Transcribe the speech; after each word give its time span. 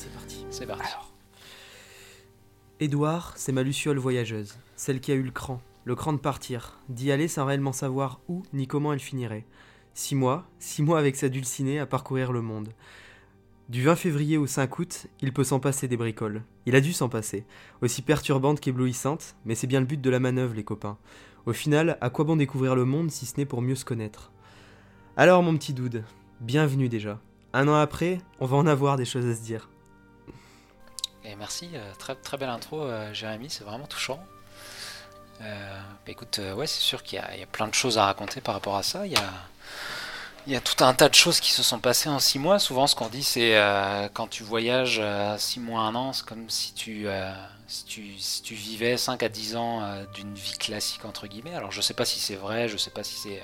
c'est 0.00 0.12
parti. 0.12 0.46
C'est 0.50 0.66
parti. 0.66 0.82
Alors. 0.86 1.12
Édouard, 2.80 3.34
c'est 3.36 3.52
ma 3.52 3.62
luciole 3.62 3.98
voyageuse, 3.98 4.56
celle 4.74 5.00
qui 5.00 5.12
a 5.12 5.14
eu 5.14 5.22
le 5.22 5.30
cran, 5.30 5.60
le 5.84 5.94
cran 5.94 6.14
de 6.14 6.18
partir, 6.18 6.78
d'y 6.88 7.12
aller 7.12 7.28
sans 7.28 7.44
réellement 7.44 7.72
savoir 7.72 8.20
où 8.26 8.42
ni 8.54 8.66
comment 8.66 8.94
elle 8.94 9.00
finirait. 9.00 9.44
Six 9.92 10.14
mois, 10.14 10.46
six 10.58 10.82
mois 10.82 10.98
avec 10.98 11.16
sa 11.16 11.28
dulcinée 11.28 11.78
à 11.78 11.84
parcourir 11.84 12.32
le 12.32 12.40
monde. 12.40 12.70
Du 13.68 13.82
20 13.82 13.96
février 13.96 14.38
au 14.38 14.46
5 14.46 14.78
août, 14.78 15.06
il 15.20 15.32
peut 15.32 15.44
s'en 15.44 15.60
passer 15.60 15.86
des 15.86 15.98
bricoles. 15.98 16.42
Il 16.64 16.74
a 16.74 16.80
dû 16.80 16.94
s'en 16.94 17.10
passer. 17.10 17.44
Aussi 17.82 18.00
perturbante 18.00 18.58
qu'éblouissante, 18.58 19.36
mais 19.44 19.54
c'est 19.54 19.66
bien 19.66 19.80
le 19.80 19.86
but 19.86 20.00
de 20.00 20.10
la 20.10 20.18
manœuvre, 20.18 20.54
les 20.54 20.64
copains. 20.64 20.96
Au 21.44 21.52
final, 21.52 21.98
à 22.00 22.08
quoi 22.08 22.24
bon 22.24 22.36
découvrir 22.36 22.74
le 22.74 22.86
monde 22.86 23.10
si 23.10 23.26
ce 23.26 23.36
n'est 23.36 23.46
pour 23.46 23.60
mieux 23.60 23.74
se 23.74 23.84
connaître? 23.84 24.32
Alors, 25.16 25.42
mon 25.42 25.56
petit 25.56 25.74
dude, 25.74 26.04
bienvenue 26.40 26.88
déjà. 26.88 27.20
Un 27.52 27.68
an 27.68 27.74
après, 27.74 28.18
on 28.40 28.46
va 28.46 28.56
en 28.56 28.66
avoir 28.66 28.96
des 28.96 29.04
choses 29.04 29.26
à 29.26 29.34
se 29.34 29.42
dire. 29.42 29.68
Merci, 31.38 31.70
euh, 31.74 31.92
très, 31.98 32.14
très 32.14 32.36
belle 32.36 32.48
intro, 32.48 32.82
euh, 32.82 33.12
Jérémy, 33.14 33.50
c'est 33.50 33.64
vraiment 33.64 33.86
touchant. 33.86 34.20
Euh, 35.42 35.80
bah 36.04 36.12
écoute, 36.12 36.38
ouais, 36.54 36.66
c'est 36.66 36.80
sûr 36.80 37.02
qu'il 37.02 37.18
y, 37.18 37.22
a- 37.22 37.34
il 37.34 37.40
y 37.40 37.42
a 37.42 37.46
plein 37.46 37.66
de 37.66 37.74
choses 37.74 37.96
à 37.98 38.04
raconter 38.04 38.40
par 38.40 38.54
rapport 38.54 38.76
à 38.76 38.82
ça. 38.82 39.06
Il 39.06 39.12
y 39.12 40.56
a, 40.56 40.60
tout 40.60 40.82
un 40.84 40.92
tas 40.94 41.08
de 41.08 41.14
choses 41.14 41.40
qui 41.40 41.50
se 41.52 41.62
sont 41.62 41.78
passées 41.78 42.08
en 42.08 42.18
six 42.18 42.38
mois. 42.38 42.58
Souvent, 42.58 42.86
ce 42.86 42.94
qu'on 42.94 43.08
dit, 43.08 43.22
c'est 43.22 43.52
quand 44.14 44.26
tu 44.28 44.42
voyages 44.42 44.98
euh, 45.02 45.36
six 45.38 45.60
mois, 45.60 45.82
un 45.82 45.94
an, 45.94 46.12
c'est 46.12 46.24
comme 46.26 46.48
si 46.50 46.74
tu, 46.74 47.06
si 47.66 47.84
tu, 47.84 48.18
si 48.18 48.42
tu 48.42 48.54
vivais 48.54 48.96
5 48.96 49.22
à 49.22 49.28
10 49.28 49.56
ans 49.56 49.82
d'une 50.14 50.34
vie 50.34 50.58
classique, 50.58 51.04
entre 51.04 51.26
guillemets. 51.26 51.54
Alors, 51.54 51.72
je 51.72 51.80
sais 51.80 51.94
pas 51.94 52.04
si 52.04 52.20
c'est 52.20 52.36
vrai, 52.36 52.68
je 52.68 52.76
sais 52.76 52.90
pas 52.90 53.04
si 53.04 53.14
c'est 53.16 53.42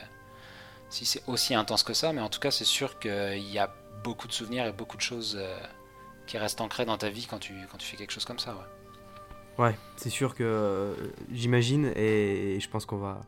si 0.91 1.21
aussi 1.27 1.55
intense 1.55 1.83
que 1.83 1.95
ça, 1.95 2.13
mais 2.13 2.21
en 2.21 2.29
tout 2.29 2.41
cas, 2.41 2.51
c'est 2.51 2.65
sûr 2.65 2.99
qu'il 2.99 3.39
y 3.51 3.59
a 3.59 3.71
beaucoup 4.05 4.29
de 4.29 4.33
souvenirs 4.33 4.67
et 4.67 4.73
beaucoup 4.73 4.97
de 4.97 5.03
choses 5.03 5.39
qui 6.27 6.39
restent 6.39 6.61
ancrées 6.61 6.85
dans 6.85 6.99
ta 6.99 7.09
vie 7.09 7.27
quand 7.29 7.39
tu, 7.39 7.55
quand 7.71 7.79
tu 7.79 7.87
fais 7.87 7.97
quelque 7.97 8.13
chose 8.13 8.25
comme 8.25 8.39
ça. 8.39 8.55
Ouais. 8.55 9.65
Ouais, 9.65 9.75
c'est 9.97 10.11
sûr 10.11 10.35
que 10.35 10.45
euh, 10.45 10.95
j'imagine, 11.33 11.93
et, 11.97 12.59
je 12.61 12.69
pense 12.69 12.85
qu'on 12.85 12.99
va, 12.99 13.23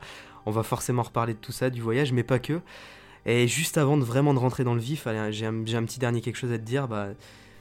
on 0.45 0.51
va 0.51 0.63
forcément 0.63 1.03
reparler 1.03 1.33
de 1.33 1.39
tout 1.39 1.53
ça, 1.53 1.71
du 1.71 1.81
voyage, 1.81 2.13
mais 2.13 2.23
pas 2.23 2.39
que. 2.39 2.61
Et 3.25 3.49
juste 3.49 3.79
avant 3.79 3.97
de 3.97 4.05
vraiment 4.05 4.35
de 4.35 4.39
rentrer 4.39 4.65
dans 4.65 4.75
le 4.75 4.81
vif, 4.81 5.07
j'ai 5.31 5.47
un, 5.47 5.53
petit 5.63 5.99
dernier 5.99 6.21
quelque 6.21 6.37
chose 6.37 6.53
à 6.53 6.59
te 6.59 6.65
dire. 6.65 6.87
Bah, 6.89 7.09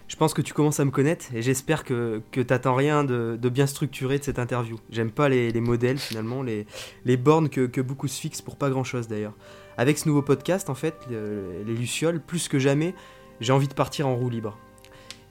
je 0.08 0.16
pense 0.16 0.34
que 0.34 0.42
tu 0.42 0.54
commences 0.54 0.80
à 0.80 0.86
me 0.86 0.92
connaître 0.92 1.26
et 1.34 1.42
j'espère 1.42 1.84
que, 1.84 2.22
que 2.32 2.40
t'attends 2.40 2.76
rien 2.76 3.04
de, 3.04 3.38
bien 3.50 3.68
structuré 3.68 4.20
de 4.20 4.24
cette 4.24 4.40
interview. 4.40 4.78
J'aime 4.90 5.12
pas 5.12 5.28
les, 5.28 5.52
les 5.52 5.62
modèles 5.62 5.98
finalement, 5.98 6.44
les, 6.44 6.66
les 7.04 7.18
bornes 7.18 7.50
que, 7.50 7.66
que 7.66 7.82
beaucoup 7.82 8.08
se 8.08 8.20
fixent 8.20 8.42
pour 8.42 8.56
pas 8.56 8.70
grand 8.70 8.86
chose 8.86 9.08
d'ailleurs. 9.10 9.34
Avec 9.78 9.98
ce 9.98 10.08
nouveau 10.08 10.22
podcast, 10.22 10.70
en 10.70 10.76
fait, 10.76 10.96
le- 11.10 11.64
les 11.66 11.74
Lucioles, 11.76 12.22
plus 12.22 12.48
que 12.48 12.60
jamais, 12.60 12.96
j'ai 13.42 13.52
envie 13.52 13.68
de 13.68 13.74
partir 13.74 14.08
en 14.08 14.16
roue 14.16 14.30
libre. 14.30 14.58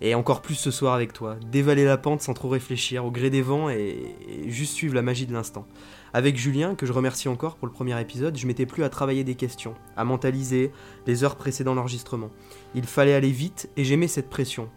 Et 0.03 0.15
encore 0.15 0.43
plus 0.43 0.57
ce 0.57 0.71
soir 0.71 0.93
avec 0.93 1.15
toi, 1.15 1.37
dévaler 1.51 1.85
la 1.85 1.97
pente 1.97 2.21
sans 2.21 2.35
trop 2.35 2.51
réfléchir, 2.51 3.07
au 3.07 3.11
gré 3.11 3.31
des 3.31 3.41
vents 3.41 3.71
et, 3.71 4.15
juste 4.47 4.75
suivre 4.75 4.95
la 4.95 5.01
magie 5.01 5.27
de 5.27 5.33
l'instant. 5.33 5.67
Avec 6.13 6.37
Julien, 6.37 6.75
que 6.75 6.85
je 6.85 6.93
remercie 6.93 7.29
encore 7.29 7.57
pour 7.57 7.67
le 7.67 7.73
premier 7.73 7.99
épisode, 7.99 8.37
je 8.37 8.47
m'étais 8.47 8.67
plus 8.67 8.85
à 8.85 8.91
travailler 8.91 9.25
des 9.25 9.37
questions, 9.37 9.75
à 9.97 10.05
mentaliser 10.05 10.71
les 11.07 11.25
heures 11.25 11.37
précédant 11.37 11.75
l'enregistrement. 11.75 12.31
Il 12.75 12.85
fallait 12.85 13.15
aller 13.15 13.31
vite 13.31 13.71
et 13.77 13.85
j'aimais 13.85 14.09
cette 14.09 14.29
pression. 14.29 14.69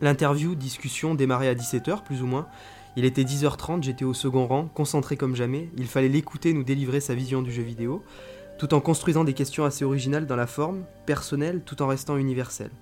L'interview, 0.00 0.56
discussion 0.56 1.14
démarrait 1.14 1.48
à 1.48 1.54
17h 1.54 2.02
plus 2.02 2.22
ou 2.22 2.26
moins. 2.26 2.48
Il 2.96 3.04
était 3.04 3.22
10h30, 3.22 3.84
j'étais 3.84 4.04
au 4.04 4.14
second 4.14 4.46
rang, 4.46 4.68
concentré 4.74 5.16
comme 5.16 5.36
jamais. 5.36 5.68
Il 5.76 5.86
fallait 5.86 6.08
l'écouter 6.08 6.52
nous 6.54 6.64
délivrer 6.64 7.00
sa 7.00 7.14
vision 7.14 7.40
du 7.40 7.52
jeu 7.52 7.62
vidéo, 7.62 8.02
tout 8.58 8.74
en 8.74 8.80
construisant 8.80 9.22
des 9.22 9.34
questions 9.34 9.64
assez 9.64 9.84
originales 9.84 10.26
dans 10.26 10.36
la 10.36 10.48
forme, 10.48 10.84
personnelle, 11.06 11.62
tout 11.64 11.82
en 11.82 11.86
restant 11.86 12.16
universelle. 12.16 12.72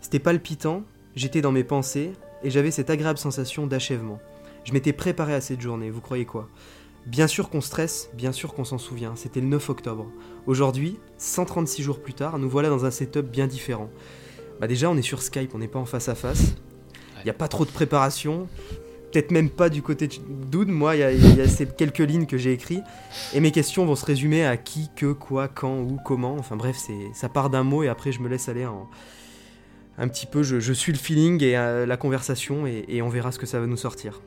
C'était 0.00 0.18
palpitant, 0.18 0.82
j'étais 1.14 1.42
dans 1.42 1.52
mes 1.52 1.64
pensées, 1.64 2.12
et 2.42 2.50
j'avais 2.50 2.70
cette 2.70 2.90
agréable 2.90 3.18
sensation 3.18 3.66
d'achèvement. 3.66 4.18
Je 4.64 4.72
m'étais 4.72 4.92
préparé 4.92 5.34
à 5.34 5.40
cette 5.40 5.60
journée, 5.60 5.90
vous 5.90 6.00
croyez 6.00 6.24
quoi? 6.24 6.48
Bien 7.06 7.26
sûr 7.26 7.48
qu'on 7.48 7.60
stresse, 7.60 8.10
bien 8.14 8.32
sûr 8.32 8.54
qu'on 8.54 8.64
s'en 8.64 8.78
souvient, 8.78 9.16
c'était 9.16 9.40
le 9.40 9.46
9 9.46 9.70
octobre. 9.70 10.06
Aujourd'hui, 10.46 10.98
136 11.18 11.82
jours 11.82 12.00
plus 12.00 12.14
tard, 12.14 12.38
nous 12.38 12.48
voilà 12.48 12.68
dans 12.68 12.84
un 12.84 12.90
setup 12.90 13.26
bien 13.26 13.46
différent. 13.46 13.90
Bah 14.60 14.66
déjà, 14.66 14.90
on 14.90 14.96
est 14.96 15.02
sur 15.02 15.22
Skype, 15.22 15.54
on 15.54 15.58
n'est 15.58 15.68
pas 15.68 15.78
en 15.78 15.86
face 15.86 16.08
à 16.08 16.14
face. 16.14 16.54
Il 17.20 17.24
n'y 17.24 17.30
a 17.30 17.34
pas 17.34 17.48
trop 17.48 17.64
de 17.64 17.70
préparation, 17.70 18.48
peut-être 19.10 19.30
même 19.30 19.50
pas 19.50 19.68
du 19.68 19.82
côté 19.82 20.08
Doud. 20.50 20.68
Moi, 20.68 20.96
il 20.96 21.36
y 21.36 21.40
a, 21.40 21.48
ces 21.48 21.66
quelques 21.66 21.98
lignes 21.98 22.26
que 22.26 22.38
j'ai 22.38 22.52
écrites, 22.52 22.84
et 23.34 23.40
mes 23.40 23.50
questions 23.50 23.86
vont 23.86 23.96
se 23.96 24.04
résumer 24.04 24.46
à 24.46 24.56
qui, 24.56 24.90
que, 24.94 25.12
quoi, 25.12 25.48
quand, 25.48 25.78
où, 25.78 25.98
comment. 26.04 26.36
Enfin 26.38 26.56
bref, 26.56 26.78
ça 27.14 27.28
part 27.28 27.50
d'un 27.50 27.64
mot, 27.64 27.82
et 27.82 27.88
après 27.88 28.12
je 28.12 28.20
me 28.20 28.28
laisse 28.28 28.48
aller 28.48 28.66
en, 28.66 28.88
un 29.98 30.08
petit 30.08 30.26
peu, 30.26 30.42
je, 30.42 30.72
suis 30.72 30.92
le 30.92 30.98
feeling 30.98 31.42
et 31.42 31.56
euh, 31.56 31.86
la 31.86 31.96
conversation 31.96 32.66
et, 32.66 33.02
on 33.02 33.08
verra 33.08 33.32
ce 33.32 33.38
que 33.38 33.46
ça 33.46 33.60
va 33.60 33.66
nous 33.66 33.76
sortir. 33.76 34.20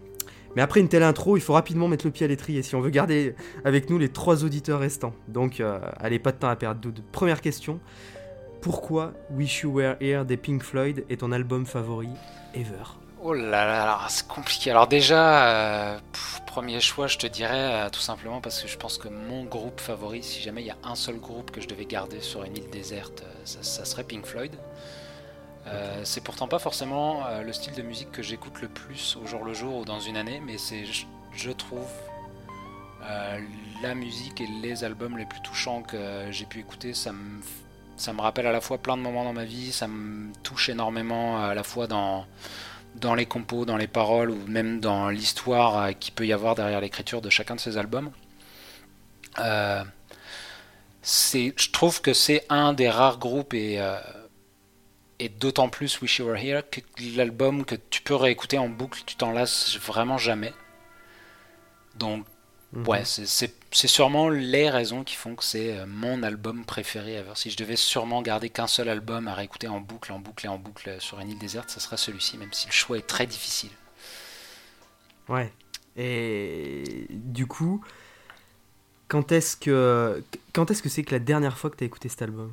Mais 0.56 0.62
après 0.62 0.80
une 0.80 0.88
telle 0.88 1.04
intro, 1.04 1.36
il 1.36 1.42
faut 1.42 1.54
rapidement 1.54 1.88
mettre 1.88 2.06
le 2.06 2.12
pied 2.12 2.26
à 2.26 2.30
l'étrier 2.30 2.62
si 2.62 2.76
on 2.76 2.82
veut 2.82 2.92
garder 2.92 3.36
avec 3.66 3.90
nous 3.90 3.98
les 3.98 4.10
trois 4.10 4.44
auditeurs 4.44 4.80
restants. 4.80 5.14
Donc, 5.28 5.60
euh, 5.60 5.80
allez, 5.98 6.20
pas 6.20 6.32
de 6.32 6.38
temps 6.38 6.50
à 6.50 6.56
perdre. 6.56 6.80
Dude. 6.80 7.02
Première 7.12 7.42
question 7.42 7.80
pourquoi 8.62 9.12
Wish 9.30 9.64
You 9.64 9.74
Were 9.74 9.98
Here 10.00 10.24
des 10.24 10.38
Pink 10.38 10.64
Floyd 10.64 11.04
est 11.10 11.18
ton 11.18 11.34
album 11.34 11.66
favori 11.66 12.08
ever? 12.54 12.84
Oh 13.22 13.34
là 13.34 13.66
là, 13.66 13.84
alors, 13.84 14.06
c'est 14.10 14.26
compliqué. 14.26 14.72
Alors 14.72 14.88
déjà, 14.88 15.48
euh, 15.48 16.00
premier 16.46 16.80
choix, 16.80 17.08
je 17.08 17.18
te 17.18 17.28
dirais 17.28 17.90
tout 17.92 18.00
simplement 18.00 18.40
parce 18.40 18.62
que 18.62 18.70
je 18.70 18.78
pense 18.78 18.98
que 18.98 19.10
mon 19.10 19.44
groupe 19.44 19.82
favori, 19.82 20.24
si 20.24 20.40
jamais 20.40 20.62
il 20.62 20.68
y 20.68 20.72
a 20.72 20.78
un 20.86 20.96
seul 20.96 21.18
groupe 21.18 21.52
que 21.52 21.60
je 21.60 21.68
devais 21.68 21.84
garder 21.84 22.22
sur 22.22 22.44
une 22.46 22.56
île 22.56 22.70
déserte, 22.70 23.24
ça 23.44 23.84
serait 23.84 24.06
Pink 24.06 24.26
Floyd. 24.26 24.52
Euh, 25.68 26.02
C'est 26.04 26.22
pourtant 26.22 26.48
pas 26.48 26.60
forcément 26.60 27.26
euh, 27.26 27.42
le 27.42 27.54
style 27.54 27.74
de 27.74 27.82
musique 27.82 28.12
que 28.12 28.22
j'écoute 28.22 28.62
le 28.62 28.68
plus 28.68 29.18
au 29.22 29.26
jour 29.26 29.44
le 29.46 29.54
jour 29.54 29.78
ou 29.78 29.86
dans 29.86 30.00
une 30.00 30.18
année, 30.18 30.42
mais 30.46 30.58
c'est, 30.58 30.84
je, 31.34 31.52
trouve, 31.52 31.88
euh, 33.04 33.40
la 33.82 33.96
musique 33.96 34.42
et 34.42 34.48
les 34.62 34.84
albums 34.84 35.18
les 35.18 35.26
plus 35.26 35.42
touchants 35.42 35.82
que 35.82 36.28
j'ai 36.32 36.46
pu 36.46 36.60
écouter. 36.60 36.94
Ça 36.94 37.14
me, 37.14 37.42
ça 37.98 38.14
me 38.14 38.22
rappelle 38.22 38.48
à 38.48 38.52
la 38.52 38.62
fois 38.62 38.78
plein 38.78 38.98
de 38.98 39.02
moments 39.02 39.24
dans 39.24 39.34
ma 39.34 39.46
vie, 39.46 39.72
ça 39.72 39.88
me 39.88 40.34
touche 40.44 40.70
énormément 40.70 41.44
à 41.44 41.54
la 41.54 41.64
fois 41.64 41.88
dans 41.88 42.26
dans 42.96 43.16
les 43.16 43.26
compos, 43.26 43.66
dans 43.66 43.78
les 43.78 43.88
paroles 43.88 44.30
ou 44.30 44.38
même 44.48 44.80
dans 44.80 45.10
l'histoire 45.10 45.98
qu'il 46.00 46.14
peut 46.14 46.28
y 46.28 46.34
avoir 46.34 46.54
derrière 46.54 46.80
l'écriture 46.80 47.22
de 47.24 47.30
chacun 47.32 47.56
de 47.56 47.60
ces 47.60 47.78
albums. 47.78 48.12
C'est, 51.02 51.54
je 51.58 51.72
trouve 51.72 52.02
que 52.02 52.14
c'est 52.14 52.46
un 52.50 52.72
des 52.74 52.90
rares 52.90 53.18
groupes 53.18 53.54
et, 53.56 53.82
et 55.24 55.30
d'autant 55.30 55.70
plus 55.70 56.02
Wish 56.02 56.20
You 56.20 56.26
Were 56.28 56.38
Here 56.38 56.62
que 56.70 56.82
l'album 57.16 57.66
que 57.66 57.76
tu 57.90 58.02
peux 58.02 58.16
réécouter 58.16 58.58
en 58.58 58.70
boucle, 58.70 59.02
tu 59.06 59.16
t'en 59.16 59.32
lasses 59.32 59.78
vraiment 59.78 60.18
jamais. 60.18 60.54
Donc 61.96 62.26
Mhm. 62.74 62.88
ouais, 62.88 63.06
c'est- 63.06 63.48
sûrement 63.72 64.30
les 64.30 64.70
raisons 64.70 65.04
qui 65.04 65.16
font 65.16 65.36
que 65.36 65.44
c'est 65.44 65.78
euh, 65.78 65.86
mon 65.88 66.24
album 66.24 66.66
préféré 66.66 67.14
ever. 67.14 67.34
Si 67.36 67.52
je 67.52 67.58
devais 67.58 67.76
sûrement 67.76 68.22
garder 68.24 68.50
qu'un 68.50 68.68
seul 68.68 68.90
album 68.90 69.28
à 69.28 69.36
réécouter 69.36 69.68
en 69.68 69.80
boucle, 69.80 70.12
en 70.12 70.20
boucle 70.20 70.46
et 70.48 70.50
en 70.50 70.58
boucle 70.58 70.90
euh, 70.90 71.00
sur 71.00 71.20
une 71.20 71.30
île 71.30 71.38
déserte, 71.40 71.70
ça 71.70 71.80
sera 71.80 71.98
celui-ci, 71.98 72.38
même 72.38 72.52
si 72.52 72.66
le 72.68 72.72
choix 72.74 72.98
est 72.98 73.08
très 73.08 73.28
difficile. 73.28 73.70
Ouais. 75.30 75.52
Et 75.96 77.06
du 77.12 77.46
coup, 77.46 77.84
quand 79.08 79.32
est-ce 79.32 79.56
que 79.56 80.24
quand 80.54 80.72
est-ce 80.72 80.82
que 80.82 80.90
c'est 80.90 81.04
que 81.04 81.12
la 81.14 81.20
dernière 81.20 81.58
fois 81.58 81.70
que 81.70 81.78
tu 81.78 81.84
as 81.84 81.88
écouté 81.88 82.10
cet 82.10 82.24
album? 82.24 82.52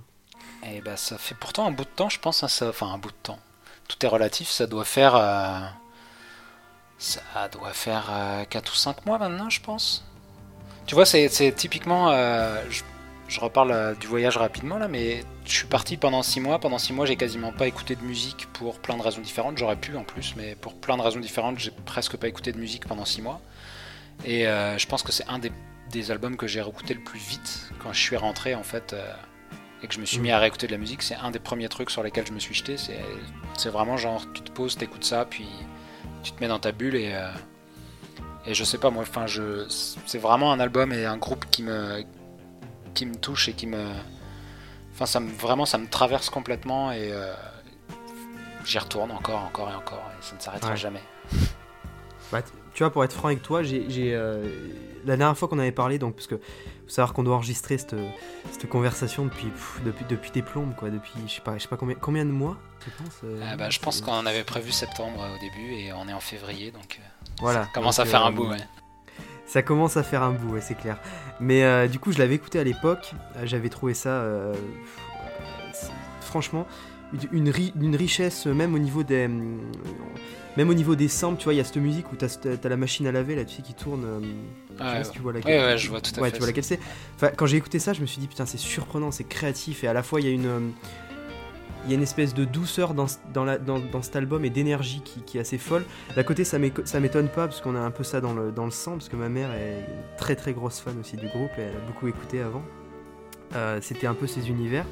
Et 0.67 0.81
bah 0.81 0.97
ça 0.97 1.19
fait 1.19 1.35
pourtant 1.35 1.67
un 1.67 1.71
bout 1.71 1.85
de 1.85 1.91
temps, 1.91 2.09
je 2.09 2.19
pense, 2.21 2.43
hein, 2.43 2.49
ça, 2.49 2.69
enfin 2.69 2.87
un 2.87 2.99
bout 2.99 3.11
de 3.11 3.17
temps. 3.23 3.39
Tout 3.89 4.05
est 4.05 4.09
relatif, 4.09 4.49
ça 4.49 4.67
doit 4.67 4.85
faire, 4.85 5.17
euh, 5.17 5.61
ça 6.99 7.21
doit 7.53 7.73
faire 7.73 8.11
4 8.49 8.73
ou 8.73 8.77
5 8.77 9.07
mois 9.07 9.19
maintenant, 9.19 9.51
je 9.51 9.61
pense. 9.61 10.05
Tu 10.91 10.97
vois, 10.97 11.07
c'est 11.07 11.53
typiquement, 11.55 12.11
euh, 12.11 12.61
je, 13.29 13.41
reparle 13.41 13.71
euh, 13.71 13.95
du 13.95 14.09
voyage 14.09 14.37
rapidement 14.37 14.77
là, 14.77 14.89
mais 14.89 15.23
je 15.45 15.53
suis 15.53 15.67
parti 15.69 15.97
pendant 15.97 16.25
6 16.25 16.41
mois. 16.41 16.59
Pendant 16.59 16.79
6 16.79 16.93
mois, 16.93 17.07
j'ai 17.07 17.15
quasiment 17.15 17.53
pas 17.53 17.69
écouté 17.69 17.95
de 17.95 18.03
musique 18.03 18.49
pour 18.53 18.81
plein 18.81 18.97
de 18.97 19.03
raisons 19.03 19.21
différentes. 19.21 19.57
J'aurais 19.57 19.77
pu 19.77 19.97
en 19.97 20.03
plus, 20.03 20.35
mais 20.37 20.57
pour 20.57 20.75
plein 20.75 20.97
de 20.97 21.03
raisons 21.03 21.21
différentes, 21.21 21.61
j'ai 21.61 21.71
presque 21.71 22.17
pas 22.17 22.27
écouté 22.27 22.51
de 22.51 22.59
musique 22.59 22.87
pendant 22.89 23.05
6 23.05 23.23
mois. 23.23 23.41
Et 24.25 24.49
euh, 24.49 24.77
je 24.79 24.87
pense 24.89 25.05
que 25.05 25.13
c'est 25.13 25.29
un 25.29 25.39
des, 25.39 25.53
des 25.93 26.11
albums 26.11 26.37
que 26.37 26.49
j'ai 26.49 26.61
réécouté 26.61 26.95
le 26.95 27.05
plus 27.05 27.21
vite 27.21 27.71
quand 27.81 27.93
je 27.93 28.01
suis 28.01 28.17
rentré 28.17 28.57
en 28.57 28.65
fait. 28.65 28.97
Et 29.83 29.87
que 29.87 29.95
je 29.95 30.01
me 30.01 30.05
suis 30.05 30.19
mis 30.19 30.31
à 30.31 30.39
réécouter 30.39 30.67
de 30.67 30.73
la 30.73 30.79
musique, 30.79 31.03
c'est 31.03 31.15
un 31.17 31.31
des 31.31 31.39
premiers 31.39 31.69
trucs 31.69 31.91
sur 31.91 32.03
lesquels 32.03 32.27
je 32.27 32.33
me 32.33 32.39
suis 32.39 32.55
jeté. 32.55 32.77
C'est, 32.77 33.69
vraiment 33.71 33.97
genre, 33.97 34.25
tu 34.33 34.43
te 34.43 34.51
poses, 34.51 34.77
t'écoutes 34.77 35.05
ça, 35.05 35.25
puis 35.25 35.47
tu 36.23 36.33
te 36.33 36.41
mets 36.41 36.49
dans 36.49 36.59
ta 36.59 36.73
bulle 36.73 36.97
et, 36.97 37.13
euh, 37.15 37.31
et 38.47 38.55
je 38.55 38.65
sais 38.65 38.79
pas 38.79 38.91
moi, 38.91 39.03
enfin, 39.03 39.27
je, 39.27 39.67
c'est 39.69 40.19
vraiment 40.19 40.53
un 40.53 40.61
album 40.61 40.93
et 40.93 41.05
un 41.07 41.17
groupe 41.17 41.45
qui 41.51 41.63
me, 41.63 42.05
qui 42.95 43.07
me 43.07 43.15
touche 43.15 43.49
et 43.49 43.53
qui 43.55 43.67
me, 43.67 43.91
enfin, 44.93 45.07
ça 45.07 45.21
me, 45.21 45.31
vraiment, 45.33 45.65
ça 45.65 45.79
me 45.79 45.89
traverse 45.89 46.29
complètement 46.31 46.93
et 46.93 47.11
euh, 47.13 47.33
j'y 48.65 48.79
retourne 48.79 49.11
encore, 49.11 49.43
encore 49.45 49.71
et 49.71 49.75
encore, 49.75 50.03
et 50.19 50.23
ça 50.23 50.37
ne 50.37 50.41
s'arrêtera 50.41 50.73
Ouais. 50.73 50.77
jamais. 50.77 51.03
Bah, 52.33 52.43
tu 52.81 52.85
vois, 52.85 52.91
pour 52.91 53.05
être 53.05 53.13
franc 53.13 53.29
avec 53.29 53.43
toi, 53.43 53.63
j'ai, 53.63 53.85
euh, 54.15 54.43
la 55.05 55.19
dernière 55.19 55.37
fois 55.37 55.49
qu'on 55.49 55.59
avait 55.59 55.71
parlé, 55.71 55.99
donc, 55.99 56.15
parce 56.15 56.27
que 56.27 56.37
faut 56.37 56.89
savoir 56.89 57.13
qu'on 57.13 57.23
doit 57.23 57.37
enregistrer 57.37 57.77
cette, 57.77 57.95
cette 58.53 58.71
conversation 58.71 59.27
depuis, 59.27 59.49
depuis, 59.85 60.07
depuis 60.09 60.31
des 60.31 60.41
plombes, 60.41 60.75
quoi, 60.75 60.89
depuis, 60.89 61.13
je 61.27 61.35
sais 61.35 61.41
pas, 61.43 61.59
je 61.59 61.65
sais 61.65 61.69
pas 61.69 61.77
combien, 61.77 61.95
combien 61.95 62.25
de 62.25 62.31
mois, 62.31 62.57
tu 62.83 62.89
penses 62.89 63.21
ah 63.45 63.55
bah, 63.59 63.69
Je 63.69 63.81
pense 63.81 64.01
qu'on 64.01 64.25
avait 64.25 64.45
prévu 64.45 64.73
septembre 64.73 65.21
au 65.21 65.39
début 65.39 65.75
et 65.75 65.93
on 65.93 66.09
est 66.09 66.15
en 66.15 66.21
février, 66.21 66.71
donc 66.71 67.01
voilà. 67.39 67.65
ça 67.65 67.71
commence 67.75 67.99
à 67.99 68.07
faire 68.07 68.25
un 68.25 68.33
bout, 68.33 68.49
ouais. 68.49 68.57
Ça 69.45 69.61
commence 69.61 69.99
à 69.99 70.03
faire 70.03 70.23
un 70.23 70.33
bout, 70.33 70.55
ouais, 70.55 70.63
c'est 70.63 70.75
clair. 70.75 70.97
Mais 71.39 71.87
du 71.87 71.99
coup, 71.99 72.13
je 72.13 72.19
l'avais 72.19 72.37
écouté 72.37 72.59
à 72.59 72.65
l'époque, 72.65 73.13
j'avais 73.45 73.69
trouvé 73.69 73.93
ça, 73.93 74.25
franchement, 76.23 76.67
une, 77.33 77.53
une, 77.81 77.97
richesse 77.97 78.47
même 78.47 78.75
au 78.75 78.79
niveau 78.79 79.03
des 79.03 79.29
même 79.29 80.69
au 80.69 80.75
niveau 80.75 80.95
des 80.95 81.09
samples 81.09 81.39
tu 81.39 81.45
vois 81.45 81.55
il 81.55 81.59
y 81.59 81.61
a 81.61 81.65
cette 81.65 81.77
musique 81.77 82.13
où 82.13 82.17
t'as 82.17 82.29
as 82.63 82.69
la 82.69 82.77
machine 82.77 83.07
à 83.07 83.13
laver 83.13 83.35
là 83.35 83.45
tu 83.45 83.57
sais 83.57 83.63
qui 83.63 83.75
tourne 83.75 84.05
euh, 84.05 84.21
ah, 84.79 85.03
tu 85.03 85.21
vois 85.21 85.33
laquelle 85.33 85.61
ouais, 85.61 85.79
je 85.79 85.89
vois 85.89 86.01
tout 86.01 86.13
à 86.17 86.23
ouais, 86.23 86.31
tu 86.31 86.39
vois 86.39 86.47
laquelle 86.47 86.65
c'est 86.65 86.81
enfin, 87.17 87.31
quand 87.37 87.47
j'ai 87.47 87.57
écouté 87.57 87.79
ça 87.79 87.93
je 87.93 88.01
me 88.01 88.07
suis 88.07 88.21
dit 88.21 88.29
putain 88.29 88.47
c'est 88.47 88.59
surprenant 88.59 89.11
c'est 89.11 89.25
créatif 89.25 89.85
et 89.85 89.89
à 89.89 89.93
la 89.93 90.03
fois 90.03 90.21
il 90.21 90.27
y 90.27 90.31
a 90.31 90.33
une 90.33 90.47
euh, 90.47 90.61
il 91.85 91.91
y 91.91 91.95
a 91.95 91.97
une 91.97 92.03
espèce 92.03 92.35
de 92.35 92.45
douceur 92.45 92.95
dans, 92.95 93.07
dans, 93.33 93.45
la, 93.45 93.59
dans, 93.59 93.79
dans 93.79 94.03
cet 94.03 94.17
album 94.17 94.45
et 94.45 94.51
d'énergie 94.51 95.01
qui, 95.03 95.23
qui, 95.23 95.39
est 95.39 95.41
assez 95.41 95.59
folle. 95.59 95.85
D'un 96.15 96.23
côté, 96.23 96.45
ça 96.45 96.59
m'étonne 96.59 97.29
pas 97.29 97.49
parce 97.49 97.61
qu'on 97.61 97.75
a 97.75 97.81
un 97.81 97.91
peu 97.91 98.05
ça 98.05 98.21
dans 98.21 98.35
le, 98.35 98.53
dans 98.53 98.67
le 98.67 98.71
sang, 98.71 98.93
parce 98.93 99.09
que 99.09 99.17
ma 99.17 99.29
mère 99.29 99.51
est 99.53 99.79
une 99.79 100.17
très 100.19 100.37
très 100.37 100.53
grosse 100.53 100.79
fan 100.81 100.99
aussi 101.01 101.17
du 101.17 101.27
groupe 101.29 101.51
et 101.59 101.63
elle 101.63 101.77
a 101.77 101.87
beaucoup 101.87 102.07
écouté 102.07 102.43
avant. 102.43 102.63
Euh, 103.55 103.79
C'était 103.81 104.07
un 104.07 104.15
peu 104.15 104.27
ses 104.27 104.49
univers. 104.51 104.85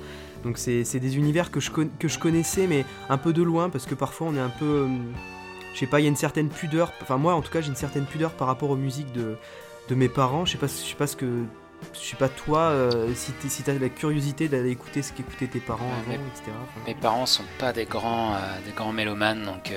Donc 0.44 0.58
c'est 0.58 0.98
des 0.98 1.16
univers 1.16 1.50
que 1.50 1.60
je, 1.60 1.70
que 1.70 2.08
je 2.08 2.18
connaissais, 2.18 2.66
mais 2.66 2.84
un 3.08 3.18
peu 3.18 3.32
de 3.32 3.42
loin, 3.42 3.70
parce 3.70 3.86
que 3.86 3.94
parfois 3.94 4.28
on 4.28 4.36
est 4.36 4.40
un 4.40 4.50
peu... 4.50 4.64
Euh, 4.64 4.88
je 5.74 5.78
sais 5.80 5.86
pas, 5.86 6.00
il 6.00 6.04
y 6.04 6.06
a 6.06 6.08
une 6.08 6.16
certaine 6.16 6.48
pudeur, 6.48 6.92
enfin 7.02 7.18
moi 7.18 7.34
en 7.34 7.42
tout 7.42 7.52
cas 7.52 7.60
j'ai 7.60 7.68
une 7.68 7.76
certaine 7.76 8.04
pudeur 8.04 8.32
par 8.32 8.48
rapport 8.48 8.70
aux 8.70 8.76
musiques 8.76 9.12
de, 9.12 9.36
de 9.88 9.94
mes 9.94 10.08
parents. 10.08 10.44
Je 10.44 10.52
sais 10.52 10.58
pas, 10.58 10.66
je 10.66 10.72
sais 10.72 10.96
pas 10.96 11.06
ce 11.06 11.16
que... 11.16 11.44
Je 11.94 12.00
sais 12.00 12.16
pas 12.16 12.28
toi, 12.28 12.70
euh, 12.70 13.14
si 13.14 13.32
tu 13.62 13.70
as 13.70 13.74
la 13.74 13.88
curiosité 13.88 14.48
d'aller 14.48 14.70
écouter 14.70 15.00
ce 15.00 15.12
qu'écoutaient 15.12 15.46
tes 15.46 15.60
parents 15.60 15.92
avant, 16.00 16.14
etc. 16.14 16.50
Mes 16.86 16.94
parents 16.96 17.26
sont 17.26 17.44
pas 17.58 17.72
des 17.72 17.84
grands, 17.84 18.34
euh, 18.34 18.38
des 18.66 18.72
grands 18.72 18.92
mélomanes, 18.92 19.44
donc... 19.44 19.72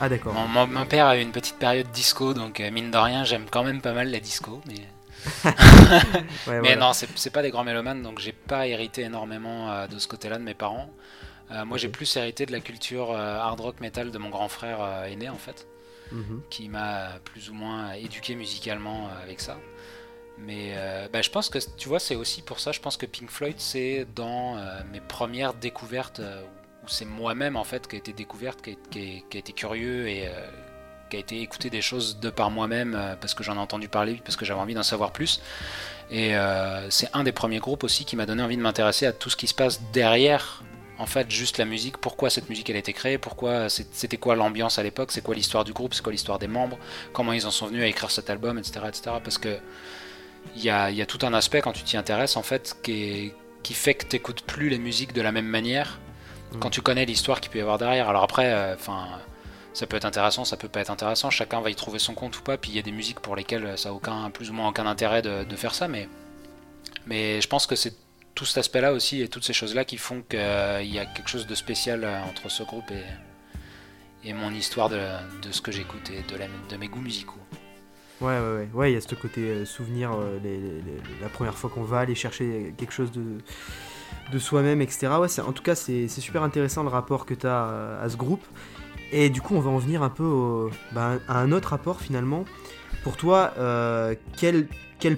Ah 0.00 0.08
d'accord. 0.08 0.32
Mon, 0.32 0.66
mon, 0.66 0.86
père 0.86 1.06
a 1.06 1.18
eu 1.18 1.20
une 1.20 1.30
petite 1.30 1.56
période 1.56 1.90
disco, 1.92 2.32
donc 2.32 2.58
mine 2.72 2.90
de 2.90 2.96
rien 2.96 3.22
j'aime 3.24 3.44
quand 3.50 3.62
même 3.62 3.82
pas 3.82 3.92
mal 3.92 4.10
la 4.10 4.18
disco, 4.18 4.62
mais... 4.66 4.80
mais 6.46 6.76
non, 6.76 6.92
c'est 6.92 7.30
pas 7.30 7.42
des 7.42 7.50
grands 7.50 7.64
mélomanes, 7.64 8.02
donc 8.02 8.18
j'ai 8.18 8.32
pas 8.32 8.66
hérité 8.66 9.02
énormément 9.02 9.70
euh, 9.70 9.86
de 9.86 9.98
ce 9.98 10.08
côté-là 10.08 10.38
de 10.38 10.44
mes 10.44 10.54
parents. 10.54 10.90
Euh, 11.50 11.64
moi, 11.64 11.78
j'ai 11.78 11.88
plus 11.88 12.16
hérité 12.16 12.46
de 12.46 12.52
la 12.52 12.60
culture 12.60 13.10
euh, 13.10 13.38
hard 13.38 13.60
rock 13.60 13.80
metal 13.80 14.10
de 14.10 14.18
mon 14.18 14.30
grand 14.30 14.48
frère 14.48 15.04
aîné, 15.06 15.28
en 15.28 15.36
fait, 15.36 15.66
mhm. 16.12 16.42
qui 16.50 16.68
m'a 16.68 17.18
plus 17.24 17.50
ou 17.50 17.54
moins 17.54 17.92
éduqué 17.92 18.34
musicalement 18.34 19.08
avec 19.22 19.40
ça. 19.40 19.58
Mais 20.36 20.74
bah, 21.12 21.22
je 21.22 21.30
pense 21.30 21.48
que, 21.48 21.58
tu 21.76 21.88
vois, 21.88 22.00
c'est 22.00 22.16
aussi 22.16 22.42
pour 22.42 22.58
ça, 22.58 22.72
je 22.72 22.80
pense 22.80 22.96
que 22.96 23.06
Pink 23.06 23.30
Floyd, 23.30 23.54
c'est 23.58 24.06
dans 24.16 24.56
mes 24.90 25.00
premières 25.00 25.54
découvertes, 25.54 26.20
où 26.82 26.88
c'est 26.88 27.04
moi-même, 27.04 27.56
en 27.56 27.62
fait, 27.62 27.86
qui 27.86 27.94
a 27.94 27.98
été 27.98 28.12
découverte, 28.12 28.60
qui 28.60 28.76
qui 28.90 29.22
a 29.32 29.38
été 29.38 29.52
curieux 29.52 30.08
et 30.08 30.28
qui 31.14 31.16
a 31.16 31.20
été 31.20 31.42
écouter 31.42 31.70
des 31.70 31.80
choses 31.80 32.18
de 32.18 32.28
par 32.28 32.50
moi-même 32.50 32.94
euh, 32.94 33.14
parce 33.20 33.34
que 33.34 33.44
j'en 33.44 33.54
ai 33.54 33.58
entendu 33.58 33.88
parler, 33.88 34.20
parce 34.24 34.36
que 34.36 34.44
j'avais 34.44 34.60
envie 34.60 34.74
d'en 34.74 34.82
savoir 34.82 35.12
plus. 35.12 35.40
Et 36.10 36.36
euh, 36.36 36.90
c'est 36.90 37.08
un 37.12 37.22
des 37.22 37.32
premiers 37.32 37.60
groupes 37.60 37.84
aussi 37.84 38.04
qui 38.04 38.16
m'a 38.16 38.26
donné 38.26 38.42
envie 38.42 38.56
de 38.56 38.62
m'intéresser 38.62 39.06
à 39.06 39.12
tout 39.12 39.30
ce 39.30 39.36
qui 39.36 39.46
se 39.46 39.54
passe 39.54 39.80
derrière, 39.92 40.62
en 40.98 41.06
fait, 41.06 41.30
juste 41.30 41.58
la 41.58 41.64
musique. 41.64 41.98
Pourquoi 41.98 42.30
cette 42.30 42.48
musique 42.48 42.68
elle 42.68 42.76
a 42.76 42.80
été 42.80 42.92
créée? 42.92 43.18
Pourquoi 43.18 43.68
c'était 43.68 44.16
quoi 44.16 44.34
l'ambiance 44.34 44.78
à 44.78 44.82
l'époque? 44.82 45.12
C'est 45.12 45.22
quoi 45.22 45.34
l'histoire 45.34 45.64
du 45.64 45.72
groupe? 45.72 45.94
C'est 45.94 46.02
quoi 46.02 46.12
l'histoire 46.12 46.38
des 46.38 46.48
membres? 46.48 46.78
Comment 47.12 47.32
ils 47.32 47.46
en 47.46 47.50
sont 47.50 47.66
venus 47.66 47.82
à 47.82 47.86
écrire 47.86 48.10
cet 48.10 48.28
album, 48.28 48.58
etc., 48.58 48.80
etc. 48.88 49.16
Parce 49.22 49.38
que 49.38 49.56
il 50.56 50.62
y 50.62 50.68
a, 50.68 50.90
y 50.90 51.00
a, 51.00 51.06
tout 51.06 51.20
un 51.22 51.32
aspect 51.32 51.62
quand 51.62 51.72
tu 51.72 51.84
t'y 51.84 51.96
intéresses 51.96 52.36
en 52.36 52.42
fait 52.42 52.76
qui, 52.82 53.32
qui 53.62 53.72
fait 53.72 53.94
que 53.94 54.04
t'écoutes 54.04 54.42
plus 54.42 54.68
les 54.68 54.78
musiques 54.78 55.14
de 55.14 55.22
la 55.22 55.32
même 55.32 55.46
manière 55.46 56.00
mmh. 56.52 56.58
quand 56.58 56.68
tu 56.68 56.82
connais 56.82 57.06
l'histoire 57.06 57.40
qu'il 57.40 57.50
peut 57.50 57.58
y 57.58 57.62
avoir 57.62 57.78
derrière. 57.78 58.10
Alors 58.10 58.24
après, 58.24 58.52
euh, 58.52 58.74
enfin 58.74 59.06
ça 59.74 59.86
peut 59.86 59.96
être 59.96 60.04
intéressant, 60.04 60.44
ça 60.44 60.56
peut 60.56 60.68
pas 60.68 60.80
être 60.80 60.90
intéressant, 60.90 61.30
chacun 61.30 61.60
va 61.60 61.68
y 61.68 61.74
trouver 61.74 61.98
son 61.98 62.14
compte 62.14 62.38
ou 62.38 62.42
pas, 62.42 62.56
puis 62.56 62.70
il 62.70 62.76
y 62.76 62.78
a 62.78 62.82
des 62.82 62.92
musiques 62.92 63.20
pour 63.20 63.34
lesquelles 63.34 63.76
ça 63.76 63.90
a 63.90 63.92
aucun, 63.92 64.30
plus 64.30 64.50
ou 64.50 64.54
moins 64.54 64.68
aucun 64.68 64.86
intérêt 64.86 65.20
de, 65.20 65.56
faire 65.56 65.74
ça, 65.74 65.88
mais, 65.88 66.08
mais 67.06 67.40
je 67.40 67.48
pense 67.48 67.66
que 67.66 67.74
c'est 67.74 67.94
tout 68.34 68.44
cet 68.44 68.58
aspect-là 68.58 68.92
aussi 68.92 69.20
et 69.20 69.28
toutes 69.28 69.44
ces 69.44 69.52
choses-là 69.52 69.84
qui 69.84 69.96
font 69.96 70.22
qu'il 70.22 70.38
y 70.38 70.98
a 70.98 71.06
quelque 71.06 71.28
chose 71.28 71.46
de 71.46 71.54
spécial 71.54 72.04
euh, 72.04 72.22
entre 72.22 72.48
ce 72.48 72.62
groupe 72.62 72.90
et, 72.90 74.28
et 74.28 74.32
mon 74.32 74.50
histoire 74.50 74.88
de, 74.88 75.00
de 75.42 75.52
ce 75.52 75.60
que 75.60 75.70
j'écoute 75.70 76.10
et 76.10 76.22
de, 76.22 76.38
de 76.70 76.76
mes 76.76 76.88
goûts 76.88 77.00
musicaux. 77.00 77.40
Ouais, 78.20 78.38
ouais, 78.38 78.56
ouais, 78.56 78.68
ouais, 78.72 78.90
il 78.92 78.94
y 78.94 78.96
a 78.96 79.00
ce 79.00 79.14
côté 79.16 79.40
euh, 79.40 79.64
souvenir, 79.64 80.12
euh, 80.12 80.38
la 81.20 81.28
première 81.28 81.58
fois 81.58 81.68
qu'on 81.68 81.82
va 81.82 81.98
aller 81.98 82.14
chercher 82.14 82.74
quelque 82.78 82.92
chose 82.92 83.10
de, 83.10 83.38
de 84.32 84.38
soi-même, 84.38 84.80
etc. 84.80 85.08
Ouais, 85.20 85.28
en 85.40 85.52
tout 85.52 85.62
cas, 85.64 85.74
c'est 85.74 86.08
super 86.08 86.44
intéressant 86.44 86.84
le 86.84 86.90
rapport 86.90 87.26
que 87.26 87.34
tu 87.34 87.46
as 87.46 87.98
à 88.00 88.08
ce 88.08 88.16
groupe. 88.16 88.44
Et 89.12 89.30
du 89.30 89.40
coup, 89.40 89.54
on 89.54 89.60
va 89.60 89.70
en 89.70 89.78
venir 89.78 90.02
un 90.02 90.10
peu 90.10 90.68
bah, 90.92 91.18
à 91.28 91.40
un 91.40 91.52
autre 91.52 91.70
rapport 91.70 92.00
finalement. 92.00 92.44
Pour 93.02 93.16
toi, 93.16 93.52
euh, 93.58 94.14
quel, 94.36 94.66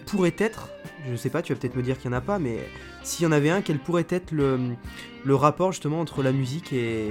pourrait 0.00 0.34
être, 0.38 0.70
je 1.08 1.16
sais 1.16 1.30
pas, 1.30 1.40
tu 1.42 1.52
vas 1.54 1.60
peut-être 1.60 1.76
me 1.76 1.82
dire 1.82 1.98
qu'il 1.98 2.10
n'y 2.10 2.16
en 2.16 2.18
a 2.18 2.22
pas, 2.22 2.38
mais 2.38 2.58
s'il 3.02 3.24
y 3.24 3.26
en 3.26 3.32
avait 3.32 3.50
un, 3.50 3.62
quel 3.62 3.78
pourrait 3.78 4.06
être 4.08 4.32
le, 4.32 4.58
le 5.24 5.34
rapport 5.34 5.70
justement 5.70 6.00
entre 6.00 6.22
la 6.22 6.32
musique 6.32 6.72
et, 6.72 7.06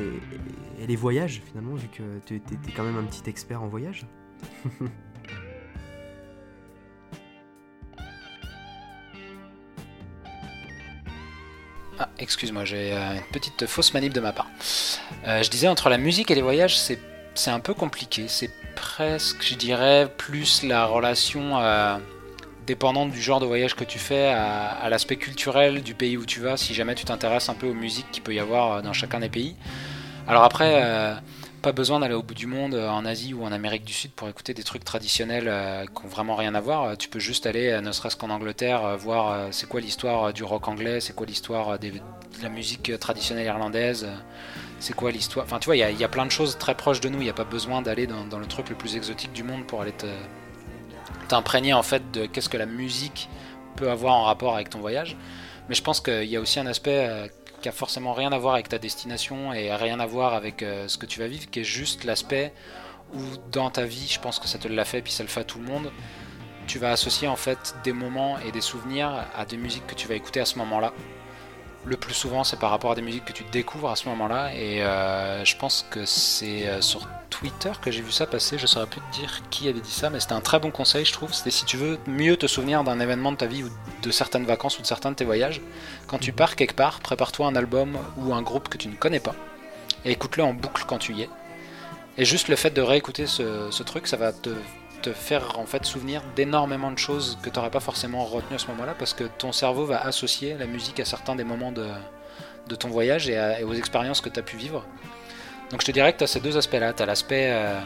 et 0.82 0.88
les 0.88 0.96
voyages 0.96 1.42
finalement, 1.48 1.76
vu 1.76 1.88
que 1.88 2.04
tu 2.26 2.36
es, 2.36 2.42
quand 2.76 2.84
même 2.84 2.98
un 2.98 3.04
petit 3.04 3.30
expert 3.30 3.64
en 3.64 3.68
voyage? 3.68 4.06
Ah, 11.98 12.10
excuse-moi, 12.20 12.66
j'ai 12.66 12.92
euh, 12.92 13.14
une 13.16 13.32
petite 13.32 13.68
fausse 13.68 13.94
manip 13.94 14.12
de 14.12 14.20
ma 14.20 14.34
part. 14.34 14.50
Euh, 15.28 15.42
je 15.42 15.50
disais, 15.50 15.70
entre 15.70 15.90
la 15.90 15.98
musique 15.98 16.30
et 16.30 16.36
les 16.36 16.42
voyages, 16.42 16.78
c'est 16.78 17.52
un 17.52 17.60
peu 17.62 17.74
compliqué. 17.74 18.26
C'est 18.28 18.50
presque, 18.76 19.42
je 19.42 19.56
dirais, 19.56 20.12
plus 20.18 20.64
la 20.64 20.86
relation 20.86 21.58
euh, 21.58 21.98
dépendante 22.68 23.12
du 23.12 23.22
genre 23.22 23.40
de 23.40 23.46
voyage 23.46 23.76
que 23.76 23.86
tu 23.86 23.98
fais 23.98 24.28
à, 24.28 24.90
l'aspect 24.90 25.16
culturel 25.16 25.84
du 25.84 25.94
pays 25.94 26.18
où 26.18 26.26
tu 26.26 26.42
vas, 26.42 26.58
si 26.58 26.74
jamais 26.74 26.96
tu 26.96 27.06
t'intéresses 27.06 27.48
un 27.48 27.54
peu 27.54 27.68
aux 27.68 27.74
musiques 27.74 28.12
qu'il 28.12 28.24
peut 28.24 28.34
y 28.34 28.40
avoir 28.40 28.82
dans 28.82 28.94
chacun 28.94 29.22
des 29.22 29.30
pays. 29.30 29.56
Alors 30.28 30.44
après 30.44 31.16
pas 31.66 31.72
besoin 31.72 32.00
d'aller 32.00 32.14
au 32.14 32.22
bout 32.22 32.36
du 32.36 32.46
monde 32.46 32.76
euh, 32.76 32.88
en 32.90 33.06
Asie 33.06 33.34
ou 33.34 33.44
en 33.44 33.52
Amérique 33.52 33.86
du 33.86 33.92
Sud 33.92 34.12
pour 34.12 34.30
écouter 34.30 34.54
des 34.54 34.62
trucs 34.62 34.84
traditionnels 34.84 35.48
euh, 35.48 35.84
qui 35.88 36.06
ont 36.06 36.08
vraiment 36.08 36.36
rien 36.36 36.54
à 36.54 36.62
voir. 36.62 36.84
Euh, 36.84 36.96
tu 36.96 37.10
peux 37.10 37.18
juste 37.18 37.48
aller, 37.48 37.82
ne 37.82 37.92
serait-ce 37.92 38.16
qu'en 38.16 38.30
Angleterre, 38.30 38.96
voir 38.98 39.48
c'est 39.50 39.68
quoi 39.68 39.82
l'histoire 39.82 40.32
du 40.32 40.44
rock 40.44 40.68
anglais, 40.68 41.00
c'est 41.00 41.16
quoi 41.16 41.26
l'histoire 41.26 41.80
de 41.80 41.92
la 42.44 42.50
musique 42.50 42.92
traditionnelle 43.00 43.48
irlandaise, 43.48 44.08
c'est 44.80 44.94
quoi 44.94 45.10
l'histoire. 45.10 45.44
Enfin, 45.44 45.58
tu 45.58 45.66
vois, 45.66 45.76
il 45.76 46.00
y, 46.00 46.04
a 46.04 46.08
plein 46.08 46.28
de 46.28 46.32
choses 46.32 46.56
très 46.60 46.76
proches 46.76 47.02
de 47.02 47.10
nous. 47.10 47.18
Il 47.18 47.24
n'y 47.24 47.32
a 47.32 47.34
pas 47.34 47.46
besoin 47.46 47.82
d'aller 47.82 48.06
dans, 48.06 48.38
le 48.38 48.46
truc 48.46 48.70
le 48.70 48.76
plus 48.76 48.96
exotique 48.96 49.34
du 49.34 49.42
monde 49.42 49.66
pour 49.66 49.82
aller 49.82 49.94
t'imprégner 51.28 51.74
en 51.74 51.84
fait 51.84 52.12
de 52.12 52.28
qu'est-ce 52.28 52.50
que 52.50 52.58
la 52.58 52.68
musique 52.68 53.28
peut 53.76 53.90
avoir 53.90 54.14
en 54.14 54.24
rapport 54.26 54.54
avec 54.54 54.70
ton 54.70 54.80
voyage. 54.80 55.18
Mais 55.68 55.74
je 55.74 55.82
pense 55.82 56.00
qu'il 56.00 56.26
y 56.26 56.38
a 56.38 56.42
aussi 56.42 56.60
un 56.60 56.68
aspect 56.68 57.28
qui 57.66 57.70
a 57.70 57.72
forcément 57.72 58.14
rien 58.14 58.32
à 58.32 58.38
voir 58.38 58.54
avec 58.54 58.70
ta 58.70 58.78
destination 58.78 59.52
et 59.52 59.74
rien 59.74 60.00
à 60.00 60.06
voir 60.06 60.36
avec 60.36 60.62
euh, 60.62 60.88
ce 60.88 61.00
que 61.00 61.08
tu 61.08 61.18
vas 61.20 61.26
vivre, 61.26 61.50
qui 61.50 61.62
est 61.62 61.64
juste 61.64 62.04
l'aspect 62.04 62.54
où 63.12 63.22
dans 63.52 63.72
ta 63.72 63.86
vie, 63.86 64.08
je 64.08 64.20
pense 64.20 64.38
que 64.38 64.48
ça 64.48 64.60
te 64.60 64.68
l'a 64.68 64.86
fait, 64.86 65.02
puis 65.02 65.12
ça 65.12 65.24
le 65.24 65.30
fait 65.30 65.40
à 65.40 65.44
tout 65.44 65.58
le 65.58 65.66
monde, 65.66 65.92
tu 66.68 66.78
vas 66.78 66.92
associer 66.92 67.28
en 67.28 67.36
fait 67.36 67.76
des 67.84 67.92
moments 67.92 68.38
et 68.38 68.52
des 68.52 68.62
souvenirs 68.62 69.26
à 69.36 69.46
des 69.46 69.58
musiques 69.58 69.88
que 69.88 69.96
tu 69.96 70.08
vas 70.08 70.14
écouter 70.14 70.40
à 70.40 70.46
ce 70.46 70.60
moment-là. 70.60 70.94
Le 71.86 71.98
plus 71.98 72.14
souvent, 72.14 72.44
c'est 72.44 72.60
par 72.60 72.72
rapport 72.72 72.92
à 72.92 72.96
des 72.96 73.02
musiques 73.02 73.26
que 73.26 73.34
tu 73.34 73.44
découvres 73.52 73.92
à 73.92 73.96
ce 73.96 74.10
moment-là, 74.10 74.54
et 74.56 74.84
euh, 74.84 75.46
je 75.46 75.56
pense 75.56 75.86
que 75.92 76.04
c'est 76.06 76.68
euh, 76.68 76.82
sur 76.82 77.08
Twitter 77.30 77.72
que 77.80 77.92
j'ai 77.92 78.02
vu 78.02 78.12
ça 78.12 78.26
passer, 78.26 78.58
je 78.58 78.66
saurais 78.66 78.88
plus 78.88 79.02
te 79.02 79.20
dire 79.20 79.42
qui 79.52 79.70
avait 79.70 79.82
dit 79.82 79.92
ça, 79.92 80.10
mais 80.10 80.20
c'était 80.20 80.34
un 80.34 80.42
très 80.42 80.60
bon 80.60 80.72
conseil, 80.72 81.06
je 81.06 81.14
trouve. 81.14 81.32
C'était 81.34 81.52
si 81.52 81.66
tu 81.66 81.78
veux 81.78 82.00
mieux 82.08 82.38
te 82.38 82.48
souvenir 82.48 82.84
d'un 82.84 83.00
événement 83.00 83.32
de 83.32 83.38
ta 83.38 83.46
vie 83.46 83.64
ou 83.64 83.70
de 84.02 84.12
certaines 84.12 84.46
vacances 84.46 84.80
ou 84.80 84.82
de 84.82 84.88
certains 84.88 85.12
de 85.12 85.16
tes 85.16 85.26
voyages, 85.26 85.62
quand 86.08 86.18
tu 86.18 86.32
pars 86.32 86.56
quelque 86.56 86.76
part, 86.76 87.02
prépare-toi 87.02 87.46
un 87.46 87.56
album 87.56 87.98
ou 88.18 88.34
un 88.34 88.42
groupe 88.42 88.68
que 88.68 88.78
tu 88.78 88.88
ne 88.88 88.96
connais 88.96 89.20
pas 89.20 89.36
et 90.06 90.12
écoute-le 90.12 90.44
en 90.44 90.54
boucle 90.54 90.84
quand 90.88 91.00
tu 91.00 91.14
y 91.14 91.24
es. 91.24 91.30
Et 92.18 92.24
juste 92.24 92.48
le 92.48 92.56
fait 92.56 92.70
de 92.70 92.82
réécouter 92.82 93.26
ce, 93.26 93.84
truc, 93.84 94.08
ça 94.08 94.16
va 94.16 94.32
te, 94.32 94.52
faire 95.12 95.60
en 95.60 95.66
fait 95.66 95.86
souvenir 95.86 96.22
d'énormément 96.36 96.92
de 96.92 96.98
choses 96.98 97.38
que 97.42 97.50
tu 97.50 97.58
n'aurais 97.58 97.72
pas 97.72 97.80
forcément 97.80 98.26
retenu 98.26 98.56
à 98.56 98.60
ce 98.60 98.68
moment-là 98.68 98.96
parce 98.98 99.14
que 99.14 99.24
ton 99.24 99.52
cerveau 99.52 99.86
va 99.86 100.02
associer 100.02 100.56
la 100.58 100.66
musique 100.66 101.00
à 101.00 101.06
certains 101.06 101.36
des 101.36 101.44
moments 101.44 101.72
de, 101.72 101.88
ton 102.76 102.90
voyage 102.90 103.30
et, 103.30 103.64
aux 103.64 103.74
expériences 103.74 104.22
que 104.22 104.30
tu 104.30 104.40
as 104.40 104.44
pu 104.44 104.58
vivre. 104.58 104.86
Donc 105.72 105.82
je 105.82 105.88
te 105.88 105.92
dirais 105.92 106.14
que 106.14 106.20
tu 106.20 106.24
as 106.24 106.28
ces 106.28 106.40
deux 106.40 106.58
aspects-là. 106.58 106.94
Tu 106.94 107.04
as 107.04 107.06
l'aspect 107.06 107.50
euh, 107.52 107.80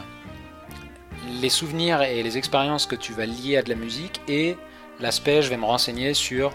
les 1.40 1.48
souvenirs 1.48 2.02
et 2.02 2.22
les 2.22 2.38
expériences 2.38 2.86
que 2.86 2.96
tu 2.96 3.12
vas 3.12 3.26
lier 3.26 3.56
à 3.56 3.62
de 3.62 3.68
la 3.68 3.76
musique 3.76 4.20
et 4.28 4.56
l'aspect 5.00 5.42
je 5.42 5.50
vais 5.50 5.56
me 5.56 5.64
renseigner 5.64 6.14
sur 6.14 6.52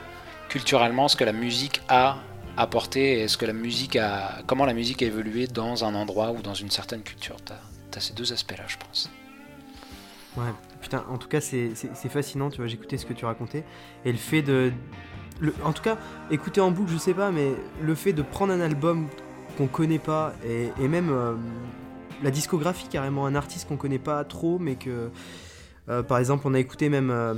culturellement 0.49 1.07
ce 1.07 1.15
que 1.15 1.23
la 1.23 1.33
musique 1.33 1.81
a 1.89 2.17
apporté 2.57 3.21
et 3.21 3.27
ce 3.27 3.37
que 3.37 3.45
la 3.45 3.53
musique 3.53 3.95
a, 3.95 4.41
comment 4.47 4.65
la 4.65 4.73
musique 4.73 5.01
a 5.01 5.05
évolué 5.05 5.47
dans 5.47 5.83
un 5.83 5.95
endroit 5.95 6.31
ou 6.31 6.41
dans 6.41 6.53
une 6.53 6.71
certaine 6.71 7.01
culture. 7.01 7.37
Tu 7.45 7.53
as, 7.53 8.01
ces 8.01 8.13
deux 8.13 8.33
aspects-là, 8.33 8.65
je 8.67 8.77
pense. 8.77 9.09
Ouais, 10.37 10.51
putain, 10.81 11.05
en 11.09 11.17
tout 11.17 11.29
cas, 11.29 11.39
c'est 11.39 11.73
fascinant, 12.09 12.49
tu 12.49 12.57
vois, 12.57 12.67
j'écoutais 12.67 12.97
ce 12.97 13.05
que 13.05 13.13
tu 13.13 13.25
racontais. 13.25 13.63
Et 14.03 14.11
le 14.11 14.17
fait 14.17 14.41
de. 14.41 14.71
En 15.63 15.73
tout 15.73 15.83
cas, 15.83 15.97
écouter 16.31 16.61
en 16.61 16.71
boucle, 16.71 16.91
je 16.91 16.97
sais 16.97 17.13
pas, 17.13 17.31
mais 17.31 17.51
le 17.81 17.95
fait 17.95 18.13
de 18.13 18.21
prendre 18.21 18.53
un 18.53 18.61
album 18.61 19.07
qu'on 19.57 19.67
connaît 19.67 19.99
pas, 19.99 20.33
et, 20.45 20.69
et 20.81 20.87
même 20.87 21.09
euh, 21.09 21.35
la 22.23 22.31
discographie, 22.31 22.87
carrément, 22.87 23.25
un 23.25 23.35
artiste 23.35 23.67
qu'on 23.67 23.77
connaît 23.77 23.99
pas 23.99 24.23
trop, 24.23 24.59
mais 24.59 24.75
que. 24.75 25.09
Euh, 25.87 26.01
par 26.01 26.17
exemple, 26.17 26.43
on 26.47 26.53
a 26.53 26.59
écouté 26.59 26.89
même. 26.89 27.11
Euh, 27.11 27.33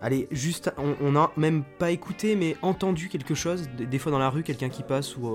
allez, 0.00 0.28
juste. 0.30 0.72
On 0.78 1.12
n'a 1.12 1.30
même 1.36 1.64
pas 1.78 1.90
écouté, 1.90 2.36
mais 2.36 2.56
entendu 2.62 3.08
quelque 3.08 3.34
chose, 3.34 3.68
des, 3.76 3.98
fois 3.98 4.12
dans 4.12 4.18
la 4.18 4.30
rue, 4.30 4.42
quelqu'un 4.42 4.68
qui 4.68 4.82
passe 4.82 5.16
ou, 5.16 5.28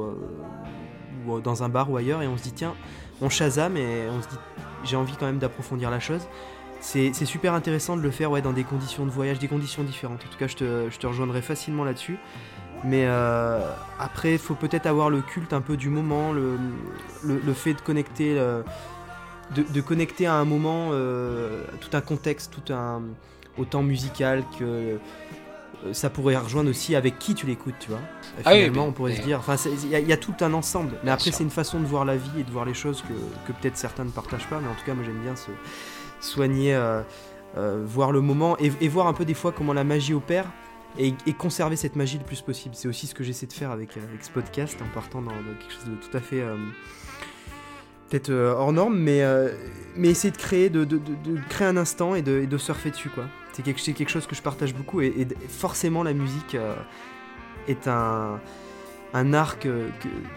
ou 1.27 1.39
dans 1.41 1.63
un 1.63 1.69
bar 1.69 1.91
ou 1.91 1.97
ailleurs, 1.97 2.21
et 2.21 2.27
on 2.27 2.37
se 2.37 2.43
dit, 2.43 2.53
tiens, 2.53 2.75
on 3.21 3.29
chasame 3.29 3.77
et 3.77 4.07
on 4.09 4.21
se 4.21 4.29
dit, 4.29 4.37
j'ai 4.83 4.95
envie 4.95 5.15
quand 5.17 5.25
même 5.25 5.39
d'approfondir 5.39 5.89
la 5.89 5.99
chose 5.99 6.27
c'est 6.81 7.25
super 7.25 7.53
intéressant 7.53 7.95
de 7.95 8.01
le 8.01 8.11
faire 8.11 8.31
ouais, 8.31 8.41
dans 8.41 8.53
des 8.53 8.63
conditions 8.63 9.05
de 9.05 9.11
voyage, 9.11 9.39
des 9.39 9.47
conditions 9.47 9.83
différentes. 9.83 10.21
En 10.25 10.31
tout 10.31 10.37
cas, 10.37 10.47
je 10.47 10.55
te, 10.55 10.89
je 10.89 10.97
te 10.97 11.07
rejoindrai 11.07 11.41
facilement 11.41 11.83
là-dessus. 11.83 12.17
Mais 12.83 13.05
euh, 13.05 13.59
après, 13.99 14.33
il 14.33 14.39
faut 14.39 14.55
peut-être 14.55 14.87
avoir 14.87 15.09
le 15.09 15.21
culte 15.21 15.53
un 15.53 15.61
peu 15.61 15.77
du 15.77 15.89
moment, 15.89 16.33
le, 16.33 16.57
le, 17.23 17.53
fait 17.53 17.75
de 17.75 17.81
connecter, 17.81 18.39
euh, 18.39 18.63
de, 19.55 19.61
de, 19.61 19.81
connecter 19.81 20.25
à 20.25 20.33
un 20.33 20.45
moment 20.45 20.89
euh, 20.91 21.63
tout 21.79 21.95
un 21.95 22.01
contexte, 22.01 22.51
tout 22.51 22.73
un 22.73 23.03
autant 23.59 23.83
musical 23.83 24.43
que 24.57 24.97
ça 25.93 26.09
pourrait 26.09 26.37
rejoindre 26.37 26.69
aussi 26.69 26.95
avec 26.95 27.19
qui 27.19 27.35
tu 27.35 27.45
l'écoutes, 27.45 27.75
tu 27.79 27.89
vois. 27.89 27.99
Ah 28.45 28.51
Finalement, 28.51 28.85
on 28.85 28.91
pourrait 28.91 29.15
se 29.15 29.21
dire, 29.21 29.39
enfin, 29.39 29.55
il 29.83 29.99
y, 29.99 30.01
y, 30.03 30.13
a 30.13 30.17
tout 30.17 30.35
un 30.41 30.53
ensemble. 30.53 30.93
Mais 31.03 31.11
après, 31.11 31.31
c'est 31.31 31.43
une 31.43 31.51
façon 31.51 31.79
de 31.79 31.85
voir 31.85 32.05
la 32.05 32.15
vie 32.17 32.39
et 32.39 32.43
de 32.43 32.51
voir 32.51 32.65
les 32.65 32.73
choses 32.73 33.03
que, 33.03 33.13
que 33.47 33.57
peut-être 33.59 33.77
certains 33.77 34.05
ne 34.05 34.11
partagent 34.11 34.47
pas. 34.47 34.59
Mais 34.59 34.67
en 34.67 34.73
tout 34.73 34.85
cas, 34.85 34.93
moi, 34.93 35.03
j'aime 35.03 35.21
bien 35.21 35.35
ce, 35.35 35.49
soigner, 36.21 36.75
euh, 36.75 37.01
euh, 37.57 37.83
voir 37.85 38.11
le 38.11 38.21
moment 38.21 38.57
et, 38.57 38.87
voir 38.87 39.07
un 39.07 39.13
peu 39.13 39.25
des 39.25 39.33
fois 39.33 39.51
comment 39.51 39.73
la 39.73 39.83
magie 39.83 40.13
opère 40.13 40.45
et, 40.97 41.13
conserver 41.37 41.75
cette 41.75 41.95
magie 41.95 42.17
le 42.17 42.23
plus 42.23 42.41
possible. 42.41 42.75
C'est 42.75 42.87
aussi 42.87 43.07
ce 43.07 43.15
que 43.15 43.23
j'essaie 43.23 43.47
de 43.47 43.53
faire 43.53 43.71
avec, 43.71 43.97
euh, 43.97 44.01
ce 44.21 44.29
podcast 44.29 44.77
en 44.81 44.93
partant 44.93 45.21
dans, 45.21 45.31
quelque 45.31 45.73
chose 45.73 45.85
de 45.85 45.95
tout 45.95 46.15
à 46.15 46.21
fait 46.21 46.43
peut-être 48.09 48.31
hors 48.31 48.73
norme, 48.73 48.97
mais, 48.99 49.23
mais 49.95 50.09
essayer 50.09 50.31
de 50.31 50.37
créer, 50.37 50.69
de, 50.69 50.85
créer 51.49 51.67
un 51.67 51.77
instant 51.77 52.13
et 52.13 52.21
de, 52.21 52.57
surfer 52.57 52.91
dessus. 52.91 53.09
quoi. 53.09 53.25
C'est 53.53 53.63
quelque, 53.63 54.09
chose 54.09 54.27
que 54.27 54.35
je 54.35 54.41
partage 54.41 54.75
beaucoup 54.75 55.01
et, 55.01 55.27
forcément 55.47 56.03
la 56.03 56.13
musique 56.13 56.57
est 57.67 57.87
un, 57.87 58.39
un 59.13 59.33
art 59.33 59.59
que, 59.59 59.89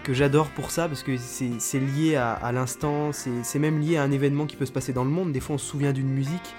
j'adore 0.08 0.48
pour 0.50 0.70
ça, 0.70 0.88
parce 0.88 1.02
que 1.02 1.16
c'est 1.16 1.78
lié 1.80 2.16
à, 2.16 2.52
l'instant, 2.52 3.10
c'est 3.12 3.58
même 3.58 3.80
lié 3.80 3.96
à 3.96 4.02
un 4.02 4.10
événement 4.10 4.46
qui 4.46 4.56
peut 4.56 4.66
se 4.66 4.72
passer 4.72 4.92
dans 4.92 5.04
le 5.04 5.10
monde. 5.10 5.32
Des 5.32 5.40
fois, 5.40 5.56
on 5.56 5.58
se 5.58 5.66
souvient 5.66 5.92
d'une 5.92 6.08
musique. 6.08 6.54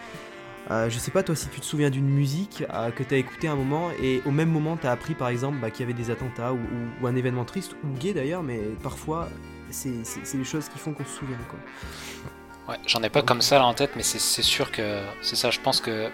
Euh, 0.72 0.90
je 0.90 0.98
sais 0.98 1.12
pas, 1.12 1.22
toi, 1.22 1.36
si 1.36 1.48
tu 1.50 1.60
te 1.60 1.66
souviens 1.66 1.92
d'une 1.92 2.10
musique 2.10 2.64
euh, 2.74 2.90
que 2.90 3.04
tu 3.04 3.14
as 3.14 3.18
écouté 3.18 3.48
un 3.48 3.56
moment, 3.56 3.92
et 4.02 4.22
au 4.26 4.32
même 4.32 4.50
moment, 4.50 4.78
tu 4.78 4.88
as 4.88 4.92
appris, 4.92 5.14
par 5.14 5.28
exemple, 5.28 5.60
bah, 5.62 5.70
qu'il 5.70 5.82
y 5.82 5.84
avait 5.84 5.94
des 5.94 6.10
attentats, 6.10 6.54
ou, 6.54 7.06
un 7.06 7.16
événement 7.16 7.46
triste, 7.46 7.76
ou 7.84 7.96
gay 8.00 8.14
d'ailleurs, 8.14 8.42
mais 8.42 8.60
parfois, 8.82 9.30
c'est 9.70 9.92
les 10.34 10.44
choses 10.44 10.68
qui 10.70 10.80
font 10.80 10.94
qu'on 10.94 11.06
se 11.06 11.20
souvient. 11.20 11.38
Quoi. 11.50 11.60
Ouais, 12.68 12.80
j'en 12.88 13.04
ai 13.04 13.10
pas 13.10 13.22
comme 13.22 13.42
ça 13.42 13.60
là 13.60 13.66
en 13.66 13.76
tête, 13.76 13.92
mais 13.96 14.02
c'est 14.02 14.42
sûr 14.42 14.72
que 14.72 15.04
c'est 15.22 15.36
ça. 15.36 15.52
Je 15.52 15.60
pense 15.60 15.82
que 15.82 16.10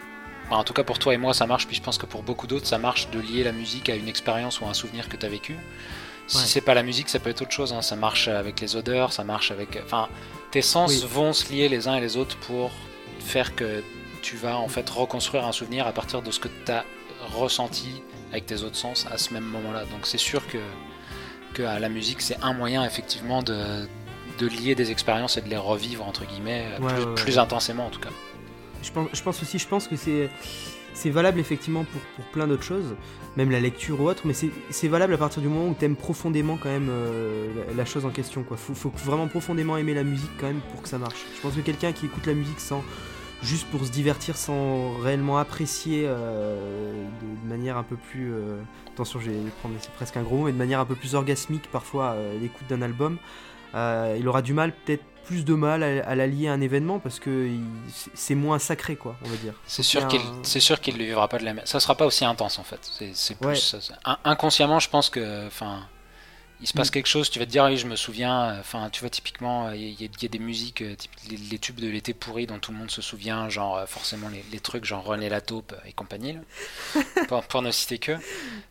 en 0.57 0.63
tout 0.63 0.73
cas 0.73 0.83
pour 0.83 0.99
toi 0.99 1.13
et 1.13 1.17
moi 1.17 1.33
ça 1.33 1.47
marche, 1.47 1.67
puis 1.67 1.75
je 1.75 1.81
pense 1.81 1.97
que 1.97 2.05
pour 2.05 2.23
beaucoup 2.23 2.47
d'autres 2.47 2.67
ça 2.67 2.77
marche 2.77 3.09
de 3.09 3.19
lier 3.19 3.43
la 3.43 3.51
musique 3.51 3.89
à 3.89 3.95
une 3.95 4.07
expérience 4.07 4.61
ou 4.61 4.65
un 4.65 4.73
souvenir 4.73 5.09
que 5.09 5.17
tu 5.17 5.25
as 5.25 5.29
vécu. 5.29 5.57
Si 6.27 6.47
c'est 6.47 6.61
pas 6.61 6.73
la 6.73 6.83
musique, 6.83 7.09
ça 7.09 7.19
peut 7.19 7.29
être 7.29 7.41
autre 7.41 7.51
chose. 7.51 7.73
Hein. 7.73 7.81
Ça 7.81 7.97
marche 7.97 8.29
avec 8.29 8.61
les 8.61 8.77
odeurs, 8.77 9.11
ça 9.11 9.23
marche 9.23 9.51
avec. 9.51 9.77
Enfin, 9.83 10.07
tes 10.51 10.61
sens 10.61 11.03
vont 11.03 11.33
se 11.33 11.51
lier 11.51 11.67
les 11.67 11.89
uns 11.89 11.95
et 11.95 12.01
les 12.01 12.15
autres 12.15 12.37
pour 12.37 12.71
faire 13.19 13.53
que 13.53 13.83
tu 14.21 14.37
vas 14.37 14.57
en 14.57 14.67
fait 14.67 14.89
reconstruire 14.89 15.45
un 15.45 15.51
souvenir 15.51 15.87
à 15.87 15.91
partir 15.91 16.21
de 16.21 16.31
ce 16.31 16.39
que 16.39 16.47
tu 16.65 16.71
as 16.71 16.85
ressenti 17.33 18.01
avec 18.31 18.45
tes 18.45 18.63
autres 18.63 18.75
sens 18.75 19.07
à 19.11 19.17
ce 19.17 19.33
même 19.33 19.43
moment-là. 19.43 19.85
Donc 19.85 20.05
c'est 20.05 20.17
sûr 20.17 20.47
que, 20.47 20.57
que 21.53 21.63
la 21.63 21.89
musique 21.89 22.21
c'est 22.21 22.37
un 22.41 22.53
moyen 22.53 22.85
effectivement 22.85 23.43
de, 23.43 23.87
de, 24.39 24.47
lier 24.47 24.75
des 24.75 24.91
expériences 24.91 25.37
et 25.37 25.41
de 25.41 25.49
les 25.49 25.57
revivre 25.57 26.07
entre 26.07 26.25
guillemets 26.25 26.65
plus 27.15 27.39
intensément 27.39 27.87
en 27.87 27.89
tout 27.89 27.99
cas. 27.99 28.11
Je 28.81 28.91
pense, 28.91 29.41
aussi, 29.41 29.59
je 29.59 29.67
pense 29.67 29.87
que 29.87 29.95
c'est 29.95 31.09
valable 31.09 31.39
effectivement 31.39 31.85
pour, 31.85 32.25
plein 32.31 32.47
d'autres 32.47 32.63
choses, 32.63 32.95
même 33.37 33.51
la 33.51 33.59
lecture 33.59 34.01
ou 34.01 34.07
autre, 34.07 34.23
mais 34.25 34.33
c'est 34.33 34.87
valable 34.87 35.13
à 35.13 35.17
partir 35.17 35.41
du 35.41 35.47
moment 35.47 35.69
où 35.69 35.75
tu 35.77 35.85
aimes 35.85 35.95
profondément 35.95 36.57
quand 36.57 36.69
même 36.69 36.89
euh, 36.89 37.47
la, 37.75 37.85
chose 37.85 38.05
en 38.05 38.09
question. 38.09 38.43
Quoi. 38.43 38.57
Faut, 38.57 38.91
vraiment 39.05 39.27
profondément 39.27 39.77
aimer 39.77 39.93
la 39.93 40.03
musique 40.03 40.31
quand 40.39 40.47
même 40.47 40.61
pour 40.71 40.81
que 40.81 40.89
ça 40.89 40.97
marche. 40.97 41.25
Je 41.35 41.41
pense 41.41 41.55
que 41.55 41.61
quelqu'un 41.61 41.91
qui 41.91 42.05
écoute 42.05 42.25
la 42.25 42.33
musique 42.33 42.59
juste 43.43 43.67
pour 43.71 43.83
se 43.85 43.91
divertir, 43.91 44.37
sans 44.37 44.97
réellement 44.99 45.39
apprécier 45.39 46.03
euh, 46.05 47.05
de, 47.43 47.49
manière 47.49 47.77
un 47.77 47.83
peu 47.83 47.95
plus... 47.95 48.31
Euh, 48.31 48.61
attention, 48.93 49.19
je 49.19 49.31
vais 49.31 49.37
prendre, 49.59 49.75
presque 49.95 50.17
un 50.17 50.23
gros 50.23 50.37
mot, 50.37 50.45
mais 50.45 50.51
de 50.51 50.57
manière 50.57 50.79
un 50.79 50.85
peu 50.85 50.95
plus 50.95 51.15
orgasmique 51.15 51.67
parfois 51.71 52.15
l'écoute 52.39 52.67
d'un 52.67 52.81
album, 52.81 53.17
il 53.73 54.27
aura 54.27 54.41
du 54.41 54.53
mal 54.53 54.73
peut-être 54.73 55.03
plus 55.25 55.45
de 55.45 55.53
mal 55.53 55.83
à, 55.83 56.15
la 56.15 56.27
lier 56.27 56.47
à 56.47 56.53
un 56.53 56.61
événement 56.61 56.99
parce 56.99 57.19
que 57.19 57.49
c'est 58.13 58.35
moins 58.35 58.59
sacré, 58.59 58.95
quoi, 58.95 59.15
on 59.23 59.29
va 59.29 59.35
dire. 59.37 59.53
C'est 59.65 59.83
sûr 59.83 60.07
qu'il 60.07 60.21
c'est 60.43 60.59
sûr 60.59 60.79
qu'il 60.79 60.97
ne 60.97 61.03
vivra 61.03 61.27
pas 61.27 61.37
de 61.37 61.45
la 61.45 61.53
même. 61.53 61.65
Ça 61.65 61.79
sera 61.79 61.95
pas 61.95 62.05
aussi 62.05 62.25
intense 62.25 62.59
en 62.59 62.63
fait. 62.63 62.79
C'est 63.13 63.37
plus 63.37 63.75
inconsciemment, 64.23 64.79
je 64.79 64.89
pense 64.89 65.09
que, 65.09 65.47
enfin, 65.47 65.87
il 66.61 66.67
se 66.67 66.73
passe 66.73 66.89
mm. 66.89 66.91
quelque 66.91 67.07
chose. 67.07 67.29
Tu 67.29 67.39
vas 67.39 67.45
te 67.45 67.51
dire, 67.51 67.65
oui, 67.65 67.77
je 67.77 67.87
me 67.87 67.95
souviens. 67.95 68.57
Enfin, 68.59 68.89
tu 68.91 69.01
vois, 69.01 69.09
typiquement, 69.09 69.71
il 69.71 69.99
y, 70.01 70.05
a 70.05 70.27
des 70.27 70.39
musiques, 70.39 70.81
euh, 70.81 70.95
les, 71.29 71.59
tubes 71.59 71.79
de 71.79 71.87
l'été 71.87 72.13
pourri 72.13 72.45
dont 72.45 72.59
tout 72.59 72.71
le 72.71 72.77
monde 72.77 72.91
se 72.91 73.01
souvient, 73.01 73.49
genre 73.49 73.77
euh, 73.77 73.85
forcément 73.85 74.29
les, 74.29 74.59
trucs 74.59 74.85
genre 74.85 75.03
René 75.03 75.29
la 75.29 75.41
taupe 75.41 75.75
et 75.85 75.93
compagnie, 75.93 76.37
pour, 77.27 77.43
pour, 77.43 77.61
ne 77.61 77.71
citer 77.71 77.97
que. 77.97 78.13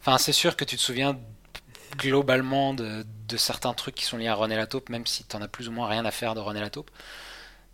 Enfin, 0.00 0.18
c'est 0.18 0.32
sûr 0.32 0.56
que 0.56 0.64
tu 0.64 0.76
te 0.76 0.80
souviens 0.80 1.18
globalement 1.96 2.74
de, 2.74 3.04
certains 3.36 3.74
trucs 3.74 3.94
qui 3.94 4.04
sont 4.04 4.16
liés 4.16 4.28
à 4.28 4.34
René 4.34 4.56
Lataupe, 4.56 4.88
même 4.88 5.06
si 5.06 5.24
tu 5.24 5.36
en 5.36 5.42
as 5.42 5.48
plus 5.48 5.68
ou 5.68 5.72
moins 5.72 5.88
rien 5.88 6.04
à 6.04 6.10
faire 6.10 6.34
de 6.34 6.40
René 6.40 6.60
Lataupe. 6.60 6.90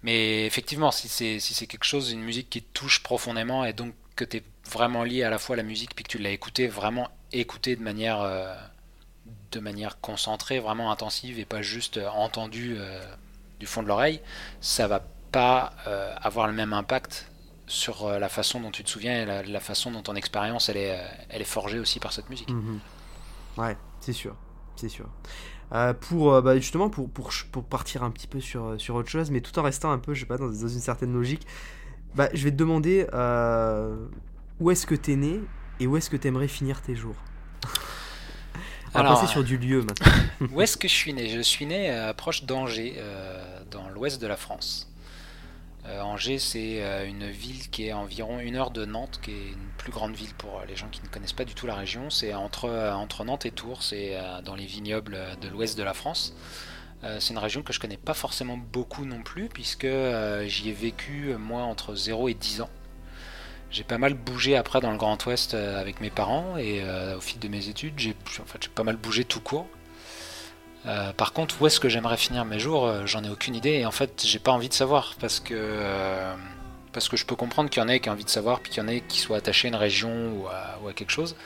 Mais 0.03 0.47
effectivement, 0.47 0.91
si 0.91 1.09
c'est 1.09 1.41
si 1.41 1.67
quelque 1.67 1.85
chose, 1.85 2.13
une 2.13 2.21
musique 2.21 2.51
qui 2.51 2.63
te 2.63 2.73
touche 2.73 3.03
profondément 3.03 3.65
et 3.65 3.73
donc 3.73 3.95
que 4.15 4.25
tu 4.25 4.39
es 4.39 4.43
vraiment 4.71 5.05
lié 5.05 5.23
à 5.23 5.31
la 5.31 5.39
fois 5.39 5.55
à 5.55 5.57
la 5.57 5.63
musique 5.63 5.95
puis 5.95 6.05
que 6.05 6.11
tu 6.11 6.19
l'as 6.19 6.31
écouté, 6.31 6.69
vraiment 6.69 7.09
écouté 7.33 7.77
de 7.77 7.83
manière, 7.83 8.21
euh, 8.21 8.55
de 9.53 9.61
manière 9.61 10.01
concentrée, 10.01 10.59
vraiment 10.59 10.91
intensive 10.91 11.39
et 11.39 11.45
pas 11.45 11.63
juste 11.63 11.97
euh, 11.97 12.09
entendu 12.09 12.77
euh, 12.79 13.01
du 13.61 13.67
fond 13.67 13.83
de 13.83 13.89
l'oreille, 13.89 14.21
ça 14.61 14.87
va 14.87 15.01
pas 15.33 15.75
avoir 16.23 16.47
le 16.47 16.55
même 16.55 16.73
impact 16.73 17.31
sur 17.67 18.09
la 18.09 18.29
façon 18.31 18.61
dont 18.61 18.71
tu 18.71 18.85
te 18.85 18.89
souviens 18.89 19.43
et 19.43 19.43
la, 19.43 19.61
façon 19.61 19.91
dont 19.91 20.01
ton 20.01 20.15
expérience 20.15 20.71
elle 20.71 20.79
est, 20.79 20.99
elle 21.29 21.43
est 21.43 21.45
forgée 21.45 21.79
aussi 21.79 22.01
par 22.01 22.13
cette 22.13 22.31
musique. 22.31 22.49
Mhm. 22.49 22.81
Ouais, 23.59 23.77
c'est 24.07 24.13
sûr, 24.13 24.37
c'est 24.77 24.89
sûr. 24.89 25.07
Euh, 25.73 25.93
pour 25.93 26.33
euh, 26.33 26.41
bah, 26.41 26.55
justement 26.55 26.89
pour, 26.89 27.11
pour, 27.11 27.33
pour, 27.51 27.65
partir 27.65 28.05
un 28.05 28.13
petit 28.13 28.29
peu 28.29 28.39
sur, 28.39 28.65
euh, 28.65 28.79
sur 28.79 28.95
autre 28.95 29.09
chose, 29.09 29.33
mais 29.33 29.41
tout 29.41 29.59
en 29.59 29.65
restant 29.65 29.91
un 29.91 29.99
peu, 29.99 30.15
je 30.15 30.21
sais 30.21 30.27
pas, 30.27 30.39
dans, 30.39 30.53
une 30.53 30.69
certaine 30.69 31.13
logique, 31.13 31.45
bah, 32.15 32.29
je 32.33 32.45
vais 32.45 32.53
te 32.53 32.57
demander 32.57 33.05
où 34.61 34.71
est-ce 34.71 34.87
que 34.87 34.95
tu 34.95 35.13
es 35.13 35.17
né 35.17 35.41
et 35.81 35.89
où 35.89 35.97
est-ce 35.97 36.09
que 36.09 36.17
tu 36.17 36.29
aimerais 36.29 36.47
finir 36.47 36.83
tes 36.83 36.95
jours? 36.95 37.17
On 38.95 39.03
va 39.03 39.09
passer 39.09 39.27
sur 39.27 39.43
du 39.43 39.59
lieu 39.59 39.83
maintenant. 39.83 40.13
où 40.53 40.61
est-ce 40.61 40.77
que 40.77 40.87
je 40.87 40.95
suis 40.95 41.13
né? 41.13 41.29
Je 41.29 41.41
suis 41.41 41.67
né 41.67 42.13
proche 42.17 42.45
d'Angers, 42.45 43.03
dans 43.73 43.89
l'ouest 43.89 44.23
de 44.23 44.29
la 44.29 44.37
France. 44.37 44.89
Euh, 45.89 46.01
Angers, 46.01 46.39
c'est 46.39 46.83
euh, 46.83 47.07
une 47.07 47.29
ville 47.29 47.71
qui 47.71 47.87
est 47.87 47.93
environ 47.93 48.41
une 48.41 48.57
heure 48.57 48.71
de 48.71 48.85
Nantes, 48.85 49.21
qui 49.23 49.31
est 49.31 49.49
une 49.53 49.69
plus 49.79 49.93
grande 49.93 50.15
ville 50.15 50.35
pour 50.35 50.63
les 50.67 50.75
gens 50.75 50.89
qui 50.89 51.01
ne 51.03 51.09
connaissent 51.09 51.33
pas 51.33 51.45
du 51.45 51.55
tout 51.55 51.67
la 51.67 51.75
région. 51.75 52.11
C'est 52.11 52.35
entre, 52.35 52.65
euh, 52.67 52.93
entre 52.93 53.25
Nantes 53.25 53.47
et 53.47 53.53
Tours, 53.53 53.83
c'est 53.83 54.19
dans 54.45 54.55
les 54.55 54.67
vignobles 54.67 55.19
de 55.41 55.49
l'ouest 55.49 55.79
de 55.79 55.83
la 55.83 55.95
France. 55.95 56.35
c'est 57.21 57.35
une 57.35 57.39
région 57.39 57.63
que 57.63 57.73
je 57.73 57.79
connais 57.79 57.97
pas 57.97 58.15
forcément 58.15 58.57
beaucoup 58.57 59.05
non 59.05 59.23
plus, 59.23 59.49
puisque 59.49 59.87
j'y 60.47 60.69
ai 60.71 60.73
vécu 60.73 61.35
moi 61.39 61.63
entre 61.63 61.95
0 61.95 62.29
et 62.29 62.35
10 62.35 62.63
ans. 62.63 62.71
J'ai 63.71 63.85
pas 63.85 63.99
mal 63.99 64.15
bougé 64.15 64.57
après 64.57 64.81
dans 64.81 64.91
le 64.91 64.97
Grand 64.97 65.25
Ouest 65.27 65.55
avec 65.55 66.01
mes 66.01 66.11
parents 66.11 66.57
et 66.57 66.83
au 67.15 67.21
fil 67.21 67.39
de 67.39 67.49
mes 67.49 67.69
études, 67.69 67.99
j'ai 67.99 68.17
en 68.41 68.47
fait, 68.47 68.69
pas 68.69 68.83
mal 68.83 68.97
bougé 68.97 69.25
tout 69.25 69.41
court. 69.41 69.69
Euh, 70.87 71.13
par 71.13 71.33
contre, 71.33 71.61
où 71.61 71.67
est-ce 71.67 71.81
que 71.81 71.89
j'aimerais 71.89 72.17
finir 72.17 72.45
mes 72.45 72.59
jours 72.59 72.87
euh, 72.87 73.07
J'en 73.07 73.25
ai 73.25 73.29
aucune 73.29 73.55
idée 73.55 73.73
et 73.73 73.87
en 73.87 73.91
fait, 73.91 74.23
j'ai 74.25 74.39
pas 74.39 74.53
envie 74.53 74.69
de 74.69 74.75
savoir 74.75 75.15
parce 75.21 75.41
que 75.41 75.55
euh, 75.55 76.35
parce 76.93 77.09
que 77.09 77.17
je 77.17 77.27
peux 77.27 77.35
comprendre 77.35 77.71
qu'il 77.71 77.83
y 77.83 77.85
en 77.85 77.89
ait 77.89 78.01
qui 78.01 78.09
ont 78.09 78.13
envie 78.13 78.25
de 78.25 78.31
savoir, 78.31 78.61
puis 78.61 78.71
qu'il 78.71 78.83
y 78.83 78.87
en 78.87 78.89
ait 78.89 79.01
qui 79.01 79.19
soient 79.19 79.37
attachés 79.39 79.69
à 79.69 79.71
une 79.71 79.77
région 79.77 80.33
ou 80.33 80.47
à, 80.49 80.93
quelque 80.95 81.11
chose. 81.11 81.37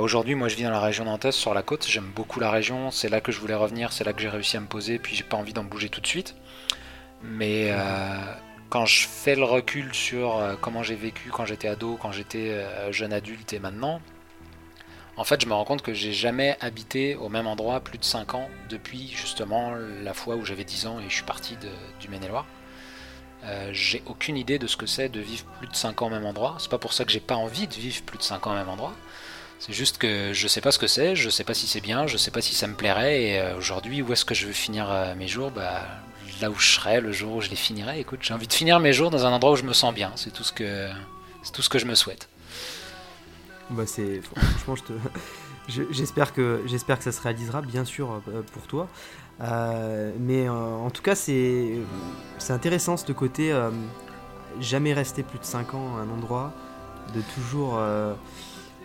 Aujourd'hui, 0.00 0.34
moi, 0.34 0.48
je 0.48 0.56
vis 0.56 0.62
dans 0.62 0.70
la 0.70 0.80
région 0.80 1.04
nantaise, 1.04 1.34
sur 1.34 1.52
la 1.52 1.60
côte. 1.60 1.86
J'aime 1.86 2.10
beaucoup 2.16 2.40
la 2.40 2.50
région. 2.50 2.90
C'est 2.90 3.10
là 3.10 3.20
que 3.20 3.30
je 3.30 3.38
voulais 3.38 3.54
revenir. 3.54 3.92
C'est 3.92 4.04
là 4.04 4.14
que 4.14 4.22
j'ai 4.22 4.30
réussi 4.30 4.56
à 4.56 4.60
me 4.60 4.66
poser. 4.66 4.98
Puis 4.98 5.14
j'ai 5.14 5.24
pas 5.24 5.36
envie 5.36 5.52
d'en 5.52 5.64
bouger 5.64 5.90
tout 5.90 6.00
de 6.00 6.06
suite. 6.06 6.34
Mais 7.22 7.70
quand 8.70 8.86
je 8.86 9.06
fais 9.06 9.34
le 9.34 9.44
recul 9.44 9.92
sur 9.92 10.40
comment 10.62 10.82
j'ai 10.82 10.94
vécu 10.94 11.28
quand 11.28 11.44
j'étais 11.44 11.68
ado, 11.68 11.98
quand 12.00 12.12
j'étais 12.12 12.64
jeune 12.90 13.12
adulte 13.12 13.52
et 13.52 13.58
maintenant, 13.58 14.00
en 15.16 15.24
fait, 15.24 15.40
je 15.40 15.46
me 15.46 15.54
rends 15.54 15.64
compte 15.64 15.82
que 15.82 15.94
j'ai 15.94 16.12
jamais 16.12 16.56
habité 16.60 17.16
au 17.16 17.28
même 17.28 17.46
endroit 17.46 17.80
plus 17.80 17.98
de 17.98 18.04
5 18.04 18.34
ans 18.34 18.48
depuis 18.68 19.08
justement 19.08 19.74
la 20.02 20.14
fois 20.14 20.36
où 20.36 20.44
j'avais 20.44 20.64
10 20.64 20.86
ans 20.86 21.00
et 21.00 21.08
je 21.08 21.14
suis 21.14 21.24
parti 21.24 21.56
du 22.00 22.08
Maine-et-Loire. 22.08 22.46
j'ai 23.72 24.02
aucune 24.06 24.36
idée 24.36 24.58
de 24.58 24.66
ce 24.66 24.76
que 24.76 24.86
c'est 24.86 25.08
de 25.08 25.20
vivre 25.20 25.44
plus 25.58 25.68
de 25.68 25.74
5 25.76 26.02
ans 26.02 26.06
au 26.06 26.10
même 26.10 26.26
endroit. 26.26 26.56
C'est 26.58 26.70
pas 26.70 26.78
pour 26.78 26.92
ça 26.92 27.04
que 27.04 27.12
j'ai 27.12 27.20
pas 27.20 27.36
envie 27.36 27.66
de 27.66 27.74
vivre 27.74 28.02
plus 28.02 28.18
de 28.18 28.22
5 28.22 28.46
ans 28.46 28.52
au 28.52 28.56
même 28.56 28.68
endroit. 28.68 28.94
C'est 29.58 29.72
juste 29.72 29.96
que 29.98 30.32
je 30.34 30.48
sais 30.48 30.60
pas 30.60 30.70
ce 30.70 30.78
que 30.78 30.86
c'est, 30.86 31.16
je 31.16 31.30
sais 31.30 31.44
pas 31.44 31.54
si 31.54 31.66
c'est 31.66 31.80
bien, 31.80 32.06
je 32.06 32.18
sais 32.18 32.30
pas 32.30 32.42
si 32.42 32.54
ça 32.54 32.66
me 32.66 32.74
plairait. 32.74 33.22
Et 33.22 33.42
aujourd'hui, 33.56 34.02
où 34.02 34.12
est-ce 34.12 34.26
que 34.26 34.34
je 34.34 34.46
veux 34.46 34.52
finir 34.52 35.14
mes 35.16 35.28
jours? 35.28 35.50
Bah, 35.50 35.86
Là 36.40 36.50
où 36.50 36.54
je 36.58 36.68
serai 36.74 37.00
le 37.00 37.12
jour 37.12 37.36
où 37.36 37.40
je 37.40 37.48
les 37.48 37.56
finirai. 37.56 37.98
Écoute, 37.98 38.20
j'ai 38.22 38.34
envie 38.34 38.46
de 38.46 38.52
finir 38.52 38.78
mes 38.78 38.92
jours 38.92 39.10
dans 39.10 39.24
un 39.24 39.32
endroit 39.32 39.52
où 39.52 39.56
je 39.56 39.62
me 39.62 39.72
sens 39.72 39.94
bien. 39.94 40.12
C'est 40.16 40.32
tout 40.32 40.44
ce 40.44 40.52
que, 40.52 40.88
c'est 41.42 41.52
tout 41.52 41.62
ce 41.62 41.70
que 41.70 41.78
je 41.78 41.86
me 41.86 41.94
souhaite. 41.94 42.28
Bah 43.70 43.86
c'est 43.86 44.20
franchement 44.20 44.76
je 44.76 44.82
te 44.82 44.92
J'espère 45.68 46.32
que, 46.32 46.62
j'espère 46.66 46.98
que 46.98 47.04
ça 47.04 47.12
se 47.12 47.20
réalisera, 47.20 47.60
bien 47.60 47.84
sûr, 47.84 48.22
euh, 48.28 48.42
pour 48.52 48.66
toi. 48.66 48.88
Euh, 49.40 50.12
mais 50.18 50.48
euh, 50.48 50.52
en 50.52 50.90
tout 50.90 51.02
cas, 51.02 51.14
c'est, 51.14 51.72
c'est 52.38 52.52
intéressant 52.52 52.96
ce 52.96 53.10
côté 53.12 53.52
jamais 54.60 54.92
rester 54.94 55.22
plus 55.22 55.38
de 55.38 55.44
5 55.44 55.74
ans 55.74 55.96
à 55.98 56.00
un 56.00 56.10
endroit, 56.10 56.52
de 57.14 57.20
toujours. 57.34 57.78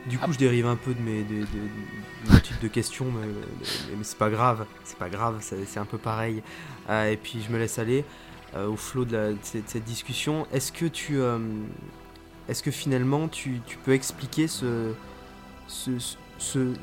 du 0.08 0.18
coup, 0.18 0.34
je 0.34 0.38
dérive 0.38 0.66
un 0.66 0.76
peu 0.76 0.94
de 0.94 1.02
mes 1.02 1.24
de, 1.24 1.42
de, 1.42 2.62
de 2.62 2.68
questions, 2.68 3.06
mais, 3.06 3.28
mais, 3.96 4.04
c'est 4.04 4.18
pas 4.18 4.30
grave, 4.30 4.66
c'est 4.84 4.98
pas 4.98 5.10
grave, 5.10 5.38
c'est, 5.40 5.78
un 5.78 5.86
peu 5.86 5.98
pareil. 5.98 6.44
et 6.90 7.18
puis 7.22 7.42
je 7.42 7.54
me 7.54 7.58
laisse 7.58 7.80
aller 7.80 8.04
au 8.58 8.76
flot 8.76 9.06
de, 9.06 9.16
la, 9.16 9.30
cette, 9.44 9.84
discussion. 9.86 10.46
Est-ce 10.52 10.74
que 10.74 10.88
tu, 10.88 11.22
est-ce 12.50 12.64
que 12.64 12.72
finalement 12.72 13.28
tu, 13.28 13.62
tu 13.66 13.78
peux 13.78 13.94
expliquer 13.94 14.48
ce, 14.48 14.94
ce, 15.68 16.74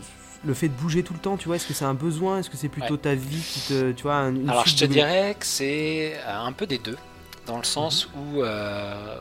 le 0.44 0.54
fait 0.54 0.68
de 0.68 0.74
bouger 0.74 1.02
tout 1.02 1.14
le 1.14 1.18
temps, 1.18 1.36
tu 1.36 1.46
vois, 1.46 1.56
est-ce 1.56 1.66
que 1.66 1.74
c'est 1.74 1.84
un 1.84 1.94
besoin? 1.94 2.38
Est-ce 2.38 2.50
que 2.50 2.56
c'est 2.56 2.68
plutôt 2.68 2.96
ta 2.96 3.14
vie 3.14 3.42
qui 3.42 3.60
te. 3.60 3.92
Tu 3.92 4.02
vois, 4.02 4.20
Alors 4.48 4.66
je 4.66 4.76
te 4.76 4.84
dirais 4.84 5.36
que 5.38 5.46
c'est 5.46 6.14
euh, 6.26 6.38
un 6.38 6.52
peu 6.52 6.66
des 6.66 6.78
deux, 6.78 6.98
dans 7.46 7.58
le 7.58 7.64
sens 7.64 8.08
mhm. 8.08 8.20
où. 8.20 8.42
Euh, 8.42 9.18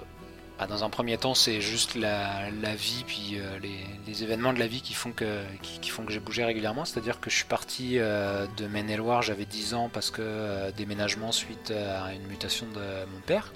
bah, 0.60 0.66
dans 0.66 0.84
un 0.84 0.90
premier 0.90 1.20
temps, 1.20 1.36
c'est 1.36 1.62
juste 1.62 1.94
la, 1.94 2.50
vie, 2.76 3.04
puis 3.06 3.34
euh, 3.36 3.60
les, 4.08 4.24
événements 4.24 4.54
de 4.54 4.58
la 4.58 4.66
vie 4.66 4.82
qui 4.82 4.96
font 4.96 5.12
que, 5.12 5.44
qui, 5.62 5.90
font 5.92 6.04
que 6.04 6.12
j'ai 6.12 6.20
bougé 6.20 6.44
régulièrement. 6.44 6.84
C'est-à-dire 6.84 7.20
que 7.20 7.30
je 7.30 7.36
suis 7.36 7.46
parti 7.46 7.98
de 7.98 8.68
Maine-et-Loire, 8.68 9.22
j'avais 9.22 9.46
10 9.46 9.76
ans 9.76 9.88
parce 9.94 10.10
que 10.10 10.72
déménagement 10.72 11.32
suite 11.32 11.72
à 11.72 12.12
une 12.14 12.26
mutation 12.26 12.66
de 12.74 13.06
mon 13.14 13.20
père. 13.28 13.54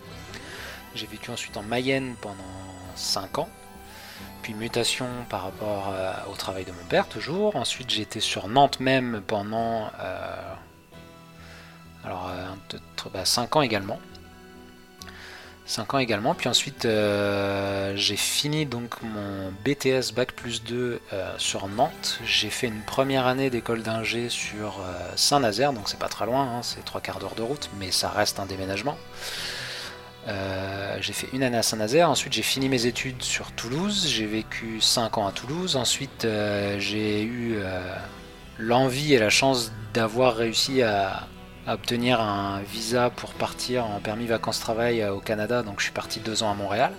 J'ai 0.94 1.08
vécu 1.08 1.32
ensuite 1.32 1.58
en 1.58 1.64
Mayenne 1.64 2.14
pendant 2.22 2.36
5 3.02 3.40
ans 3.40 3.50
puis 4.42 4.54
mutation 4.54 5.08
par 5.30 5.44
rapport 5.44 5.94
euh, 5.94 6.14
au 6.32 6.36
travail 6.36 6.66
de 6.66 6.72
mon 6.72 6.84
père 6.90 7.08
toujours. 7.08 7.56
Ensuite 7.56 7.90
j'étais 7.90 8.20
sur 8.20 8.48
Nantes 8.48 8.80
même 8.80 9.22
pendant 9.26 9.92
euh, 10.00 10.54
alors 12.04 12.32
5 13.24 13.56
euh, 13.56 13.60
ans 13.60 13.62
également. 13.62 14.00
5 15.68 15.94
ans 15.94 16.00
également, 16.00 16.34
puis 16.36 16.50
ensuite 16.50 16.86
j'ai 16.86 18.18
fini 18.18 18.66
donc 18.66 19.02
mon 19.04 19.54
BTS 19.64 20.12
Bac 20.14 20.34
plus 20.34 20.64
2 20.64 21.00
sur 21.38 21.70
Nantes. 21.70 22.20
J'ai 22.26 22.50
fait 22.50 22.68
une 22.68 22.82
première 22.82 23.26
année 23.26 23.50
d'école 23.50 23.82
d'ingé 23.82 24.28
sur 24.28 24.82
Saint-Nazaire, 25.16 25.72
donc 25.72 25.88
c'est 25.88 26.00
pas 26.00 26.10
très 26.10 26.26
loin, 26.26 26.42
hein, 26.44 26.62
c'est 26.62 26.84
trois 26.84 27.00
quarts 27.00 27.20
d'heure 27.20 27.36
de 27.36 27.44
route, 27.44 27.70
mais 27.80 27.92
ça 27.92 28.10
reste 28.10 28.42
un 28.42 28.48
déménagement. 28.48 28.98
Euh, 30.28 30.98
j'ai 31.02 31.14
fait 31.14 31.28
une 31.34 31.42
année 31.42 31.58
à 31.58 31.64
Saint-Nazaire, 31.64 32.10
ensuite 32.10 32.34
j'ai 32.34 32.44
fini 32.44 32.70
mes 32.70 32.86
études 32.86 33.24
sur 33.24 33.52
Toulouse, 33.54 34.06
j'ai 34.08 34.28
vécu 34.28 34.80
5 34.80 35.18
ans 35.18 35.28
à 35.28 35.32
Toulouse, 35.32 35.76
ensuite 35.76 36.26
euh, 36.26 36.78
j'ai 36.80 37.24
eu 37.24 37.56
euh, 37.56 37.96
l'envie 38.60 39.14
et 39.16 39.20
la 39.20 39.32
chance 39.32 39.72
d'avoir 39.94 40.36
réussi 40.36 40.84
à, 40.84 41.28
obtenir 41.68 42.20
un 42.20 42.62
visa 42.62 43.10
pour 43.12 43.34
partir 43.34 43.86
en 43.86 44.00
permis 44.00 44.26
vacances-travail 44.26 45.06
au 45.06 45.20
Canada, 45.20 45.64
donc 45.64 45.80
je 45.80 45.86
suis 45.86 45.94
parti 45.94 46.20
deux 46.20 46.44
ans 46.44 46.52
à 46.52 46.56
Montréal. 46.56 46.92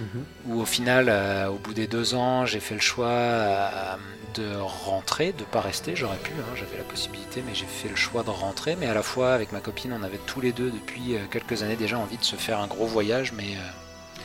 Mhm. 0.00 0.24
Où 0.46 0.60
au 0.60 0.64
final, 0.64 1.08
au 1.48 1.58
bout 1.58 1.74
des 1.74 1.86
deux 1.86 2.14
ans, 2.14 2.46
j'ai 2.46 2.60
fait 2.60 2.74
le 2.74 2.80
choix 2.80 3.98
de 4.34 4.56
rentrer, 4.60 5.32
de 5.32 5.44
pas 5.44 5.60
rester. 5.60 5.96
J'aurais 5.96 6.18
pu, 6.18 6.32
hein, 6.32 6.54
j'avais 6.56 6.76
la 6.76 6.84
possibilité, 6.84 7.42
mais 7.46 7.54
j'ai 7.54 7.66
fait 7.66 7.88
le 7.88 7.96
choix 7.96 8.22
de 8.22 8.30
rentrer. 8.30 8.76
Mais 8.76 8.86
à 8.86 8.94
la 8.94 9.02
fois, 9.02 9.32
avec 9.32 9.52
ma 9.52 9.60
copine, 9.60 9.92
on 9.92 10.02
avait 10.02 10.20
tous 10.26 10.40
les 10.40 10.52
deux 10.52 10.70
depuis 10.70 11.14
euh, 11.14 11.20
quelques 11.30 11.62
années 11.62 11.76
déjà 11.76 11.98
envie 11.98 12.16
de 12.16 12.24
se 12.24 12.36
faire 12.36 12.60
un 12.60 12.66
gros 12.66 12.86
voyage, 12.86 13.32
mais 13.32 13.56
euh, 13.56 14.20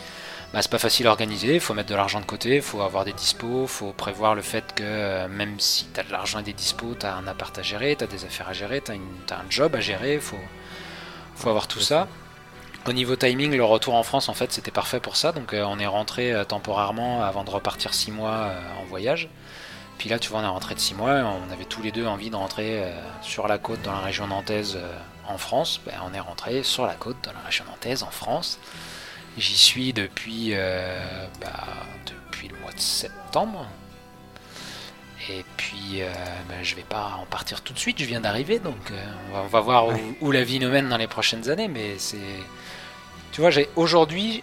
bah, 0.53 0.61
c'est 0.61 0.71
pas 0.71 0.79
facile 0.79 1.07
à 1.07 1.11
organiser. 1.11 1.55
Il 1.55 1.59
faut 1.59 1.73
mettre 1.73 1.89
de 1.89 1.95
l'argent 1.95 2.19
de 2.19 2.25
côté, 2.25 2.57
il 2.57 2.61
faut 2.61 2.81
avoir 2.81 3.05
des 3.05 3.13
dispos, 3.13 3.63
il 3.63 3.67
faut 3.67 3.93
prévoir 3.93 4.35
le 4.35 4.41
fait 4.41 4.73
que 4.75 4.83
euh, 4.83 5.27
même 5.27 5.59
si 5.59 5.87
tu 5.93 5.99
as 5.99 6.03
de 6.03 6.11
l'argent 6.11 6.39
et 6.39 6.43
des 6.43 6.53
dispos, 6.53 6.95
tu 6.99 7.05
as 7.05 7.15
un 7.15 7.27
appart 7.27 7.57
à 7.57 7.61
gérer, 7.61 7.95
tu 7.95 8.03
as 8.03 8.07
des 8.07 8.25
affaires 8.25 8.49
à 8.49 8.53
gérer, 8.53 8.81
tu 8.81 8.91
as, 8.91 9.35
un 9.35 9.49
job 9.49 9.75
à 9.75 9.79
gérer, 9.79 10.15
il 10.15 10.21
faut, 10.21 10.37
faut 11.35 11.49
avoir 11.49 11.67
tout 11.67 11.81
ça. 11.81 12.07
Au 12.87 12.93
niveau 12.93 13.15
timing, 13.15 13.55
le 13.55 13.63
retour 13.63 13.95
en 13.95 14.03
France, 14.03 14.29
en 14.29 14.33
fait, 14.33 14.51
c'était 14.51 14.71
parfait 14.71 14.99
pour 14.99 15.15
ça. 15.15 15.31
Donc, 15.31 15.53
on 15.53 15.79
est 15.79 15.87
rentré 15.87 16.33
temporairement 16.47 17.23
avant 17.23 17.43
de 17.43 17.49
repartir 17.49 17.93
6 17.93 18.11
mois 18.11 18.51
en 18.79 18.85
voyage. 18.85 19.29
Puis 19.97 20.09
là, 20.09 20.19
tu 20.19 20.29
vois, 20.29 20.39
on 20.39 20.43
est 20.43 20.47
rentré 20.47 20.75
de 20.75 20.79
6 20.79 20.95
mois, 20.95 21.23
on 21.23 21.51
avait 21.51 21.65
tous 21.65 21.81
les 21.81 21.91
deux 21.91 22.05
envie 22.05 22.29
de 22.29 22.35
rentrer 22.35 22.83
euh, 22.83 22.91
sur 23.21 23.47
la 23.47 23.57
côte 23.57 23.81
dans 23.81 23.93
la 23.93 23.99
région 23.99 24.27
nantaise 24.27 24.77
euh, 24.77 24.97
en 25.27 25.37
France. 25.37 25.81
Ben, 25.85 25.93
on 26.05 26.13
est 26.13 26.19
rentré 26.19 26.63
sur 26.63 26.85
la 26.85 26.95
côte 26.95 27.17
dans 27.23 27.31
la 27.31 27.39
région 27.39 27.65
nantaise 27.65 28.03
en 28.03 28.11
France. 28.11 28.59
J'y 29.37 29.57
suis 29.57 29.93
depuis, 29.93 30.49
euh, 30.53 30.99
bah, 31.41 31.63
depuis 32.05 32.49
le 32.49 32.57
mois 32.59 32.71
de 32.71 32.79
septembre. 32.79 33.67
Et 35.29 35.43
puis, 35.57 36.03
ben, 36.47 36.61
je 36.61 36.75
vais 36.75 36.83
pas 36.83 37.17
en 37.19 37.25
partir 37.25 37.61
tout 37.61 37.73
de 37.73 37.79
suite, 37.79 37.97
je 37.97 38.05
viens 38.05 38.21
d'arriver, 38.21 38.59
donc 38.59 38.93
on 39.33 39.47
va, 39.47 39.59
voir 39.59 39.87
où, 39.87 40.15
où, 40.21 40.31
la 40.31 40.43
vie 40.43 40.59
nous 40.59 40.69
mène 40.69 40.87
dans 40.87 40.97
les 40.97 41.07
prochaines 41.07 41.49
années. 41.49 41.67
Mais 41.67 41.97
c'est. 41.97 42.17
Tu 43.35 43.41
vois, 43.41 43.49
j'ai 43.49 43.67
aujourd'hui, 43.75 44.41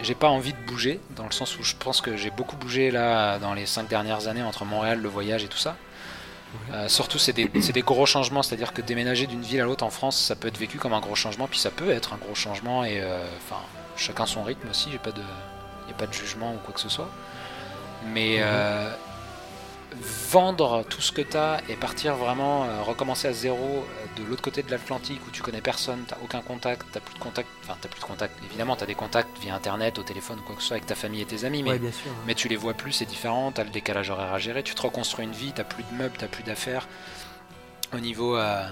j'ai 0.00 0.14
pas 0.14 0.28
envie 0.28 0.52
de 0.52 0.58
bouger, 0.64 1.00
dans 1.16 1.24
le 1.24 1.32
sens 1.32 1.58
où 1.58 1.64
je 1.64 1.74
pense 1.74 2.00
que 2.00 2.16
j'ai 2.16 2.30
beaucoup 2.30 2.54
bougé 2.56 2.92
là 2.92 3.40
dans 3.40 3.52
les 3.52 3.66
cinq 3.66 3.88
dernières 3.88 4.28
années 4.28 4.44
entre 4.44 4.64
Montréal, 4.64 5.00
le 5.00 5.08
voyage 5.08 5.42
et 5.42 5.48
tout 5.48 5.58
ça. 5.58 5.74
Euh, 6.72 6.86
surtout, 6.86 7.18
c'est 7.18 7.32
des, 7.32 7.48
des, 7.48 7.82
gros 7.82 8.06
changements, 8.06 8.44
c'est-à-dire 8.44 8.72
que 8.72 8.80
déménager 8.80 9.26
d'une 9.26 9.42
ville 9.42 9.60
à 9.60 9.64
l'autre 9.64 9.82
en 9.82 9.90
France, 9.90 10.16
ça 10.16 10.36
peut 10.36 10.46
être 10.46 10.56
vécu 10.56 10.78
comme 10.78 10.92
un 10.92 11.00
gros 11.00 11.16
changement, 11.16 11.48
puis 11.48 11.58
ça 11.58 11.72
peut 11.72 11.90
être 11.90 12.12
un 12.12 12.16
gros 12.18 12.36
changement, 12.36 12.84
et 12.84 13.00
euh, 13.00 13.18
enfin, 13.38 13.60
chacun 13.96 14.24
son 14.24 14.44
rythme 14.44 14.68
aussi, 14.70 14.90
il 14.90 14.92
n'y 14.92 14.96
a 14.98 15.94
pas 15.98 16.06
de 16.06 16.12
jugement 16.12 16.54
ou 16.54 16.58
quoi 16.58 16.74
que 16.74 16.80
ce 16.80 16.88
soit. 16.88 17.10
Mais 18.06 18.36
euh, 18.38 18.88
vendre 20.00 20.84
tout 20.88 21.00
ce 21.00 21.12
que 21.12 21.22
tu 21.22 21.36
as 21.36 21.60
et 21.68 21.76
partir 21.76 22.16
vraiment 22.16 22.66
recommencer 22.82 23.28
à 23.28 23.32
zéro 23.32 23.84
de 24.16 24.24
l'autre 24.24 24.42
côté 24.42 24.62
de 24.62 24.70
l'Atlantique 24.70 25.20
où 25.26 25.30
tu 25.30 25.42
connais 25.42 25.60
personne, 25.60 26.04
t'as 26.06 26.16
aucun 26.22 26.40
contact, 26.40 26.86
t'as 26.92 27.00
plus 27.00 27.14
de 27.14 27.18
contact, 27.18 27.48
enfin 27.62 27.76
t'as 27.80 27.88
plus 27.88 28.00
de 28.00 28.04
contact, 28.04 28.34
évidemment 28.44 28.76
t'as 28.76 28.86
des 28.86 28.94
contacts 28.94 29.38
via 29.40 29.54
internet, 29.54 29.98
au 29.98 30.02
téléphone 30.02 30.38
ou 30.40 30.42
quoi 30.42 30.54
que 30.56 30.62
ce 30.62 30.68
soit 30.68 30.76
avec 30.76 30.86
ta 30.86 30.94
famille 30.94 31.20
et 31.22 31.26
tes 31.26 31.44
amis, 31.44 31.62
mais, 31.62 31.80
mais 32.26 32.34
tu 32.34 32.48
les 32.48 32.56
vois 32.56 32.74
plus, 32.74 32.92
c'est 32.92 33.04
différent, 33.04 33.52
t'as 33.52 33.64
le 33.64 33.70
décalage 33.70 34.10
horaire 34.10 34.32
à 34.32 34.38
gérer, 34.38 34.62
tu 34.62 34.74
te 34.74 34.82
reconstruis 34.82 35.24
une 35.24 35.32
vie, 35.32 35.52
t'as 35.52 35.64
plus 35.64 35.84
de 35.84 35.96
meubles, 35.96 36.14
t'as 36.18 36.28
plus 36.28 36.42
d'affaires. 36.42 36.88
Au 37.92 37.98
niveau, 37.98 38.36
euh, 38.36 38.66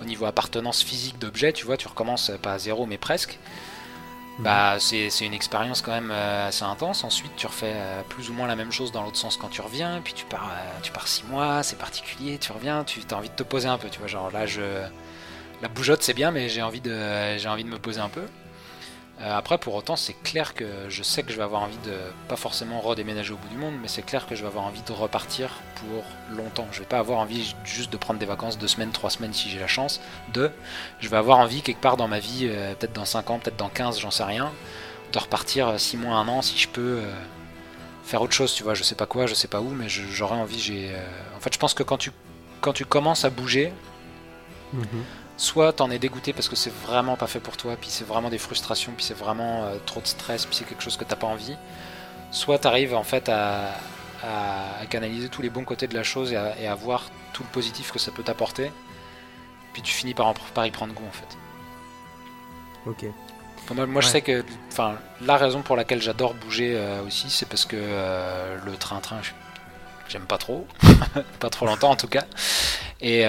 au 0.00 0.04
niveau 0.04 0.26
appartenance 0.26 0.82
physique 0.82 1.18
d'objets, 1.18 1.52
tu 1.52 1.64
vois, 1.66 1.76
tu 1.76 1.88
recommences 1.88 2.32
pas 2.42 2.52
à 2.52 2.58
zéro 2.58 2.86
mais 2.86 2.98
presque. 2.98 3.38
Bah, 4.38 4.78
c'est 4.80 5.08
une 5.20 5.34
expérience 5.34 5.82
quand 5.82 5.92
même 5.92 6.10
euh, 6.10 6.48
assez 6.48 6.64
intense. 6.64 7.04
Ensuite, 7.04 7.32
tu 7.36 7.46
refais 7.46 7.74
euh, 7.74 8.02
plus 8.08 8.30
ou 8.30 8.32
moins 8.32 8.46
la 8.46 8.56
même 8.56 8.72
chose 8.72 8.90
dans 8.90 9.02
l'autre 9.02 9.16
sens 9.16 9.36
quand 9.36 9.48
tu 9.48 9.60
reviens. 9.60 10.00
Puis 10.02 10.14
tu 10.14 10.24
pars, 10.24 10.50
euh, 10.50 10.80
tu 10.82 10.90
pars 10.90 11.06
six 11.06 11.24
mois, 11.24 11.62
c'est 11.62 11.78
particulier. 11.78 12.38
Tu 12.38 12.52
reviens, 12.52 12.84
tu 12.84 13.00
as 13.10 13.14
envie 13.14 13.28
de 13.28 13.34
te 13.34 13.42
poser 13.42 13.68
un 13.68 13.78
peu. 13.78 13.88
Tu 13.88 13.98
vois, 13.98 14.08
genre 14.08 14.30
là, 14.30 14.46
je, 14.46 14.62
la 15.60 15.68
bougeotte 15.68 16.02
c'est 16.02 16.14
bien, 16.14 16.30
mais 16.30 16.48
j'ai 16.48 16.62
envie 16.62 16.80
de, 16.80 17.36
j'ai 17.36 17.48
envie 17.48 17.64
de 17.64 17.68
me 17.68 17.78
poser 17.78 18.00
un 18.00 18.08
peu. 18.08 18.22
Euh, 19.22 19.36
après, 19.36 19.58
pour 19.58 19.74
autant, 19.74 19.94
c'est 19.94 20.14
clair 20.14 20.54
que 20.54 20.64
je 20.88 21.02
sais 21.02 21.22
que 21.22 21.30
je 21.30 21.36
vais 21.36 21.44
avoir 21.44 21.62
envie 21.62 21.78
de, 21.84 21.94
pas 22.28 22.34
forcément 22.36 22.80
redéménager 22.80 23.32
au 23.32 23.36
bout 23.36 23.48
du 23.48 23.56
monde, 23.56 23.74
mais 23.80 23.86
c'est 23.86 24.02
clair 24.02 24.26
que 24.26 24.34
je 24.34 24.42
vais 24.42 24.48
avoir 24.48 24.64
envie 24.64 24.82
de 24.82 24.92
repartir 24.92 25.50
pour 25.76 26.02
longtemps. 26.36 26.66
Je 26.72 26.80
vais 26.80 26.86
pas 26.86 26.98
avoir 26.98 27.20
envie 27.20 27.54
juste 27.64 27.92
de 27.92 27.96
prendre 27.96 28.18
des 28.18 28.26
vacances 28.26 28.58
deux 28.58 28.66
semaines, 28.66 28.90
trois 28.90 29.10
semaines 29.10 29.32
si 29.32 29.48
j'ai 29.48 29.60
la 29.60 29.68
chance. 29.68 30.00
De, 30.32 30.50
je 30.98 31.08
vais 31.08 31.16
avoir 31.16 31.38
envie 31.38 31.62
quelque 31.62 31.80
part 31.80 31.96
dans 31.96 32.08
ma 32.08 32.18
vie, 32.18 32.48
euh, 32.50 32.74
peut-être 32.74 32.94
dans 32.94 33.04
5 33.04 33.30
ans, 33.30 33.38
peut-être 33.38 33.56
dans 33.56 33.68
15, 33.68 34.00
j'en 34.00 34.10
sais 34.10 34.24
rien, 34.24 34.50
de 35.12 35.18
repartir 35.18 35.78
6 35.78 35.98
mois, 35.98 36.16
un 36.16 36.26
an 36.26 36.42
si 36.42 36.58
je 36.58 36.68
peux 36.68 36.98
euh, 36.98 37.12
faire 38.02 38.22
autre 38.22 38.34
chose, 38.34 38.52
tu 38.54 38.64
vois. 38.64 38.74
Je 38.74 38.82
sais 38.82 38.96
pas 38.96 39.06
quoi, 39.06 39.26
je 39.26 39.34
sais 39.34 39.48
pas 39.48 39.60
où, 39.60 39.70
mais 39.70 39.88
j'aurais 39.88 40.36
envie. 40.36 40.58
J'ai, 40.58 40.90
en 41.36 41.40
fait, 41.40 41.54
je 41.54 41.60
pense 41.60 41.74
que 41.74 41.84
quand 41.84 41.98
tu, 41.98 42.10
quand 42.60 42.72
tu 42.72 42.84
commences 42.84 43.24
à 43.24 43.30
bouger, 43.30 43.72
mhm 44.72 45.04
soit 45.36 45.72
t'en 45.72 45.90
es 45.90 45.98
dégoûté 45.98 46.32
parce 46.32 46.48
que 46.48 46.56
c'est 46.56 46.72
vraiment 46.72 47.16
pas 47.16 47.26
fait 47.26 47.40
pour 47.40 47.56
toi, 47.56 47.76
puis 47.80 47.90
c'est 47.90 48.06
vraiment 48.06 48.30
des 48.30 48.38
frustrations, 48.38 48.92
puis 48.96 49.04
c'est 49.04 49.16
vraiment 49.16 49.64
euh, 49.64 49.76
trop 49.86 50.00
de 50.00 50.06
stress, 50.06 50.46
puis 50.46 50.56
c'est 50.56 50.64
quelque 50.64 50.82
chose 50.82 50.96
que 50.96 51.04
t'as 51.04 51.16
pas 51.16 51.26
envie, 51.26 51.56
soit 52.30 52.58
t'arrives 52.58 52.94
en 52.94 53.04
fait 53.04 53.28
à, 53.28 53.70
canaliser 54.88 55.28
tous 55.28 55.42
les 55.42 55.50
bons 55.50 55.64
côtés 55.64 55.88
de 55.88 55.94
la 55.94 56.04
chose 56.04 56.32
et 56.32 56.66
à, 56.68 56.74
voir 56.76 57.10
tout 57.32 57.42
le 57.42 57.48
positif 57.48 57.90
que 57.90 57.98
ça 57.98 58.12
peut 58.12 58.22
t'apporter, 58.22 58.70
puis 59.72 59.82
tu 59.82 59.92
finis 59.92 60.14
par, 60.14 60.32
par 60.34 60.64
y 60.64 60.70
prendre 60.70 60.94
goût 60.94 61.06
en 61.06 61.12
fait. 61.12 61.36
Ok. 62.86 63.06
moi, 63.88 64.00
je 64.00 64.06
sais 64.06 64.22
que 64.22 64.44
enfin, 64.70 64.96
la 65.20 65.36
raison 65.36 65.62
pour 65.62 65.76
laquelle 65.76 66.00
j'adore 66.00 66.34
bouger 66.34 66.74
euh, 66.76 67.04
aussi, 67.04 67.30
c'est 67.30 67.46
parce 67.46 67.64
que 67.64 67.76
euh, 67.76 68.58
le 68.64 68.76
train-train, 68.76 69.20
j'aime 70.08 70.26
pas 70.26 70.38
trop, 70.38 70.68
pas 71.40 71.50
trop 71.50 71.66
longtemps 71.66 71.90
en 71.90 71.96
tout 71.96 72.08
cas. 72.08 72.24
Et 73.00 73.24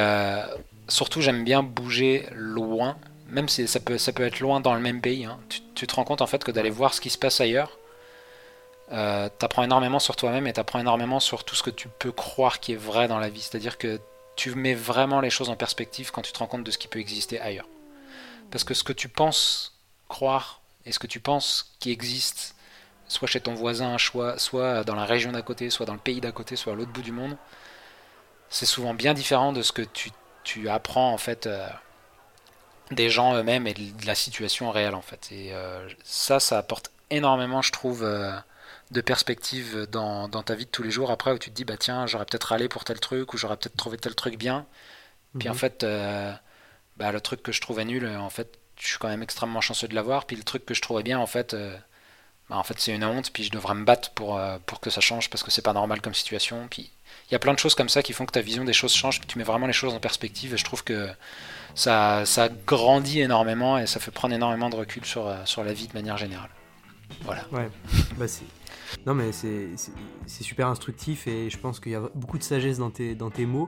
surtout, 0.87 1.21
j'aime 1.21 1.43
bien 1.43 1.63
bouger 1.63 2.27
loin, 2.33 2.97
même 3.27 3.49
si 3.49 3.67
ça 3.67 3.79
peut, 3.79 3.97
ça 3.97 4.11
peut 4.11 4.23
être 4.23 4.39
loin 4.39 4.59
dans 4.59 4.75
le 4.75 4.81
même 4.81 5.01
pays, 5.01 5.25
hein, 5.25 5.39
tu, 5.75 5.87
te 5.87 5.95
rends 5.95 6.03
compte 6.03 6.21
en 6.21 6.27
fait 6.27 6.43
que 6.43 6.51
d'aller 6.51 6.69
voir 6.69 6.93
ce 6.93 7.01
qui 7.01 7.09
se 7.09 7.17
passe 7.17 7.41
ailleurs, 7.41 7.77
euh, 8.91 9.29
t'apprends 9.39 9.63
énormément 9.63 9.99
sur 9.99 10.15
toi-même 10.15 10.45
et 10.47 10.53
t'apprends 10.53 10.79
énormément 10.79 11.19
sur 11.19 11.43
tout 11.43 11.55
ce 11.55 11.63
que 11.63 11.69
tu 11.69 11.87
peux 11.87 12.11
croire 12.11 12.59
qui 12.59 12.73
est 12.73 12.77
vrai 12.77 13.07
dans 13.07 13.19
la 13.19 13.29
vie. 13.29 13.41
C'est-à-dire 13.41 13.77
que 13.77 13.99
tu 14.35 14.53
mets 14.55 14.75
vraiment 14.75 15.19
les 15.19 15.29
choses 15.29 15.49
en 15.49 15.55
perspective 15.55 16.11
quand 16.11 16.21
tu 16.21 16.31
te 16.31 16.39
rends 16.39 16.47
compte 16.47 16.63
de 16.63 16.71
ce 16.71 16.77
qui 16.77 16.87
peut 16.87 16.99
exister 16.99 17.39
ailleurs. 17.39 17.67
Parce 18.51 18.63
que 18.63 18.73
ce 18.73 18.83
que 18.83 18.93
tu 18.93 19.09
penses 19.09 19.73
croire 20.09 20.61
et 20.85 20.91
ce 20.91 20.99
que 20.99 21.07
tu 21.07 21.19
penses 21.19 21.75
qui 21.79 21.91
existe, 21.91 22.55
soit 23.07 23.27
chez 23.27 23.41
ton 23.41 23.53
voisin, 23.53 23.97
soit, 23.97 24.37
soit 24.37 24.83
dans 24.83 24.95
la 24.95 25.05
région 25.05 25.31
d'à 25.31 25.41
côté, 25.41 25.69
soit 25.69 25.85
dans 25.85 25.93
le 25.93 25.99
pays 25.99 26.21
d'à 26.21 26.31
côté, 26.31 26.55
soit 26.55 26.73
à 26.73 26.75
l'autre 26.75 26.91
bout 26.91 27.01
du 27.01 27.11
monde, 27.11 27.37
c'est 28.49 28.65
souvent 28.65 28.93
bien 28.93 29.13
différent 29.13 29.53
de 29.53 29.61
ce 29.61 29.71
que 29.71 29.81
tu, 29.81 30.11
tu 30.43 30.69
apprends 30.69 31.11
en 31.11 31.17
fait 31.17 31.47
euh, 31.47 31.67
des 32.91 33.09
gens 33.09 33.35
eux-mêmes 33.35 33.67
et 33.67 33.73
de 33.73 34.05
la 34.05 34.15
situation 34.15 34.71
réelle 34.71 34.95
en 34.95 35.01
fait. 35.01 35.29
Et 35.31 35.53
euh, 35.53 35.87
ça, 36.03 36.39
ça 36.39 36.57
apporte 36.57 36.91
énormément, 37.09 37.61
je 37.61 37.71
trouve, 37.71 38.03
euh, 38.03 38.31
de 38.91 39.01
perspective 39.01 39.87
dans, 39.91 40.27
dans, 40.27 40.43
ta 40.43 40.55
vie 40.55 40.65
de 40.65 40.69
tous 40.69 40.83
les 40.83 40.91
jours 40.91 41.11
après 41.11 41.31
où 41.31 41.37
tu 41.37 41.49
te 41.49 41.55
dis 41.55 41.65
bah 41.65 41.77
tiens 41.77 42.05
j'aurais 42.05 42.25
peut-être 42.25 42.51
allé 42.51 42.67
pour 42.67 42.83
tel 42.83 42.99
truc 42.99 43.33
ou 43.33 43.37
j'aurais 43.37 43.57
peut-être 43.57 43.77
trouvé 43.77 43.97
tel 43.97 44.15
truc 44.15 44.37
bien. 44.37 44.65
Puis 45.39 45.49
en 45.49 45.53
mhm. 45.53 45.57
fait, 45.57 45.85
bah, 46.97 47.11
le 47.11 47.19
truc 47.19 47.41
que 47.41 47.51
je 47.51 47.59
trouvais 47.59 47.85
nul, 47.85 48.07
en 48.07 48.29
fait, 48.29 48.59
je 48.77 48.87
suis 48.87 48.97
quand 48.99 49.07
même 49.07 49.23
extrêmement 49.23 49.61
chanceux 49.61 49.87
de 49.87 49.95
l'avoir. 49.95 50.25
Puis 50.25 50.35
le 50.35 50.43
truc 50.43 50.63
que 50.63 50.75
je 50.75 50.81
trouvais 50.81 51.01
bien, 51.01 51.17
en 51.17 51.25
fait, 51.25 51.55
bah, 52.49 52.57
en 52.57 52.63
fait 52.63 52.79
c'est 52.79 52.93
une 52.93 53.03
honte. 53.03 53.33
Puis 53.33 53.43
je 53.43 53.51
devrais 53.51 53.73
me 53.73 53.83
battre 53.83 54.11
pour, 54.11 54.39
pour 54.67 54.79
que 54.79 54.91
ça 54.91 55.01
change 55.01 55.31
parce 55.31 55.41
que 55.41 55.49
c'est 55.49 55.63
pas 55.63 55.73
normal 55.73 56.01
comme 56.01 56.13
situation. 56.13 56.67
Puis 56.69 56.91
il 57.33 57.35
y 57.35 57.37
a 57.37 57.39
plein 57.39 57.55
de 57.55 57.59
choses 57.59 57.73
comme 57.73 57.89
ça 57.89 58.03
qui 58.03 58.13
font 58.13 58.27
que 58.27 58.31
ta 58.31 58.41
vision 58.41 58.63
des 58.63 58.73
choses 58.73 58.93
change, 58.93 59.19
que 59.19 59.25
tu 59.25 59.39
mets 59.39 59.43
vraiment 59.43 59.65
les 59.65 59.73
choses 59.73 59.91
en 59.91 59.99
perspective. 59.99 60.53
Et 60.53 60.57
je 60.57 60.63
trouve 60.63 60.83
que 60.83 61.09
ça, 61.73 62.27
ça 62.27 62.47
grandit 62.67 63.21
énormément 63.21 63.79
et 63.79 63.87
ça 63.87 63.99
fait 63.99 64.11
prendre 64.11 64.35
énormément 64.35 64.69
de 64.69 64.75
recul 64.75 65.03
sur, 65.03 65.25
euh, 65.25 65.37
sur 65.45 65.63
la 65.63 65.73
vie 65.73 65.87
de 65.87 65.93
manière 65.93 66.15
générale. 66.15 66.51
Voilà. 67.23 67.43
Ouais, 67.51 67.71
bah 68.19 68.25
Non, 69.07 69.15
mais 69.15 69.31
c'est 69.31 70.43
super 70.43 70.67
instructif 70.67 71.25
et 71.25 71.49
je 71.49 71.57
pense 71.57 71.79
qu'il 71.79 71.93
y 71.93 71.95
a 71.95 72.03
beaucoup 72.13 72.37
de 72.37 72.43
sagesse 72.43 72.77
dans 72.77 72.91
tes, 72.91 73.15
dans 73.15 73.31
tes 73.31 73.47
mots. 73.47 73.67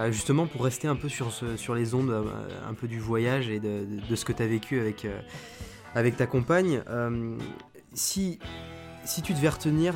Euh, 0.00 0.10
justement, 0.10 0.48
pour 0.48 0.64
rester 0.64 0.88
un 0.88 0.96
peu 0.96 1.08
sur, 1.08 1.30
ce, 1.30 1.56
sur 1.56 1.76
les 1.76 1.94
ondes, 1.94 2.10
euh, 2.10 2.24
un 2.68 2.74
peu 2.74 2.88
du 2.88 2.98
voyage 2.98 3.48
et 3.48 3.60
de, 3.60 3.86
de, 4.08 4.16
ce 4.16 4.24
que 4.24 4.32
tu 4.32 4.42
as 4.42 4.48
vécu 4.48 4.80
avec, 4.80 5.06
avec 5.94 6.16
ta 6.16 6.26
compagne, 6.26 6.82
si, 7.92 8.40
si 9.04 9.22
tu 9.22 9.34
devais 9.34 9.50
retenir 9.50 9.94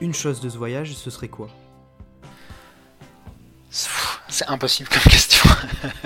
une 0.00 0.14
chose 0.14 0.40
de 0.40 0.48
ce 0.48 0.56
voyage, 0.56 0.94
ce 0.94 1.10
serait 1.10 1.26
quoi? 1.26 1.48
C'est 4.28 4.48
impossible 4.48 4.88
comme 4.88 5.02
question. 5.02 5.50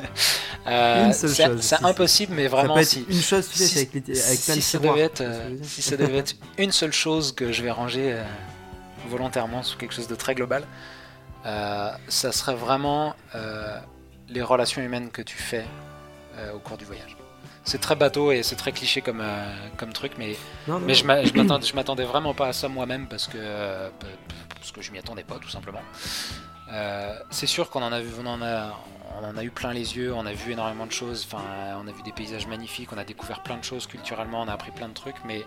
euh, 0.67 1.13
C'est 1.13 1.85
impossible, 1.85 2.35
mais 2.35 2.47
vraiment. 2.47 2.83
si, 2.83 3.05
une 3.09 3.21
chose, 3.21 3.47
tu 3.51 3.59
sais, 3.59 3.81
avec, 3.81 4.07
les, 4.07 4.23
avec 4.23 4.39
si, 4.39 4.63
ça 4.63 4.79
devait 4.79 5.01
être, 5.01 5.21
euh, 5.21 5.55
si 5.63 5.83
ça 5.83 5.99
devait 5.99 6.19
être 6.19 6.35
une 6.57 6.73
seule 6.73 6.93
chose 6.93 7.35
que 7.35 7.53
je 7.53 7.63
vais 7.63 7.71
ranger 7.71 8.13
euh, 8.13 8.25
volontairement 9.09 9.63
sous 9.63 9.77
quelque 9.77 9.93
chose 9.93 10.09
de 10.09 10.15
très 10.15 10.35
global, 10.35 10.65
euh, 11.45 11.91
ça 12.09 12.33
serait 12.33 12.55
vraiment 12.55 13.15
les 14.31 14.43
relations 14.43 14.81
humaines 14.81 15.11
que 15.11 15.23
tu 15.23 15.37
fais 15.37 15.67
au 16.55 16.59
cours 16.59 16.77
du 16.77 16.85
voyage 16.85 17.17
c'est 17.65 17.81
très 17.81 17.97
bateau 17.97 18.33
et 18.33 18.43
c'est 18.43 18.57
très 18.57 18.73
cliché 18.73 19.03
comme, 19.03 19.23
comme 19.77 19.93
truc, 19.93 20.13
mais, 20.17 20.37
mais 20.87 20.95
je 20.95 21.05
m'attendais 21.75 22.05
vraiment 22.05 22.33
pas 22.33 22.49
à 22.49 22.53
ça 22.55 22.67
moi-même 22.69 23.07
parce 23.09 23.27
que, 23.27 23.37
parce 24.55 24.73
que 24.73 24.81
je 24.81 24.91
m'y 24.91 24.99
attendais 24.99 25.23
pas 25.23 25.39
tout 25.39 25.51
simplement. 25.51 25.83
Euh, 26.71 27.19
c'est 27.31 27.47
sûr 27.47 27.71
qu'on 27.71 27.83
en 27.83 27.93
a 27.93 28.01
vu, 28.01 28.13
on 28.21 28.27
en 28.27 28.43
a, 28.43 29.45
eu 29.45 29.51
plein 29.51 29.73
les 29.73 29.97
yeux, 29.97 30.13
on 30.15 30.27
a 30.27 30.33
vu 30.33 30.53
énormément 30.53 30.87
de 30.87 30.93
choses, 30.93 31.27
enfin, 31.31 31.43
on 31.83 31.89
a 31.89 31.93
vu 31.93 32.03
des 32.03 32.13
paysages 32.13 32.47
magnifiques, 32.47 32.91
on 32.93 32.99
a 32.99 33.05
découvert 33.05 33.43
plein 33.43 33.57
de 33.57 33.65
choses 33.65 33.87
culturellement, 33.87 34.43
on 34.43 34.49
a 34.49 34.53
appris 34.53 34.71
plein 34.71 34.89
de 34.89 34.95
trucs, 34.95 35.17
mais 35.25 35.45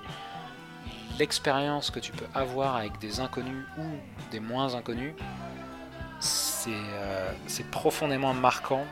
l'expérience 1.20 1.92
que 1.92 2.00
tu 2.00 2.12
peux 2.12 2.26
avoir 2.34 2.76
avec 2.76 2.98
des 3.00 3.20
inconnus 3.20 3.66
ou 3.78 3.84
des 4.32 4.40
moins 4.40 4.74
inconnus, 4.74 5.14
c'est 6.20 7.70
profondément 7.70 8.34
marquant 8.34 8.86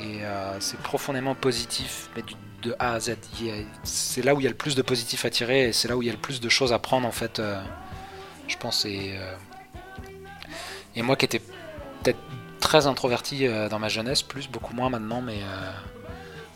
et 0.00 0.20
c'est 0.58 0.80
profondément 0.80 1.36
positif, 1.36 2.10
mais 2.16 2.22
de 2.62 2.74
A 2.78 2.94
à 2.94 3.00
Z. 3.00 3.16
C'est 3.82 4.22
là 4.22 4.34
où 4.34 4.40
il 4.40 4.44
y 4.44 4.46
a 4.46 4.50
le 4.50 4.56
plus 4.56 4.74
de 4.74 4.82
positifs 4.82 5.24
à 5.24 5.30
tirer 5.30 5.68
et 5.68 5.72
c'est 5.72 5.88
là 5.88 5.96
où 5.96 6.02
il 6.02 6.06
y 6.06 6.10
a 6.10 6.12
le 6.12 6.18
plus 6.18 6.40
de 6.40 6.48
choses 6.48 6.72
à 6.72 6.78
prendre 6.78 7.06
en 7.06 7.12
fait. 7.12 7.38
Euh, 7.38 7.60
je 8.48 8.56
pense 8.56 8.84
et, 8.84 9.14
euh, 9.16 9.34
et 10.94 11.02
moi 11.02 11.16
qui 11.16 11.24
étais 11.24 11.40
peut-être 12.02 12.18
très 12.60 12.86
introverti 12.86 13.46
euh, 13.46 13.68
dans 13.68 13.78
ma 13.78 13.88
jeunesse, 13.88 14.22
plus 14.22 14.48
beaucoup 14.48 14.74
moins 14.74 14.90
maintenant, 14.90 15.22
mais 15.22 15.40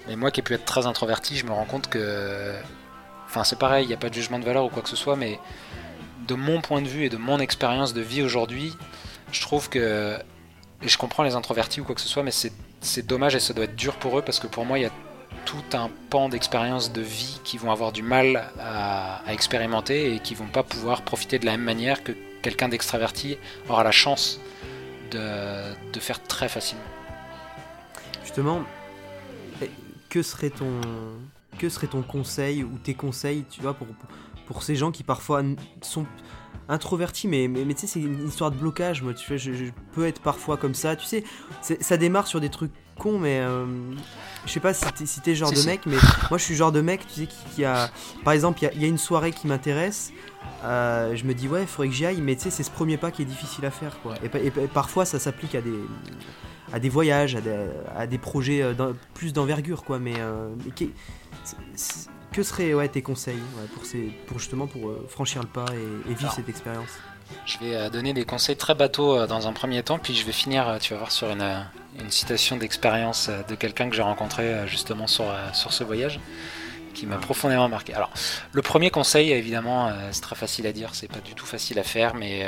mais 0.07 0.17
moi 0.17 0.31
qui 0.31 0.41
ai 0.41 0.43
pu 0.43 0.55
être 0.55 0.65
très 0.65 0.87
introverti, 0.87 1.37
je 1.37 1.47
me 1.47 1.53
rends 1.53 1.65
compte 1.65 1.89
que, 1.89 2.55
enfin 3.27 3.43
c'est 3.45 3.59
pareil, 3.59 3.85
il 3.85 3.89
n'y 3.89 3.95
a 3.95 3.97
pas 3.97 4.09
de 4.09 4.15
jugement 4.15 4.39
de 4.39 4.45
valeur 4.45 4.65
ou 4.65 4.69
quoi 4.69 4.83
que 4.83 4.89
ce 4.89 4.97
soit, 4.97 5.17
mais 5.17 5.41
de 6.29 6.35
mon 6.35 6.61
point 6.61 6.81
de 6.81 6.89
vue 6.89 7.05
et 7.05 7.09
de 7.09 7.17
mon 7.17 7.39
expérience 7.41 7.93
de 7.93 8.01
vie 8.01 8.23
aujourd'hui, 8.23 8.77
je 9.33 9.41
trouve 9.41 9.69
que 9.69 10.17
et 10.83 10.89
je 10.89 10.99
comprends 10.99 11.23
les 11.23 11.35
introvertis 11.35 11.81
ou 11.81 11.85
quoi 11.85 11.95
que 11.95 12.01
ce 12.01 12.09
soit, 12.09 12.23
mais 12.23 12.31
c'est 12.31 13.07
dommage 13.07 13.35
et 13.35 13.41
ça 13.41 13.55
doit 13.55 13.65
être 13.65 13.77
dur 13.77 13.97
pour 13.97 14.19
eux 14.19 14.23
parce 14.23 14.39
que 14.39 14.47
pour 14.47 14.65
moi 14.65 14.79
il 14.79 14.83
y 14.83 14.87
a 14.87 14.93
tout 15.45 15.65
un 15.73 15.91
pan 16.11 16.29
d'expériences 16.29 16.93
de 16.93 17.01
vie 17.01 17.41
qui 17.45 17.59
vont 17.59 17.71
avoir 17.71 17.93
du 17.93 18.03
mal 18.03 18.51
à, 18.61 19.23
expérimenter 19.29 20.15
et 20.15 20.19
qui 20.19 20.35
vont 20.35 20.47
pas 20.47 20.63
pouvoir 20.63 21.03
profiter 21.03 21.39
de 21.39 21.47
la 21.47 21.53
même 21.53 21.63
manière 21.63 22.03
que 22.03 22.13
quelqu'un 22.47 22.69
d'extraverti 22.69 23.39
aura 23.69 23.83
la 23.83 23.91
chance 23.91 24.41
de, 25.11 25.99
faire 25.99 26.23
très 26.23 26.49
facilement. 26.49 26.85
Justement, 28.23 28.63
eh, 29.61 29.71
que 30.09 30.23
serait 30.23 30.51
ton, 30.51 30.81
que 31.59 31.69
serait 31.69 31.89
ton 31.89 32.03
conseil 32.03 32.63
ou 32.63 32.79
tes 32.79 32.95
conseils, 32.95 33.45
tu 33.51 33.63
vois, 33.63 33.75
pour, 33.75 33.89
pour 34.47 34.63
ces 34.63 34.77
gens 34.77 34.93
qui 34.93 35.03
parfois 35.03 35.43
sont 35.83 36.07
introvertis, 36.69 37.27
mais, 37.27 37.49
mais, 37.49 37.65
tu 37.75 37.81
sais, 37.81 37.87
c'est 37.89 38.01
une 38.01 38.29
histoire 38.29 38.53
de 38.53 38.57
blocage. 38.57 39.03
Moi, 39.03 39.15
tu 39.15 39.27
vois, 39.27 39.39
je, 39.39 39.51
peux 39.93 40.07
être 40.07 40.21
parfois 40.21 40.57
comme 40.57 40.75
ça. 40.75 40.95
Tu 40.95 41.05
sais, 41.05 41.25
ça 41.81 41.97
démarre 41.97 42.29
sur 42.29 42.41
des 42.41 42.51
trucs 42.51 42.73
cons, 42.97 43.19
mais 43.19 43.41
euh, 43.41 43.67
je 44.47 44.53
sais 44.53 44.61
pas 44.61 44.73
si 44.73 44.85
t'es 44.93 45.07
si 45.07 45.35
genre 45.35 45.53
de 45.53 45.63
mec, 45.63 45.81
mais 45.87 45.97
moi 46.31 46.39
je 46.39 46.45
suis 46.45 46.55
genre 46.55 46.73
de 46.73 46.81
mec, 46.81 47.07
tu 47.09 47.23
sais, 47.23 47.29
qui, 47.55 47.65
a. 47.65 47.91
Par 48.25 48.35
exemple, 48.35 48.61
il 48.73 48.81
y, 48.81 48.85
a 48.85 48.89
une 48.89 48.99
soirée 48.99 49.33
qui 49.33 49.49
m'intéresse. 49.49 50.13
Euh, 50.65 51.15
je 51.15 51.25
me 51.25 51.35
dis, 51.35 51.49
ouais, 51.49 51.63
il 51.63 51.67
faudrait 51.67 51.89
que 51.89 51.95
j'y 51.95 52.07
aille, 52.07 52.21
mais 52.21 52.35
tu 52.37 52.43
sais, 52.43 52.51
c'est 52.51 52.63
ce 52.63 52.71
premier 52.71 52.97
pas 52.97 53.11
qui 53.11 53.23
est 53.23 53.27
difficile 53.27 53.65
à 53.65 53.71
faire, 53.71 54.01
quoi. 54.01 54.15
Et, 54.23 54.51
parfois, 54.69 55.05
ça 55.05 55.19
s'applique 55.19 55.55
à 55.55 55.61
des, 55.61 55.79
à 56.73 56.81
des 56.81 56.89
voyages, 56.89 57.37
à 57.37 57.41
des, 57.41 57.57
à 57.97 58.07
des 58.07 58.19
projets 58.19 58.63
euh, 58.63 58.75
plus 59.15 59.33
d'envergure, 59.33 59.85
quoi. 59.85 59.99
Mais, 59.99 60.15
euh, 60.19 60.49
que 62.33 62.43
seraient 62.43 62.75
ouais, 62.75 62.89
tes 62.89 63.03
conseils 63.03 63.41
pour, 63.75 63.87
ces, 63.87 64.13
pour 64.27 64.39
justement 64.39 64.67
pour 64.67 64.93
franchir 65.09 65.41
le 65.43 65.49
pas 65.49 65.67
et, 65.73 66.15
vivre 66.15 66.33
cette 66.33 66.49
expérience? 66.49 66.91
Je 67.45 67.59
vais 67.59 67.91
donner 67.91 68.13
des 68.13 68.25
conseils 68.25 68.57
très 68.57 68.75
bateaux 68.75 69.27
dans 69.27 69.49
un 69.49 69.53
premier 69.53 69.83
temps, 69.83 69.99
puis 69.99 70.15
je 70.15 70.25
vais 70.27 70.33
finir, 70.33 70.77
tu 70.81 70.93
vas 70.93 70.99
voir, 70.99 71.13
sur 71.13 71.31
une 71.31 71.65
une 71.99 72.11
citation 72.11 72.59
d'expérience 72.59 73.31
de 73.49 73.55
quelqu'un 73.55 73.89
que 73.89 73.97
j'ai 73.97 74.03
rencontré 74.03 74.69
justement 74.69 75.07
sur, 75.07 75.25
sur 75.55 75.73
ce 75.73 75.83
voyage 75.83 76.21
qui 76.97 77.07
m'a 77.07 77.19
profondément 77.19 77.69
marqué. 77.69 77.95
Alors, 77.95 78.11
le 78.51 78.63
premier 78.63 78.91
conseil, 78.91 79.31
évidemment, 79.31 79.93
c'est 80.11 80.23
très 80.23 80.35
facile 80.35 80.67
à 80.67 80.73
dire, 80.73 80.95
c'est 80.95 81.07
pas 81.07 81.21
du 81.21 81.35
tout 81.35 81.47
facile 81.47 81.79
à 81.79 81.85
faire, 81.85 82.15
mais 82.15 82.45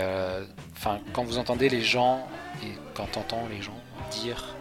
enfin, 0.76 0.98
quand 1.12 1.22
vous 1.22 1.38
entendez 1.38 1.68
les 1.68 1.82
gens 1.82 2.26
et 2.64 2.72
quand 2.94 3.06
t'entends 3.12 3.46
les 3.50 3.62
gens 3.62 3.78
dire 4.10 4.56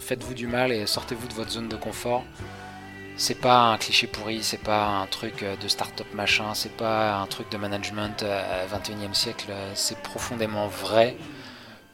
faites-vous 0.00 0.34
du 0.34 0.46
mal 0.46 0.72
et 0.72 0.86
sortez-vous 0.86 1.28
de 1.28 1.32
votre 1.32 1.50
zone 1.50 1.68
de 1.68 1.76
confort, 1.76 2.24
c'est 3.16 3.40
pas 3.40 3.72
un 3.72 3.78
cliché 3.78 4.06
pourri, 4.06 4.42
c'est 4.42 4.62
pas 4.62 4.86
un 4.86 5.06
truc 5.06 5.44
de 5.44 5.68
start-up 5.68 6.06
machin, 6.12 6.52
c'est 6.54 6.76
pas 6.76 7.16
un 7.16 7.26
truc 7.26 7.50
de 7.50 7.56
management 7.56 8.24
21e 8.70 9.14
siècle, 9.14 9.52
c'est 9.74 9.98
profondément 10.02 10.66
vrai 10.66 11.16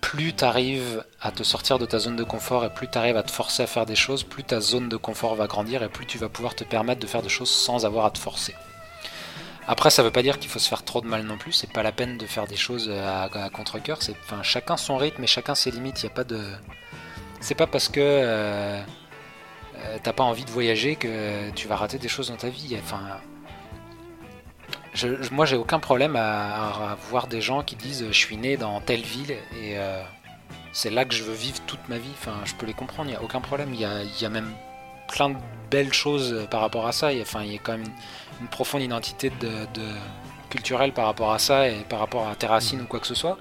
plus 0.00 0.32
tu 0.32 0.44
arrives 0.44 1.04
à 1.20 1.30
te 1.30 1.42
sortir 1.42 1.78
de 1.78 1.86
ta 1.86 1.98
zone 1.98 2.16
de 2.16 2.24
confort 2.24 2.64
et 2.64 2.70
plus 2.70 2.88
tu 2.88 2.98
arrives 2.98 3.16
à 3.16 3.22
te 3.22 3.30
forcer 3.30 3.62
à 3.64 3.66
faire 3.66 3.86
des 3.86 3.96
choses, 3.96 4.22
plus 4.22 4.44
ta 4.44 4.60
zone 4.60 4.88
de 4.88 4.96
confort 4.96 5.34
va 5.34 5.46
grandir 5.46 5.82
et 5.82 5.88
plus 5.88 6.06
tu 6.06 6.18
vas 6.18 6.28
pouvoir 6.28 6.54
te 6.54 6.64
permettre 6.64 7.00
de 7.00 7.06
faire 7.06 7.22
des 7.22 7.28
choses 7.28 7.50
sans 7.50 7.84
avoir 7.84 8.06
à 8.06 8.10
te 8.10 8.18
forcer. 8.18 8.54
Après, 9.68 9.90
ça 9.90 10.04
veut 10.04 10.12
pas 10.12 10.22
dire 10.22 10.38
qu'il 10.38 10.48
faut 10.48 10.60
se 10.60 10.68
faire 10.68 10.84
trop 10.84 11.00
de 11.00 11.06
mal 11.06 11.22
non 11.22 11.38
plus, 11.38 11.52
c'est 11.52 11.72
pas 11.72 11.82
la 11.82 11.90
peine 11.90 12.18
de 12.18 12.26
faire 12.26 12.46
des 12.46 12.56
choses 12.56 12.88
à, 12.88 13.28
contre-coeur, 13.50 13.98
chacun 14.42 14.76
son 14.76 14.96
rythme 14.96 15.24
et 15.24 15.26
chacun 15.26 15.56
ses 15.56 15.72
limites, 15.72 16.02
il 16.04 16.06
a 16.06 16.10
pas 16.10 16.24
de 16.24 16.40
c'est 17.40 17.54
pas 17.54 17.66
parce 17.66 17.88
que 17.88 18.00
euh, 18.00 18.80
euh, 19.76 19.98
t'as 20.02 20.12
pas 20.12 20.24
envie 20.24 20.44
de 20.44 20.50
voyager 20.50 20.96
que 20.96 21.50
tu 21.50 21.68
vas 21.68 21.76
rater 21.76 21.98
des 21.98 22.08
choses 22.08 22.30
dans 22.30 22.36
ta 22.36 22.48
vie. 22.48 22.76
Enfin, 22.82 23.00
moi, 25.32 25.46
j'ai 25.46 25.56
aucun 25.56 25.78
problème 25.78 26.16
à, 26.16 26.96
voir 27.10 27.26
des 27.26 27.40
gens 27.40 27.62
qui 27.62 27.76
disent 27.76 28.06
je 28.08 28.18
suis 28.18 28.36
né 28.36 28.56
dans 28.56 28.80
telle 28.80 29.02
ville 29.02 29.32
et 29.32 29.78
euh, 29.78 30.02
c'est 30.72 30.90
là 30.90 31.04
que 31.04 31.14
je 31.14 31.22
veux 31.22 31.34
vivre 31.34 31.58
toute 31.66 31.88
ma 31.88 31.98
vie. 31.98 32.10
Enfin, 32.18 32.34
je 32.44 32.54
peux 32.54 32.66
les 32.66 32.74
comprendre, 32.74 33.08
il 33.10 33.12
n'y 33.12 33.18
a 33.18 33.22
aucun 33.22 33.40
problème. 33.40 33.74
Il 33.74 33.80
y 33.80 33.84
a, 33.84 34.28
même 34.28 34.52
plein 35.08 35.30
de 35.30 35.36
belles 35.70 35.92
choses 35.92 36.46
par 36.50 36.60
rapport 36.60 36.86
à 36.86 36.92
ça. 36.92 37.12
Il 37.12 37.18
y 37.18 37.20
a, 37.20 37.22
enfin, 37.22 37.42
il 37.42 37.52
y 37.52 37.56
a 37.56 37.58
quand 37.58 37.72
même 37.72 37.86
une, 38.40 38.48
profonde 38.48 38.82
identité 38.82 39.30
de, 39.40 39.66
culturelle 40.50 40.92
par 40.92 41.06
rapport 41.06 41.32
à 41.32 41.38
ça 41.38 41.68
et 41.68 41.84
par 41.88 41.98
rapport 41.98 42.28
à 42.28 42.34
tes 42.34 42.46
racines 42.46 42.80
ou 42.80 42.86
quoi 42.86 43.00
que 43.00 43.06
ce 43.06 43.14
soit. 43.14 43.38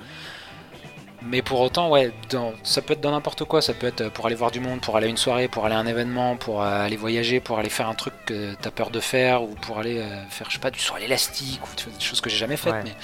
Mais 1.27 1.41
pour 1.41 1.59
autant, 1.59 1.89
ouais, 1.89 2.11
dans, 2.29 2.53
ça 2.63 2.81
peut 2.81 2.93
être 2.93 3.01
dans 3.01 3.11
n'importe 3.11 3.45
quoi. 3.45 3.61
Ça 3.61 3.73
peut 3.73 3.87
être 3.87 4.09
pour 4.09 4.27
aller 4.27 4.35
voir 4.35 4.51
du 4.51 4.59
monde, 4.59 4.81
pour 4.81 4.95
aller 4.95 5.07
à 5.07 5.09
une 5.09 5.17
soirée, 5.17 5.47
pour 5.47 5.65
aller 5.65 5.75
à 5.75 5.79
un 5.79 5.87
événement, 5.87 6.37
pour 6.37 6.61
euh, 6.61 6.85
aller 6.85 6.97
voyager, 6.97 7.39
pour 7.39 7.57
aller 7.57 7.69
faire 7.69 7.89
un 7.89 7.95
truc 7.95 8.13
que 8.25 8.53
t'as 8.61 8.69
peur 8.69 8.91
de 8.91 8.99
faire, 8.99 9.41
ou 9.41 9.55
pour 9.55 9.79
aller 9.79 9.99
euh, 9.99 10.25
faire, 10.29 10.49
je 10.49 10.55
sais 10.55 10.59
pas, 10.59 10.71
du 10.71 10.79
saut 10.79 10.95
à 10.95 10.99
l'élastique, 10.99 11.61
ou 11.63 11.89
des 11.89 11.99
choses 11.99 12.21
que 12.21 12.29
j'ai 12.29 12.37
jamais 12.37 12.57
faites. 12.57 12.75
mais, 12.83 12.95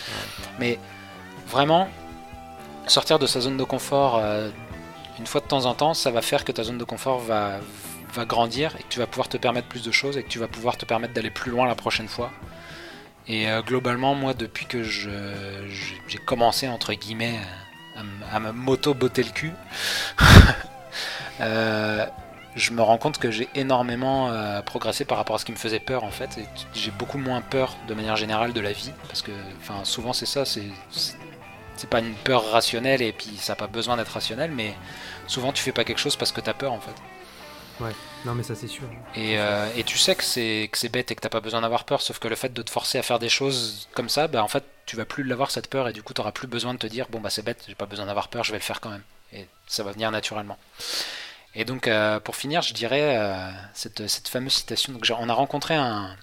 mais 0.60 0.80
vraiment, 1.48 1.88
sortir 2.86 3.18
de 3.18 3.26
sa 3.26 3.42
zone 3.42 3.58
de 3.58 3.64
confort 3.64 4.18
euh, 4.18 4.50
une 5.20 5.26
fois 5.26 5.42
de 5.42 5.48
temps 5.48 5.66
en 5.66 5.74
temps, 5.74 5.94
ça 5.94 6.12
va 6.12 6.22
faire 6.22 6.46
que 6.46 6.52
ta 6.52 6.64
zone 6.64 6.78
de 6.78 6.84
confort 6.84 7.20
va, 7.20 7.60
va 8.14 8.26
grandir 8.26 8.76
et 8.80 8.84
que 8.84 8.90
tu 8.90 9.00
vas 9.00 9.08
pouvoir 9.08 9.30
te 9.30 9.38
permettre 9.38 9.68
plus 9.68 9.84
de 9.84 9.92
choses 9.92 10.18
et 10.18 10.24
que 10.24 10.30
tu 10.30 10.40
vas 10.40 10.48
pouvoir 10.48 10.78
te 10.78 10.86
permettre 10.86 11.14
d'aller 11.14 11.30
plus 11.32 11.52
loin 11.52 11.68
la 11.68 11.76
prochaine 11.76 12.08
fois. 12.08 12.32
Et 13.28 13.46
globalement, 13.68 14.16
moi, 14.16 14.34
depuis 14.34 14.66
que 14.66 14.82
j'ai 14.82 16.18
commencé, 16.26 16.68
entre 16.68 16.94
guillemets, 16.94 17.40
à, 18.32 18.40
me 18.40 18.52
moto-botter 18.52 19.24
le 19.24 19.32
cul, 19.32 19.54
euh, 21.42 22.06
je 22.56 22.72
me 22.72 22.82
rends 22.82 22.98
compte 22.98 23.18
que 23.18 23.32
j'ai 23.32 23.50
énormément 23.56 24.30
euh, 24.30 24.62
progressé 24.62 25.06
par 25.06 25.18
rapport 25.18 25.36
à 25.36 25.40
ce 25.40 25.46
qui 25.46 25.52
me 25.52 25.58
faisait 25.58 25.80
peur 25.80 26.04
en 26.04 26.12
fait. 26.12 26.40
J'ai 26.74 26.92
beaucoup 26.92 27.18
moins 27.18 27.42
peur 27.42 27.76
de 27.88 27.94
manière 27.94 28.16
générale 28.16 28.54
de 28.54 28.62
la 28.62 28.72
vie, 28.72 28.92
parce 29.08 29.22
que 29.22 29.32
enfin, 29.60 29.84
souvent 29.84 30.14
c'est 30.14 30.26
ça, 30.26 30.44
c'est 30.46 31.90
pas 31.90 32.00
une 32.00 32.14
peur 32.14 32.52
rationnelle 32.52 33.02
et 33.02 33.12
puis 33.12 33.38
ça 33.38 33.54
n'a 33.54 33.58
pas 33.58 33.68
besoin 33.68 33.98
d'être 33.98 34.10
rationnel, 34.10 34.52
mais 34.52 34.76
souvent 35.28 35.52
tu 35.52 35.64
fais 35.64 35.72
pas 35.72 35.84
quelque 35.84 36.00
chose 36.00 36.16
parce 36.16 36.32
que 36.32 36.42
tu 36.42 36.50
as 36.50 36.54
peur 36.54 36.74
en 36.74 36.80
fait. 36.80 36.96
Ouais, 37.80 37.96
non 38.26 38.36
mais 38.36 38.44
ça 38.44 38.54
c'est 38.54 38.68
sûr. 38.68 38.84
Et, 39.16 39.40
euh, 39.40 39.68
et, 39.76 39.84
tu 39.84 39.98
sais 39.98 40.14
que 40.14 40.24
c'est 40.24 40.70
que 40.72 40.78
c'est 40.78 40.90
bête 40.90 41.10
et 41.12 41.16
que 41.16 41.22
t'as 41.22 41.30
pas 41.30 41.40
besoin 41.40 41.62
d'avoir 41.62 41.86
peur, 41.86 42.02
sauf 42.02 42.20
que 42.20 42.28
le 42.28 42.36
fait 42.36 42.54
de 42.54 42.62
te 42.62 42.70
forcer 42.70 43.00
à 43.00 43.02
faire 43.02 43.18
des 43.18 43.30
choses 43.30 43.88
comme 43.94 44.10
ça, 44.10 44.28
bah 44.28 44.44
en 44.44 44.48
fait 44.48 44.64
tu 44.92 44.98
vas 44.98 45.06
plus 45.06 45.24
l'avoir 45.24 45.52
cette 45.52 45.70
peur 45.70 45.88
et 45.88 45.94
du 45.94 46.04
coup 46.04 46.14
tu 46.14 46.22
plus 46.34 46.48
besoin 46.48 46.74
de 46.74 46.80
te 46.80 46.86
dire 46.86 47.08
bon 47.10 47.22
bah 47.22 47.30
c'est 47.30 47.44
bête, 47.44 47.64
j'ai 47.66 47.76
pas 47.76 47.86
besoin 47.86 48.08
d'avoir 48.08 48.28
peur, 48.28 48.44
je 48.44 48.52
vais 48.52 48.58
le 48.58 48.64
faire 48.64 48.82
quand 48.82 48.90
même. 48.90 49.04
Et 49.32 49.48
ça 49.66 49.84
va 49.84 49.94
venir 49.94 50.12
naturellement. 50.12 50.58
Et 51.56 51.64
donc 51.64 51.88
euh, 51.88 52.20
pour 52.20 52.36
finir, 52.36 52.62
je 52.62 52.74
dirais 52.74 53.16
euh, 53.18 53.50
cette, 53.74 54.28
fameuse 54.28 54.52
citation. 54.52 54.92
Donc 54.92 55.10
on 55.18 55.30
a 55.30 55.34
rencontré 55.34 55.76
un, 55.76 56.14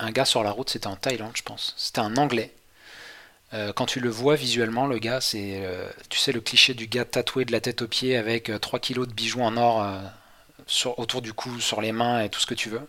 un 0.00 0.10
gars 0.10 0.24
sur 0.24 0.42
la 0.42 0.50
route, 0.50 0.68
c'était 0.68 0.88
en 0.88 0.96
Thaïlande 0.96 1.30
je 1.36 1.44
pense. 1.44 1.74
C'était 1.76 2.00
un 2.00 2.16
Anglais. 2.16 2.52
quand 3.76 3.86
tu 3.86 4.00
le 4.00 4.10
vois 4.10 4.34
visuellement, 4.34 4.88
le 4.88 4.98
gars, 4.98 5.20
c'est, 5.20 5.62
tu 6.08 6.18
sais, 6.18 6.32
le 6.32 6.40
cliché 6.40 6.74
du 6.74 6.88
gars 6.88 7.04
tatoué 7.04 7.44
de 7.44 7.52
la 7.52 7.60
tête 7.60 7.82
aux 7.82 7.88
pieds 7.88 8.16
avec 8.16 8.50
3 8.60 8.80
kilos 8.80 9.06
de 9.06 9.12
bijoux 9.12 9.42
en 9.42 9.56
or 9.56 9.86
autour 10.96 11.22
du 11.22 11.32
cou, 11.32 11.60
sur 11.60 11.80
les 11.80 11.92
mains 11.92 12.20
et 12.22 12.30
tout 12.30 12.40
ce 12.40 12.46
que 12.46 12.54
tu 12.54 12.68
veux. 12.68 12.88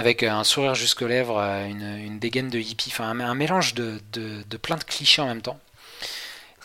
Avec 0.00 0.22
un 0.22 0.44
sourire 0.44 0.74
jusqu'aux 0.74 1.06
lèvres, 1.06 1.38
euh, 1.38 1.66
une, 1.66 2.18
dégaine 2.18 2.48
de 2.48 2.58
hippie, 2.58 2.88
enfin 2.90 3.10
un, 3.10 3.34
mélange 3.34 3.74
de, 3.74 4.00
de, 4.12 4.56
plein 4.56 4.76
de 4.76 4.84
clichés 4.84 5.20
en 5.20 5.26
même 5.26 5.42
temps. 5.42 5.60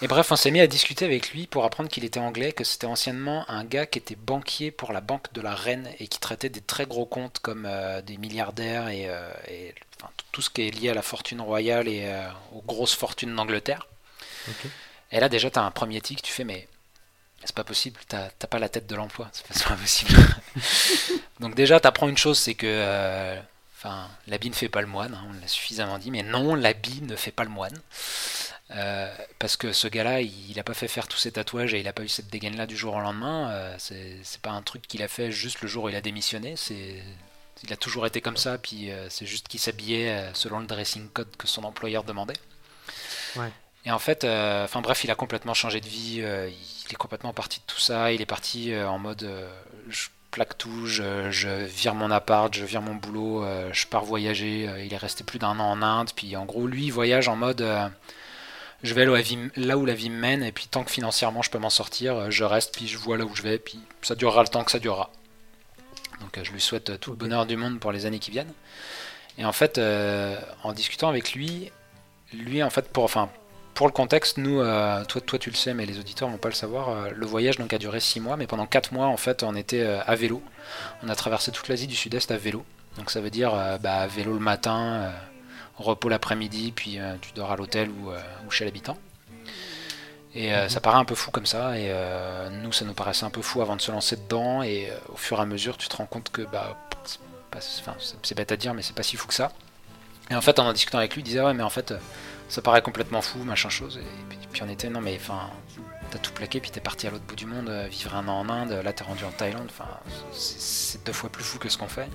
Et 0.02 0.08
bref, 0.08 0.32
on 0.32 0.38
s'est 0.38 0.52
mis 0.52 0.62
à 0.62 0.68
discuter 0.68 1.04
avec 1.04 1.32
lui 1.32 1.46
pour 1.46 1.66
apprendre 1.66 1.90
qu'il 1.90 2.06
était 2.06 2.20
anglais, 2.20 2.54
que 2.54 2.64
c'était 2.64 2.88
anciennement 2.88 3.44
un 3.50 3.66
gars 3.66 3.86
qui 3.86 4.00
était 4.00 4.16
banquier 4.16 4.72
pour 4.72 4.94
la 4.94 5.02
banque 5.02 5.34
de 5.34 5.42
la 5.42 5.54
reine 5.54 5.90
et 6.00 6.08
qui 6.08 6.20
traitait 6.20 6.48
des 6.48 6.62
très 6.62 6.86
gros 6.86 7.06
comptes 7.06 7.40
comme 7.40 7.66
euh, 7.66 8.02
des 8.02 8.16
milliardaires 8.16 8.88
et, 8.88 9.10
euh, 9.10 9.30
tout 10.32 10.42
ce 10.42 10.50
qui 10.50 10.68
est 10.68 10.72
lié 10.72 10.90
à 10.90 10.94
la 10.94 11.02
fortune 11.02 11.42
royale 11.42 11.90
et 11.90 12.10
aux 12.54 12.62
grosses 12.62 12.96
fortunes 12.96 13.36
d'Angleterre. 13.36 13.88
Et 15.12 15.20
là 15.20 15.28
déjà, 15.28 15.50
tu 15.50 15.60
as 15.60 15.64
un 15.64 15.72
premier 15.72 16.00
tic, 16.00 16.22
tu 16.22 16.32
fais 16.32 16.44
mais 16.46 16.68
c'est 17.46 17.56
pas 17.56 17.64
possible, 17.64 18.00
t'as 18.08 18.30
pas 18.30 18.60
la 18.60 18.70
tête 18.70 18.88
de 18.88 18.96
l'emploi, 18.96 19.30
c'est 19.32 19.48
pas, 19.64 19.76
possible. 19.76 20.12
Donc 21.40 21.56
déjà, 21.56 21.80
t'apprends 21.80 22.10
une 22.10 22.18
chose, 22.18 22.40
c'est 22.40 22.56
que 22.56 22.66
euh, 22.68 23.40
l'habit 24.28 24.50
ne 24.50 24.56
fait 24.56 24.70
pas 24.70 24.82
le 24.82 24.88
moine, 24.88 25.14
hein, 25.14 25.28
on 25.30 25.34
l'a 25.40 25.48
suffisamment 25.48 26.00
dit, 26.00 26.12
mais 26.12 26.24
non, 26.24 26.56
l'habit 26.56 27.02
ne 27.02 27.16
fait 27.16 27.32
pas 27.32 27.44
le 27.44 27.50
moine. 27.50 27.78
Euh, 28.72 29.16
parce 29.38 29.58
que 29.58 29.74
ce 29.74 29.88
gars-là, 29.88 30.22
il, 30.22 30.60
a 30.60 30.64
pas 30.64 30.74
fait 30.74 30.88
faire 30.88 31.08
tous 31.08 31.18
ses 31.20 31.34
tatouages 31.34 31.76
et 31.76 31.80
il 31.80 31.88
a 31.88 31.94
pas 31.94 32.02
eu 32.02 32.08
cette 32.08 32.30
dégaine-là 32.30 32.66
du 32.66 32.76
jour 32.76 32.96
au 32.96 33.00
lendemain. 33.00 33.52
Euh, 33.52 33.76
c'est 33.78 34.42
pas 34.42 34.50
un 34.50 34.64
truc 34.64 34.88
qu'il 34.88 35.04
a 35.04 35.08
fait 35.08 35.32
juste 35.32 35.62
le 35.62 35.68
jour 35.68 35.84
où 35.84 35.90
il 35.90 35.96
a 35.96 36.02
démissionné. 36.02 36.56
Il 36.72 37.72
a 37.72 37.78
toujours 37.78 38.08
été 38.08 38.22
comme 38.22 38.38
ça, 38.38 38.58
puis 38.58 38.90
c'est 39.10 39.28
juste 39.28 39.48
qu'il 39.48 39.60
s'habillait 39.60 40.32
selon 40.34 40.60
le 40.60 40.66
dressing 40.66 41.10
code 41.10 41.36
que 41.38 41.48
son 41.48 41.64
employeur 41.64 42.04
demandait. 42.04 42.34
Ouais. 43.36 43.52
Et 43.86 43.92
en 43.92 44.00
fait, 44.00 44.24
euh, 44.24 44.66
enfin 44.66 44.82
bref, 44.82 45.04
il 45.04 45.12
a 45.12 45.16
complètement 45.16 45.54
changé 45.54 45.80
de 45.80 45.88
vie. 45.88 46.20
Euh, 46.22 46.50
il 46.50 46.92
est 46.92 46.98
complètement 46.98 47.34
parti 47.34 47.60
de 47.60 47.66
tout 47.68 47.80
ça. 47.80 48.12
Il 48.12 48.22
est 48.22 48.26
parti 48.26 48.74
euh, 48.74 48.90
en 48.90 48.98
mode 48.98 49.30
je 49.90 50.08
plaque 50.32 50.58
tout, 50.58 50.86
je, 50.88 51.32
je, 51.32 51.48
vire 51.48 51.96
mon 51.96 52.12
appart, 52.12 52.54
je 52.54 52.66
vire 52.66 52.82
mon 52.82 52.96
boulot, 52.96 53.46
je 53.72 53.88
pars 53.88 54.04
voyager. 54.04 54.70
il 54.84 54.94
est 54.94 54.98
resté 54.98 55.24
plus 55.24 55.40
d'un 55.40 55.60
an 55.60 55.72
en 55.72 55.82
Inde. 55.82 56.10
Puis 56.16 56.36
en 56.36 56.46
gros, 56.46 56.68
lui, 56.68 56.86
il 56.86 56.92
voyage 56.92 57.28
en 57.30 57.36
mode 57.36 57.66
je 58.84 58.94
vais 58.94 59.06
là 59.06 59.78
où 59.78 59.86
la 59.86 59.94
vie 59.94 60.10
me 60.10 60.20
mène. 60.20 60.44
Et 60.44 60.52
puis 60.52 60.68
tant 60.68 60.84
que 60.84 60.92
financièrement 60.92 61.42
je 61.42 61.52
peux 61.52 61.60
m'en 61.60 61.70
sortir, 61.70 62.32
je 62.32 62.44
reste. 62.44 62.76
Puis 62.76 62.88
je 62.88 62.98
vois 62.98 63.18
là 63.18 63.26
où 63.26 63.36
je 63.36 63.44
vais. 63.44 63.60
Puis 63.60 63.80
ça 64.02 64.16
durera 64.16 64.42
le 64.42 64.50
temps 64.50 64.64
que 64.64 64.72
ça 64.72 64.80
durera. 64.80 65.10
Donc 66.20 66.38
je 66.42 66.52
lui 66.52 66.62
souhaite 66.62 67.00
tout 67.00 67.12
le 67.12 67.18
bonheur 67.18 67.46
du 67.46 67.56
monde 67.56 67.80
pour 67.80 67.92
les 67.94 68.06
années 68.06 68.20
qui 68.20 68.32
viennent. 68.32 68.54
Et 69.38 69.46
en 69.46 69.54
fait, 69.54 69.80
en 70.64 70.74
discutant 70.74 71.08
avec 71.08 71.34
lui, 71.34 71.72
lui 72.34 72.62
en 72.62 72.70
fait 72.70 72.90
pour 72.92 73.06
enfin 73.06 73.30
pour 73.76 73.88
le 73.88 73.92
contexte, 73.92 74.38
nous, 74.38 74.62
euh, 74.62 75.04
toi, 75.04 75.38
tu 75.38 75.50
le 75.50 75.56
sais, 75.56 75.74
mais 75.74 75.86
les 75.86 76.00
auditeurs 76.00 76.30
vont 76.30 76.38
pas 76.38 76.48
le 76.48 76.56
savoir, 76.56 76.90
euh, 76.90 77.10
le 77.14 77.26
voyage 77.26 77.58
donc 77.58 77.74
a 77.74 77.78
duré 77.78 78.00
6 78.00 78.22
mois, 78.22 78.38
mais 78.38 78.48
pendant 78.48 78.66
4 78.66 78.94
mois, 78.94 79.08
en 79.08 79.18
fait, 79.18 79.44
on 79.44 79.54
était 79.54 79.82
euh, 79.82 80.00
à 80.08 80.16
vélo. 80.16 80.42
On 81.04 81.10
a 81.10 81.16
traversé 81.16 81.52
toute 81.52 81.68
l'Asie 81.68 81.86
du 81.86 81.96
Sud-Est 81.96 82.32
à 82.32 82.38
vélo. 82.38 82.66
Donc 82.98 83.12
ça 83.12 83.20
veut 83.20 83.30
dire 83.30 83.52
bah, 83.82 84.08
vélo 84.08 84.32
le 84.32 84.40
matin, 84.40 85.12
repos 85.78 86.08
l'après-midi, 86.08 86.72
puis 86.74 86.98
tu 87.20 87.34
dors 87.34 87.52
à 87.52 87.58
l'hôtel 87.58 87.90
ou, 87.90 88.14
chez 88.50 88.64
l'habitant. 88.64 88.98
Et 90.34 90.50
ça 90.70 90.80
paraît 90.80 90.98
un 90.98 91.04
peu 91.04 91.14
fou 91.14 91.30
comme 91.30 91.46
ça, 91.46 91.78
et 91.78 91.94
nous, 92.64 92.72
ça 92.72 92.86
nous 92.86 92.94
paraissait 92.94 93.26
un 93.26 93.30
peu 93.30 93.42
fou 93.42 93.62
avant 93.62 93.76
de 93.76 93.82
se 93.82 93.92
lancer 93.92 94.16
dedans, 94.16 94.64
et 94.64 94.94
au 95.10 95.18
fur 95.18 95.40
et 95.40 95.42
à 95.42 95.46
mesure, 95.46 95.76
tu 95.76 95.90
te 95.90 95.98
rends 95.98 96.06
compte 96.06 96.32
que 96.32 96.44
bah, 96.44 96.78
c'est 97.60 98.38
bête 98.38 98.54
à 98.54 98.56
dire, 98.56 98.74
mais 98.74 98.82
c'est 98.82 98.96
pas 98.96 99.04
si 99.04 99.18
fou 99.18 99.28
que 99.28 99.34
ça. 99.34 99.52
Et 100.32 100.36
en 100.36 100.42
fait, 100.42 100.58
en 100.58 100.66
en 100.66 100.72
discutant 100.72 101.00
avec 101.00 101.16
lui, 101.16 101.22
il 101.22 101.26
disait 101.26 101.42
ouais, 101.42 101.54
mais 101.54 101.64
en 101.64 101.70
fait 101.70 101.94
ça 102.50 102.62
paraît 102.62 102.82
complètement 102.82 103.22
fou, 103.22 103.40
machin 103.44 103.70
chose. 103.70 103.98
Et 103.98 104.48
puis, 104.52 104.62
on 104.64 104.70
était, 104.70 104.90
non 104.90 105.02
mais 105.02 105.18
enfin, 105.20 105.50
t'as 106.12 106.20
tout 106.20 106.32
plaqué, 106.32 106.60
puis 106.60 106.72
t'es 106.72 106.80
parti 106.80 107.08
à 107.08 107.12
l'autre 107.12 107.26
bout 107.26 107.36
du 107.36 107.46
monde, 107.46 107.70
euh, 107.70 107.88
vivre 107.88 108.16
un 108.16 108.28
an 108.28 108.40
en 108.40 108.50
Inde, 108.50 108.72
là 108.84 108.94
t'es 108.94 109.04
rendu 109.04 109.24
en 109.26 109.32
Thaïlande, 109.32 109.68
enfin, 109.70 109.90
c'est 110.32 111.04
deux 111.06 111.14
fois 111.14 111.30
plus 111.30 111.44
fou 111.44 111.60
que 111.60 111.70
ce 111.70 111.78
qu'on 111.78 111.88
fait. 111.88 112.08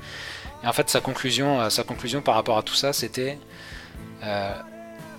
Et 0.63 0.67
en 0.67 0.73
fait, 0.73 0.89
sa 0.89 1.01
conclusion, 1.01 1.61
euh, 1.61 1.71
sa 1.71 1.83
conclusion 1.83 2.23
par 2.23 2.35
rapport 2.35 2.59
à 2.59 2.63
tout 2.63 2.75
ça, 2.75 2.93
c'était 2.93 3.39
euh, 4.23 4.55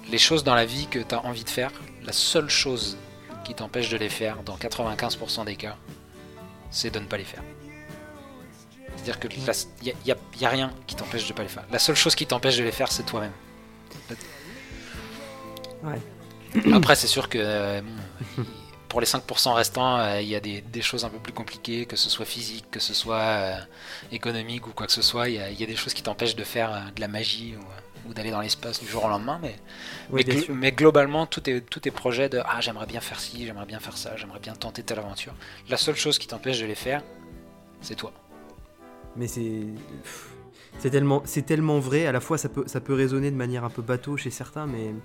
les 0.09 0.17
choses 0.17 0.43
dans 0.43 0.55
la 0.55 0.65
vie 0.65 0.87
que 0.87 0.99
t'as 0.99 1.19
envie 1.19 1.43
de 1.43 1.49
faire, 1.49 1.71
la 2.03 2.13
seule 2.13 2.49
chose 2.49 2.97
qui 3.43 3.53
t'empêche 3.53 3.89
de 3.89 3.97
les 3.97 4.09
faire, 4.09 4.37
dans 4.43 4.57
95% 4.57 5.45
des 5.45 5.55
cas, 5.55 5.75
c'est 6.69 6.91
de 6.91 6.99
ne 6.99 7.05
pas 7.05 7.17
les 7.17 7.23
faire. 7.23 7.43
C'est-à-dire 8.95 9.19
que 9.19 9.27
il 9.81 9.93
n'y 10.05 10.11
a, 10.11 10.15
a, 10.47 10.49
rien 10.49 10.71
qui 10.85 10.95
t'empêche 10.95 11.23
de 11.23 11.33
ne 11.33 11.37
pas 11.37 11.43
les 11.43 11.49
faire. 11.49 11.63
La 11.71 11.79
seule 11.79 11.95
chose 11.95 12.13
qui 12.13 12.27
t'empêche 12.27 12.57
de 12.57 12.63
les 12.63 12.71
faire, 12.71 12.91
c'est 12.91 13.03
toi-même. 13.03 13.31
Après, 16.73 16.95
c'est 16.95 17.07
sûr 17.07 17.29
que 17.29 17.37
euh, 17.41 17.81
pour 18.89 18.99
les 18.99 19.07
5% 19.07 19.53
restants, 19.53 19.97
euh, 19.99 20.21
il 20.21 20.27
y 20.27 20.35
a 20.35 20.39
des, 20.39 20.81
choses 20.81 21.05
un 21.05 21.09
peu 21.09 21.19
plus 21.19 21.33
compliquées, 21.33 21.85
que 21.85 21.95
ce 21.95 22.09
soit 22.09 22.25
physique, 22.25 22.65
que 22.71 22.79
ce 22.79 22.93
soit 22.93 23.15
euh, 23.15 23.57
économique 24.11 24.67
ou 24.67 24.71
quoi 24.71 24.85
que 24.85 24.91
ce 24.91 25.01
soit. 25.01 25.29
Il 25.29 25.35
y, 25.35 25.63
a 25.63 25.67
des 25.67 25.75
choses 25.75 25.93
qui 25.93 26.03
t'empêchent 26.03 26.35
de 26.35 26.43
faire 26.43 26.91
de 26.95 27.01
la 27.01 27.07
magie 27.07 27.55
ou, 28.05 28.13
d'aller 28.13 28.31
dans 28.31 28.41
l'espace 28.41 28.81
du 28.81 28.87
jour 28.87 29.05
au 29.05 29.07
lendemain. 29.07 29.39
Mais, 29.41 30.25
mais, 30.49 30.71
globalement, 30.73 31.25
tous 31.25 31.41
tes, 31.41 31.61
tous 31.61 31.79
tes 31.79 31.91
projets 31.91 32.27
de 32.27 32.41
Ah, 32.45 32.59
j'aimerais 32.59 32.87
bien 32.87 32.99
faire 32.99 33.19
ci, 33.19 33.45
j'aimerais 33.45 33.65
bien 33.65 33.79
faire 33.79 33.95
ça, 33.95 34.17
j'aimerais 34.17 34.39
bien 34.39 34.53
tenter 34.53 34.83
telle 34.83 34.99
aventure. 34.99 35.33
La 35.69 35.77
seule 35.77 35.95
chose 35.95 36.17
qui 36.17 36.27
t'empêche 36.27 36.59
de 36.59 36.65
les 36.65 36.75
faire, 36.75 37.03
c'est 37.81 37.95
toi. 37.95 38.11
Mais 39.15 39.27
c'est. 39.27 39.63
C'est 40.79 40.89
tellement, 40.89 41.21
c'est 41.25 41.45
tellement 41.45 41.79
vrai, 41.79 42.07
à 42.07 42.11
la 42.11 42.19
fois 42.19 42.37
ça 42.37 42.49
peut, 42.49 42.63
ça 42.65 42.81
peut 42.81 42.93
résonner 42.93 43.29
de 43.29 43.35
manière 43.35 43.63
un 43.63 43.69
peu 43.69 43.81
bateau 43.81 44.17
chez 44.17 44.31
certains, 44.31 44.65
mais, 44.65 44.95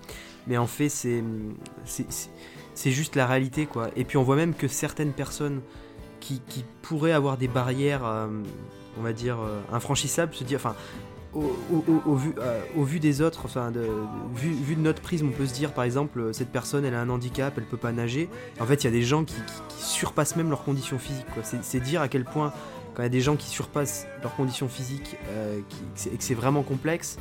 mais 0.47 0.57
en 0.57 0.67
fait 0.67 0.89
c'est, 0.89 1.23
c'est, 1.85 2.91
juste 2.91 3.15
la 3.15 3.27
réalité 3.27 3.67
quoi. 3.67 3.91
Et 3.95 4.05
puis 4.05 4.17
on 4.17 4.23
voit 4.23 4.37
même 4.37 4.55
que 4.55 4.69
certaines 4.69 5.13
personnes 5.13 5.61
qui, 6.21 6.41
qui 6.49 6.65
pourraient 6.83 7.13
avoir 7.13 7.37
des 7.37 7.49
barrières, 7.49 8.07
euh, 8.07 8.27
on 8.99 9.03
va 9.03 9.13
dire, 9.13 9.39
euh, 9.39 9.61
infranchissables, 9.71 10.35
se 10.35 10.45
dire, 10.45 10.59
enfin, 10.59 10.75
au, 11.35 11.85
au, 12.07 12.15
vu, 12.15 12.35
euh, 12.39 12.61
au, 12.77 12.85
vu, 12.85 12.99
des 12.99 13.21
autres, 13.21 13.43
enfin, 13.45 13.71
de, 13.71 13.87
vu, 14.35 14.53
vu, 14.53 14.75
de 14.77 14.81
notre 14.81 15.03
prisme, 15.03 15.29
on 15.29 15.33
peut 15.33 15.47
se 15.47 15.53
dire 15.53 15.73
par 15.73 15.85
exemple, 15.85 16.33
cette 16.33 16.51
personne 16.51 16.85
elle 16.85 16.95
a 16.95 17.01
un 17.01 17.11
handicap, 17.11 17.53
elle 17.57 17.65
peut 17.65 17.77
pas 17.77 17.93
nager. 17.93 18.29
En 18.59 18.65
fait, 18.65 18.83
il 18.83 18.85
y 18.85 18.89
a 18.89 18.93
des 18.93 19.03
gens 19.03 19.25
qui, 19.25 19.37
qui, 19.69 19.83
surpassent 19.83 20.37
même 20.37 20.49
leurs 20.49 20.65
conditions 20.65 20.99
physiques. 20.99 21.27
C'est 21.63 21.81
dire 21.81 22.01
à 22.01 22.09
quel 22.09 22.25
point 22.25 22.53
quand 22.97 23.03
il 23.03 23.05
y 23.05 23.07
a 23.07 23.11
des 23.11 23.21
gens 23.21 23.37
qui 23.37 23.49
surpassent 23.49 24.07
leurs 24.23 24.35
conditions 24.35 24.69
physiques 24.69 25.17
euh, 25.29 25.61
et 26.11 26.17
que 26.17 26.25
c'est 26.25 26.35
vraiment 26.35 26.63
complexe, 26.63 27.19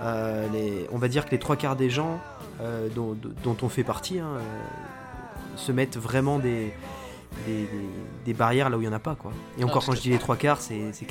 euh, 0.00 0.46
on 0.92 0.98
va 0.98 1.08
dire 1.08 1.26
que 1.26 1.32
les 1.32 1.40
trois 1.40 1.56
quarts 1.56 1.74
des 1.74 1.90
gens 1.90 2.20
euh, 2.60 2.88
dont, 2.94 3.56
on 3.60 3.68
fait 3.68 3.82
partie 3.82 4.20
hein, 4.20 4.28
se 5.56 5.72
mettent 5.72 5.96
vraiment 5.96 6.38
des, 6.38 6.72
des, 8.24 8.32
barrières 8.32 8.70
là 8.70 8.78
où 8.78 8.80
il 8.80 8.84
n'y 8.88 8.94
en 8.94 8.96
a 8.96 9.00
pas. 9.00 9.16
Quoi. 9.16 9.32
Et 9.58 9.64
encore, 9.64 9.84
quand 9.84 9.96
je 9.96 10.02
dis 10.02 10.10
les 10.10 10.18
trois 10.18 10.36
quarts, 10.36 10.60
c'est 10.60 10.76
90%. 10.76 11.08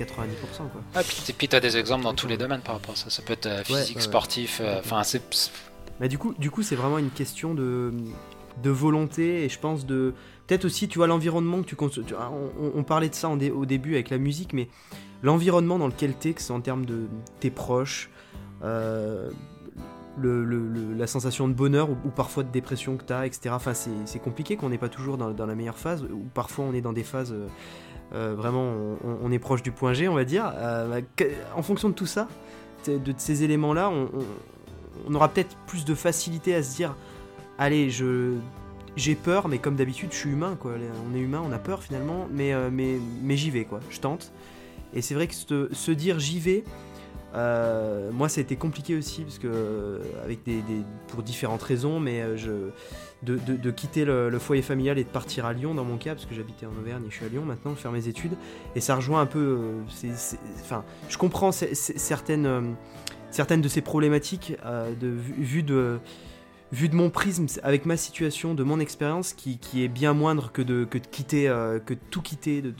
Quoi. 0.71 0.81
Ah, 0.95 1.01
puis, 1.03 1.33
puis 1.37 1.49
tu 1.49 1.55
as 1.57 1.59
des 1.59 1.75
exemples 1.75 2.05
dans 2.05 2.13
tous 2.13 2.27
les 2.27 2.37
domaines 2.37 2.61
par 2.61 2.75
rapport 2.75 2.93
à 2.93 2.97
ça. 2.97 3.09
Ça 3.09 3.21
peut 3.21 3.33
être 3.33 3.65
physique, 3.65 4.01
sportif, 4.01 4.61
enfin, 4.79 5.01
Mais 5.99 6.07
du 6.07 6.17
coup, 6.17 6.33
du 6.39 6.49
coup 6.49 6.63
c'est 6.63 6.77
vraiment 6.77 6.97
une 6.97 7.11
question 7.11 7.53
de 7.53 7.91
de 8.63 8.69
volonté 8.69 9.43
et 9.43 9.49
je 9.49 9.59
pense 9.59 9.85
de 9.85 10.13
peut-être 10.47 10.65
aussi 10.65 10.87
tu 10.87 10.97
vois 10.97 11.07
l'environnement 11.07 11.61
que 11.61 11.67
tu, 11.67 11.75
tu 11.75 12.15
on, 12.75 12.83
parlait 12.83 13.09
de 13.09 13.15
ça 13.15 13.29
au 13.29 13.65
début 13.65 13.93
avec 13.93 14.09
la 14.09 14.17
musique 14.17 14.53
mais 14.53 14.69
l'environnement 15.21 15.77
dans 15.77 15.87
lequel 15.87 16.13
t'es 16.15 16.33
que 16.33 16.41
c'est 16.41 16.53
en 16.53 16.61
termes 16.61 16.85
de 16.85 17.07
tes 17.39 17.51
proches 17.51 18.09
euh, 18.63 19.29
la 20.23 21.07
sensation 21.07 21.47
de 21.47 21.53
bonheur 21.53 21.89
ou, 21.89 22.09
parfois 22.09 22.43
de 22.43 22.51
dépression 22.51 22.97
que 22.97 23.03
tu 23.03 23.13
as, 23.13 23.25
etc. 23.25 23.49
Enfin, 23.51 23.73
c'est 23.73 24.19
compliqué 24.19 24.55
qu'on 24.55 24.69
n'est 24.69 24.77
pas 24.77 24.89
toujours 24.89 25.17
dans, 25.17 25.45
la 25.45 25.55
meilleure 25.55 25.77
phase, 25.77 26.03
ou 26.03 26.25
parfois 26.33 26.65
on 26.65 26.73
est 26.73 26.81
dans 26.81 26.93
des 26.93 27.03
phases 27.03 27.33
euh, 27.33 27.47
euh, 28.13 28.35
vraiment, 28.35 28.73
on, 29.03 29.31
est 29.31 29.39
proche 29.39 29.61
du 29.61 29.71
point 29.71 29.93
G, 29.93 30.07
on 30.07 30.15
va 30.15 30.23
dire. 30.23 30.51
Euh, 30.55 31.01
en 31.55 31.61
fonction 31.61 31.89
de 31.89 31.93
tout 31.93 32.05
ça, 32.05 32.27
de, 32.87 33.13
ces 33.17 33.43
éléments-là, 33.43 33.91
on, 35.07 35.13
aura 35.13 35.27
peut-être 35.29 35.55
plus 35.67 35.85
de 35.85 35.93
facilité 35.93 36.55
à 36.55 36.63
se 36.63 36.75
dire 36.75 36.95
allez, 37.57 37.89
je. 37.89 38.35
J'ai 38.97 39.15
peur, 39.15 39.47
mais 39.47 39.59
comme 39.59 39.77
d'habitude, 39.77 40.09
je 40.11 40.17
suis 40.17 40.31
humain. 40.31 40.57
On 40.65 41.15
est 41.15 41.19
humain, 41.19 41.41
on 41.45 41.51
a 41.53 41.59
peur 41.59 41.81
finalement, 41.81 42.27
mais, 42.31 42.53
mais, 42.71 42.97
mais 43.21 43.37
j'y 43.37 43.51
vais, 43.51 43.63
quoi. 43.63 43.79
Je 43.89 43.99
tente. 43.99 44.33
Et 44.93 45.01
c'est 45.01 45.13
vrai 45.13 45.27
que 45.27 45.33
se 45.33 45.91
dire 45.91 46.19
j'y 46.19 46.39
vais, 46.39 46.63
euh, 47.35 48.11
moi, 48.11 48.29
ça 48.29 48.39
a 48.39 48.41
été 48.41 48.55
compliqué 48.55 48.95
aussi, 48.95 49.23
parce 49.23 49.37
que, 49.37 49.47
euh, 49.47 49.99
avec 50.23 50.43
des, 50.43 50.61
pour 51.07 51.23
différentes 51.23 51.61
raisons, 51.61 51.99
mais 51.99 52.21
euh, 52.21 52.37
je, 52.37 52.51
de, 53.23 53.71
quitter 53.71 54.05
le, 54.05 54.37
foyer 54.39 54.61
familial 54.61 54.97
et 54.97 55.03
de 55.03 55.09
partir 55.09 55.45
à 55.45 55.53
Lyon, 55.53 55.73
dans 55.73 55.83
mon 55.83 55.97
cas, 55.97 56.15
parce 56.15 56.25
que 56.25 56.33
j'habitais 56.33 56.65
en 56.65 56.75
Auvergne 56.79 57.03
et 57.05 57.09
je 57.09 57.15
suis 57.15 57.25
à 57.25 57.29
Lyon 57.29 57.43
maintenant, 57.45 57.71
de 57.71 57.77
faire 57.77 57.91
mes 57.91 58.07
études. 58.07 58.33
Et 58.75 58.81
ça 58.81 58.95
rejoint 58.95 59.21
un 59.21 59.25
peu. 59.25 59.59
enfin, 60.61 60.83
je 61.09 61.17
comprends 61.17 61.51
certaines, 61.51 62.75
certaines 63.31 63.61
de 63.61 63.67
ces 63.67 63.81
problématiques, 63.81 64.55
de, 64.99 65.07
vu, 65.07 65.63
de, 65.63 65.99
vu 66.71 66.89
de 66.89 66.95
mon 66.95 67.09
prisme, 67.09 67.47
avec 67.63 67.85
ma 67.85 67.97
situation, 67.97 68.53
de 68.53 68.63
mon 68.63 68.79
expérience, 68.79 69.33
qui, 69.33 69.57
qui, 69.57 69.83
est 69.83 69.87
bien 69.87 70.13
moindre 70.13 70.51
que 70.51 70.61
de, 70.61 70.85
que 70.85 70.97
de 70.97 71.07
quitter, 71.07 71.45
que 71.85 71.93
tout 71.93 72.21
quitter, 72.21 72.61
de 72.61 72.73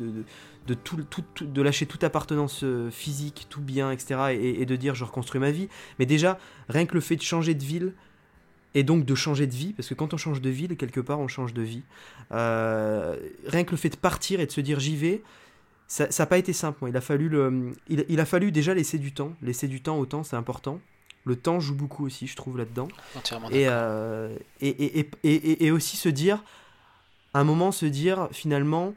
de, 0.68 0.74
tout, 0.74 1.24
de 1.42 1.62
lâcher 1.62 1.86
toute 1.86 2.04
appartenance 2.04 2.64
euh, 2.64 2.92
physique, 2.92 3.48
tout 3.50 3.62
bien, 3.62 3.92
etc. 3.92 4.38
Et, 4.40 4.66
de 4.66 4.76
dire 4.76 4.96
je 4.96 5.06
reconstruis 5.06 5.40
ma 5.40 5.52
vie. 5.52 5.70
Mais 5.98 6.06
déjà, 6.06 6.38
rien 6.70 6.86
que 6.86 6.94
le 6.94 7.00
fait 7.00 7.16
de 7.16 7.22
changer 7.22 7.54
de 7.54 7.64
ville, 7.64 7.94
et 8.74 8.84
donc 8.84 9.06
de 9.06 9.16
changer 9.16 9.48
de 9.48 9.56
vie, 9.56 9.74
parce 9.74 9.88
que 9.88 9.94
quand 9.94 10.14
on 10.14 10.18
change 10.18 10.42
de 10.42 10.50
ville, 10.50 10.76
quelque 10.76 11.00
part 11.00 11.20
on 11.20 11.28
change 11.28 11.54
de 11.54 11.62
vie. 11.62 11.84
Euh, 12.32 13.16
rien 13.46 13.64
que 13.64 13.72
le 13.72 13.78
fait 13.78 13.90
de 13.90 13.96
partir 13.96 14.40
et 14.40 14.46
de 14.46 14.52
se 14.52 14.62
dire 14.62 14.80
j'y 14.80 14.96
vais, 14.96 15.24
ça 15.88 16.10
n'a 16.20 16.26
pas 16.26 16.38
été 16.38 16.52
simple. 16.54 16.86
Il 16.88 16.98
a, 16.98 17.02
fallu 17.02 17.30
le, 17.30 17.72
il, 17.88 18.20
a 18.20 18.26
fallu 18.26 18.52
déjà 18.52 18.74
laisser 18.74 19.00
du 19.00 19.14
temps. 19.14 19.34
Laisser 19.42 19.68
du 19.68 19.82
temps 19.82 19.98
au 19.98 20.06
temps, 20.06 20.24
c'est 20.24 20.36
important. 20.36 20.80
Le 21.28 21.36
temps 21.36 21.60
joue 21.60 21.76
beaucoup 21.76 22.06
aussi, 22.06 22.26
je 22.26 22.36
trouve, 22.36 22.58
là-dedans. 22.58 22.88
Et, 23.52 23.68
euh, 23.68 24.36
et, 24.62 24.70
et, 24.70 25.66
et, 25.66 25.72
aussi 25.72 25.98
se 25.98 26.08
dire, 26.08 26.44
à 27.34 27.40
un 27.42 27.44
moment, 27.44 27.74
se 27.74 27.86
dire 27.86 28.30
finalement, 28.32 28.94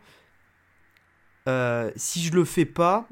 euh, 1.49 1.91
si 1.97 2.23
je 2.23 2.33
le 2.33 2.45
fais 2.45 2.65
pas, 2.65 3.09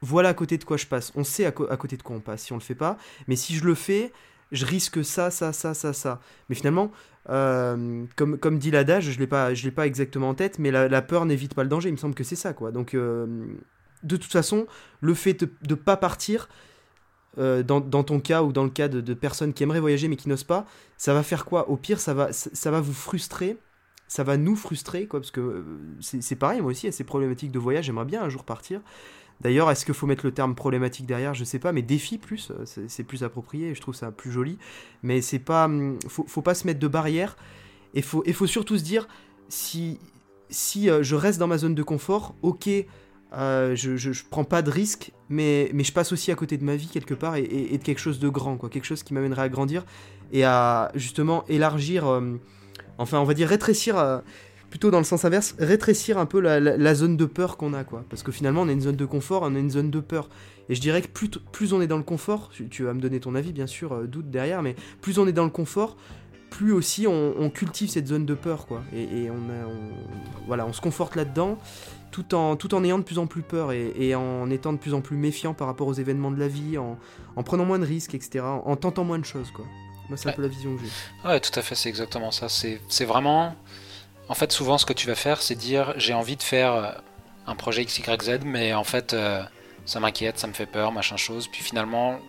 voilà 0.00 0.28
à 0.30 0.34
côté 0.34 0.58
de 0.58 0.64
quoi 0.64 0.76
je 0.76 0.86
passe. 0.86 1.12
On 1.16 1.24
sait 1.24 1.46
à, 1.46 1.52
côté 1.52 1.96
de 1.96 2.02
quoi 2.02 2.16
on 2.16 2.20
passe 2.20 2.44
si 2.44 2.52
on 2.52 2.56
le 2.56 2.62
fait 2.62 2.74
pas. 2.74 2.96
Mais 3.26 3.36
si 3.36 3.54
je 3.56 3.64
le 3.64 3.74
fais, 3.74 4.12
je 4.52 4.66
risque 4.66 5.04
ça, 5.04 5.30
ça, 5.30 5.52
ça, 5.52 5.74
ça, 5.74 5.92
ça. 5.92 6.20
Mais 6.48 6.54
finalement, 6.54 6.92
euh, 7.30 8.04
comme, 8.16 8.38
comme 8.38 8.58
dit 8.58 8.70
l'adage, 8.70 9.04
je 9.04 9.14
ne 9.14 9.20
l'ai 9.20 9.70
pas, 9.70 9.86
exactement 9.86 10.28
en 10.28 10.34
tête, 10.34 10.58
mais 10.58 10.70
la, 10.70 11.02
peur 11.02 11.24
n'évite 11.24 11.54
pas 11.54 11.62
le 11.62 11.68
danger. 11.68 11.88
Il 11.88 11.92
me 11.92 11.98
semble 11.98 12.14
que 12.14 12.24
c'est 12.24 12.36
ça, 12.36 12.52
quoi. 12.52 12.70
Donc, 12.70 12.94
euh, 12.94 13.26
de 14.02 14.16
toute 14.16 14.32
façon, 14.32 14.66
le 15.00 15.14
fait 15.14 15.34
de 15.34 15.50
ne 15.68 15.74
pas 15.74 15.96
partir, 15.96 16.48
dans, 17.36 17.80
ton 17.80 18.20
cas 18.20 18.42
ou 18.42 18.52
dans 18.52 18.64
le 18.64 18.70
cas 18.70 18.88
de, 18.88 19.14
personnes 19.14 19.52
qui 19.52 19.62
aimeraient 19.62 19.80
voyager 19.80 20.08
mais 20.08 20.16
qui 20.16 20.28
n'osent 20.28 20.44
pas, 20.44 20.66
ça 20.96 21.14
va 21.14 21.22
faire 21.22 21.44
quoi? 21.44 21.68
Au 21.68 21.76
pire, 21.76 22.00
ça 22.00 22.14
va, 22.14 22.32
ça 22.32 22.70
va 22.70 22.80
vous 22.80 22.92
frustrer 22.92 23.58
ça 24.06 24.22
va 24.22 24.36
nous 24.36 24.56
frustrer, 24.56 25.06
quoi, 25.06 25.20
parce 25.20 25.30
que 25.30 25.40
euh, 25.40 25.64
c'est 26.00 26.36
pareil, 26.36 26.60
moi 26.60 26.70
aussi, 26.70 26.82
il 26.84 26.86
y 26.86 26.88
a 26.90 26.92
ces 26.92 27.04
problématiques 27.04 27.50
de 27.50 27.58
voyage, 27.58 27.86
j'aimerais 27.86 28.04
bien 28.04 28.22
un 28.22 28.28
jour 28.28 28.44
partir. 28.44 28.80
D'ailleurs, 29.40 29.70
est-ce 29.70 29.84
qu'il 29.84 29.94
faut 29.94 30.06
mettre 30.06 30.24
le 30.24 30.32
terme 30.32 30.54
problématique 30.54 31.06
derrière? 31.06 31.34
Je 31.34 31.44
sais 31.44 31.58
pas, 31.58 31.72
mais 31.72 31.82
défi 31.82 32.18
plus, 32.18 32.52
euh, 32.52 32.84
c'est 32.86 33.04
plus 33.04 33.24
approprié, 33.24 33.74
je 33.74 33.80
trouve 33.80 33.94
ça 33.94 34.12
plus 34.12 34.30
joli. 34.30 34.58
Mais 35.02 35.20
c'est 35.20 35.38
pas, 35.38 35.64
hum, 35.64 35.98
faut, 36.08 36.42
pas 36.42 36.54
se 36.54 36.66
mettre 36.66 36.80
de 36.80 36.88
barrière, 36.88 37.36
et 37.94 38.02
faut, 38.02 38.24
faut 38.32 38.46
surtout 38.46 38.78
se 38.78 38.84
dire, 38.84 39.08
si, 39.48 39.98
si 40.50 40.88
euh, 40.90 41.02
je 41.02 41.16
reste 41.16 41.38
dans 41.38 41.48
ma 41.48 41.58
zone 41.58 41.74
de 41.74 41.82
confort, 41.82 42.34
ok, 42.42 42.68
je, 43.36 43.96
je, 43.96 44.22
prends 44.28 44.44
pas 44.44 44.62
de 44.62 44.70
risque, 44.70 45.12
mais, 45.28 45.70
mais 45.74 45.84
je 45.84 45.92
passe 45.92 46.12
aussi 46.12 46.30
à 46.30 46.34
côté 46.34 46.56
de 46.56 46.64
ma 46.64 46.76
vie 46.76 46.88
quelque 46.88 47.14
part 47.14 47.36
et, 47.36 47.42
de 47.42 47.82
quelque 47.82 48.00
chose 48.00 48.18
de 48.18 48.28
grand, 48.28 48.56
quoi, 48.56 48.68
quelque 48.68 48.84
chose 48.84 49.02
qui 49.02 49.14
m'amènerait 49.14 49.42
à 49.42 49.48
grandir 49.48 49.84
et 50.32 50.44
à 50.44 50.90
justement 50.94 51.44
élargir 51.48 52.20
enfin 52.98 53.18
on 53.18 53.24
va 53.24 53.34
dire 53.34 53.48
rétrécir, 53.48 53.98
euh, 53.98 54.18
plutôt 54.70 54.90
dans 54.90 54.98
le 54.98 55.04
sens 55.04 55.24
inverse, 55.24 55.54
rétrécir 55.58 56.18
un 56.18 56.26
peu 56.26 56.40
la, 56.40 56.94
zone 56.94 57.16
de 57.16 57.24
peur 57.26 57.56
qu'on 57.56 57.74
a, 57.74 57.84
quoi. 57.84 58.04
Parce 58.08 58.22
que 58.22 58.32
finalement 58.32 58.62
on 58.62 58.68
a 58.68 58.72
une 58.72 58.80
zone 58.80 58.96
de 58.96 59.04
confort, 59.04 59.42
on 59.44 59.54
a 59.54 59.58
une 59.58 59.70
zone 59.70 59.90
de 59.90 60.00
peur. 60.00 60.28
Et 60.68 60.74
je 60.74 60.80
dirais 60.80 61.02
que 61.02 61.08
plus, 61.08 61.28
plus 61.28 61.72
on 61.72 61.80
est 61.80 61.86
dans 61.86 61.98
le 61.98 62.02
confort, 62.02 62.50
tu, 62.70 62.84
vas 62.84 62.94
me 62.94 63.00
donner 63.00 63.20
ton 63.20 63.34
avis 63.34 63.52
bien 63.52 63.66
sûr, 63.66 63.92
euh, 63.92 64.06
doute 64.06 64.30
derrière, 64.30 64.62
mais 64.62 64.74
plus 65.00 65.18
on 65.18 65.26
est 65.26 65.32
dans 65.32 65.44
le 65.44 65.50
confort, 65.50 65.96
plus 66.54 66.72
aussi 66.72 67.06
on, 67.08 67.50
cultive 67.50 67.90
cette 67.90 68.06
zone 68.06 68.24
de 68.26 68.34
peur, 68.34 68.66
quoi. 68.66 68.82
Et, 68.94 69.28
on, 69.28 70.46
voilà, 70.46 70.64
on 70.66 70.72
se 70.72 70.80
conforte 70.80 71.16
là-dedans, 71.16 71.58
tout 72.12 72.32
en, 72.32 72.54
tout 72.54 72.74
en 72.74 72.84
ayant 72.84 72.98
de 72.98 73.02
plus 73.02 73.18
en 73.18 73.26
plus 73.26 73.42
peur 73.42 73.72
et, 73.72 74.14
en 74.14 74.48
étant 74.50 74.72
de 74.72 74.78
plus 74.78 74.94
en 74.94 75.00
plus 75.00 75.16
méfiant 75.16 75.52
par 75.52 75.66
rapport 75.66 75.88
aux 75.88 75.94
événements 75.94 76.30
de 76.30 76.38
la 76.38 76.46
vie, 76.46 76.78
en, 76.78 76.96
en 77.34 77.42
prenant 77.42 77.64
moins 77.64 77.80
de 77.80 77.84
risques, 77.84 78.14
etc., 78.14 78.44
en 78.44 78.76
tentant 78.76 79.02
moins 79.02 79.18
de 79.18 79.24
choses, 79.24 79.50
quoi. 79.50 79.64
Moi, 80.08 80.16
c'est 80.16 80.28
un 80.28 80.32
peu 80.32 80.42
la 80.42 80.48
vision 80.48 80.76
que 80.76 80.82
j'ai. 80.82 81.28
Ouais, 81.28 81.40
tout 81.40 81.58
à 81.58 81.62
fait, 81.62 81.74
c'est 81.74 81.88
exactement 81.88 82.30
ça. 82.30 82.48
C'est 82.48 83.04
vraiment. 83.04 83.56
En 84.28 84.34
fait, 84.34 84.52
souvent, 84.52 84.78
ce 84.78 84.86
que 84.86 84.92
tu 84.92 85.08
vas 85.08 85.14
faire, 85.16 85.42
c'est 85.42 85.54
dire 85.54 85.92
j'ai 85.96 86.14
envie 86.14 86.36
de 86.36 86.42
faire 86.42 86.72
euh, 86.72 86.92
un 87.46 87.56
projet 87.56 87.84
XYZ, 87.84 88.40
mais 88.44 88.74
en 88.74 88.84
fait, 88.84 89.12
euh, 89.12 89.42
ça 89.86 89.98
m'inquiète, 90.00 90.38
ça 90.38 90.46
me 90.46 90.52
fait 90.52 90.66
peur, 90.66 90.92
machin 90.92 91.16
chose. 91.16 91.48
Puis 91.48 91.62
finalement, 91.62 92.20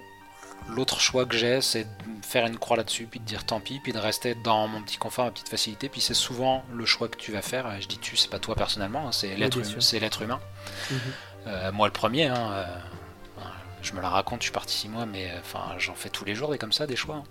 l'autre 0.69 0.99
choix 0.99 1.25
que 1.25 1.35
j'ai, 1.35 1.61
c'est 1.61 1.83
de 1.83 2.25
faire 2.25 2.45
une 2.45 2.57
croix 2.57 2.77
là-dessus, 2.77 3.05
puis 3.05 3.19
de 3.19 3.25
dire 3.25 3.45
tant 3.45 3.59
pis, 3.59 3.79
puis 3.79 3.93
de 3.93 3.99
rester 3.99 4.35
dans 4.35 4.67
mon 4.67 4.81
petit 4.81 4.97
confort, 4.97 5.25
ma 5.25 5.31
petite 5.31 5.49
facilité. 5.49 5.89
Puis 5.89 6.01
c'est 6.01 6.13
souvent 6.13 6.63
le 6.73 6.85
choix 6.85 7.07
que 7.07 7.17
tu 7.17 7.31
vas 7.31 7.41
faire. 7.41 7.79
Je 7.79 7.87
dis 7.87 7.97
tu, 7.97 8.17
c'est 8.17 8.29
pas 8.29 8.39
toi 8.39 8.55
personnellement, 8.55 9.07
hein, 9.07 9.11
c'est 9.11 9.35
l'être 9.35 10.21
humain. 10.21 10.39
Mhm. 10.91 10.99
Euh, 11.47 11.71
moi, 11.71 11.87
le 11.87 11.93
premier. 11.93 12.25
Hein, 12.25 12.65
je 13.85 13.93
me 13.93 14.01
la 14.01 14.09
raconte, 14.09 14.41
je 14.41 14.45
suis 14.45 14.51
parti 14.51 14.75
six 14.75 14.89
mois, 14.89 15.05
mais 15.05 15.31
enfin, 15.39 15.75
j'en 15.77 15.93
fais 15.93 16.09
tous 16.09 16.25
les 16.25 16.33
jours 16.33 16.49
des 16.49 16.57
comme 16.57 16.71
ça, 16.71 16.87
des 16.87 16.95
choix. 16.95 17.17
Hein. 17.17 17.23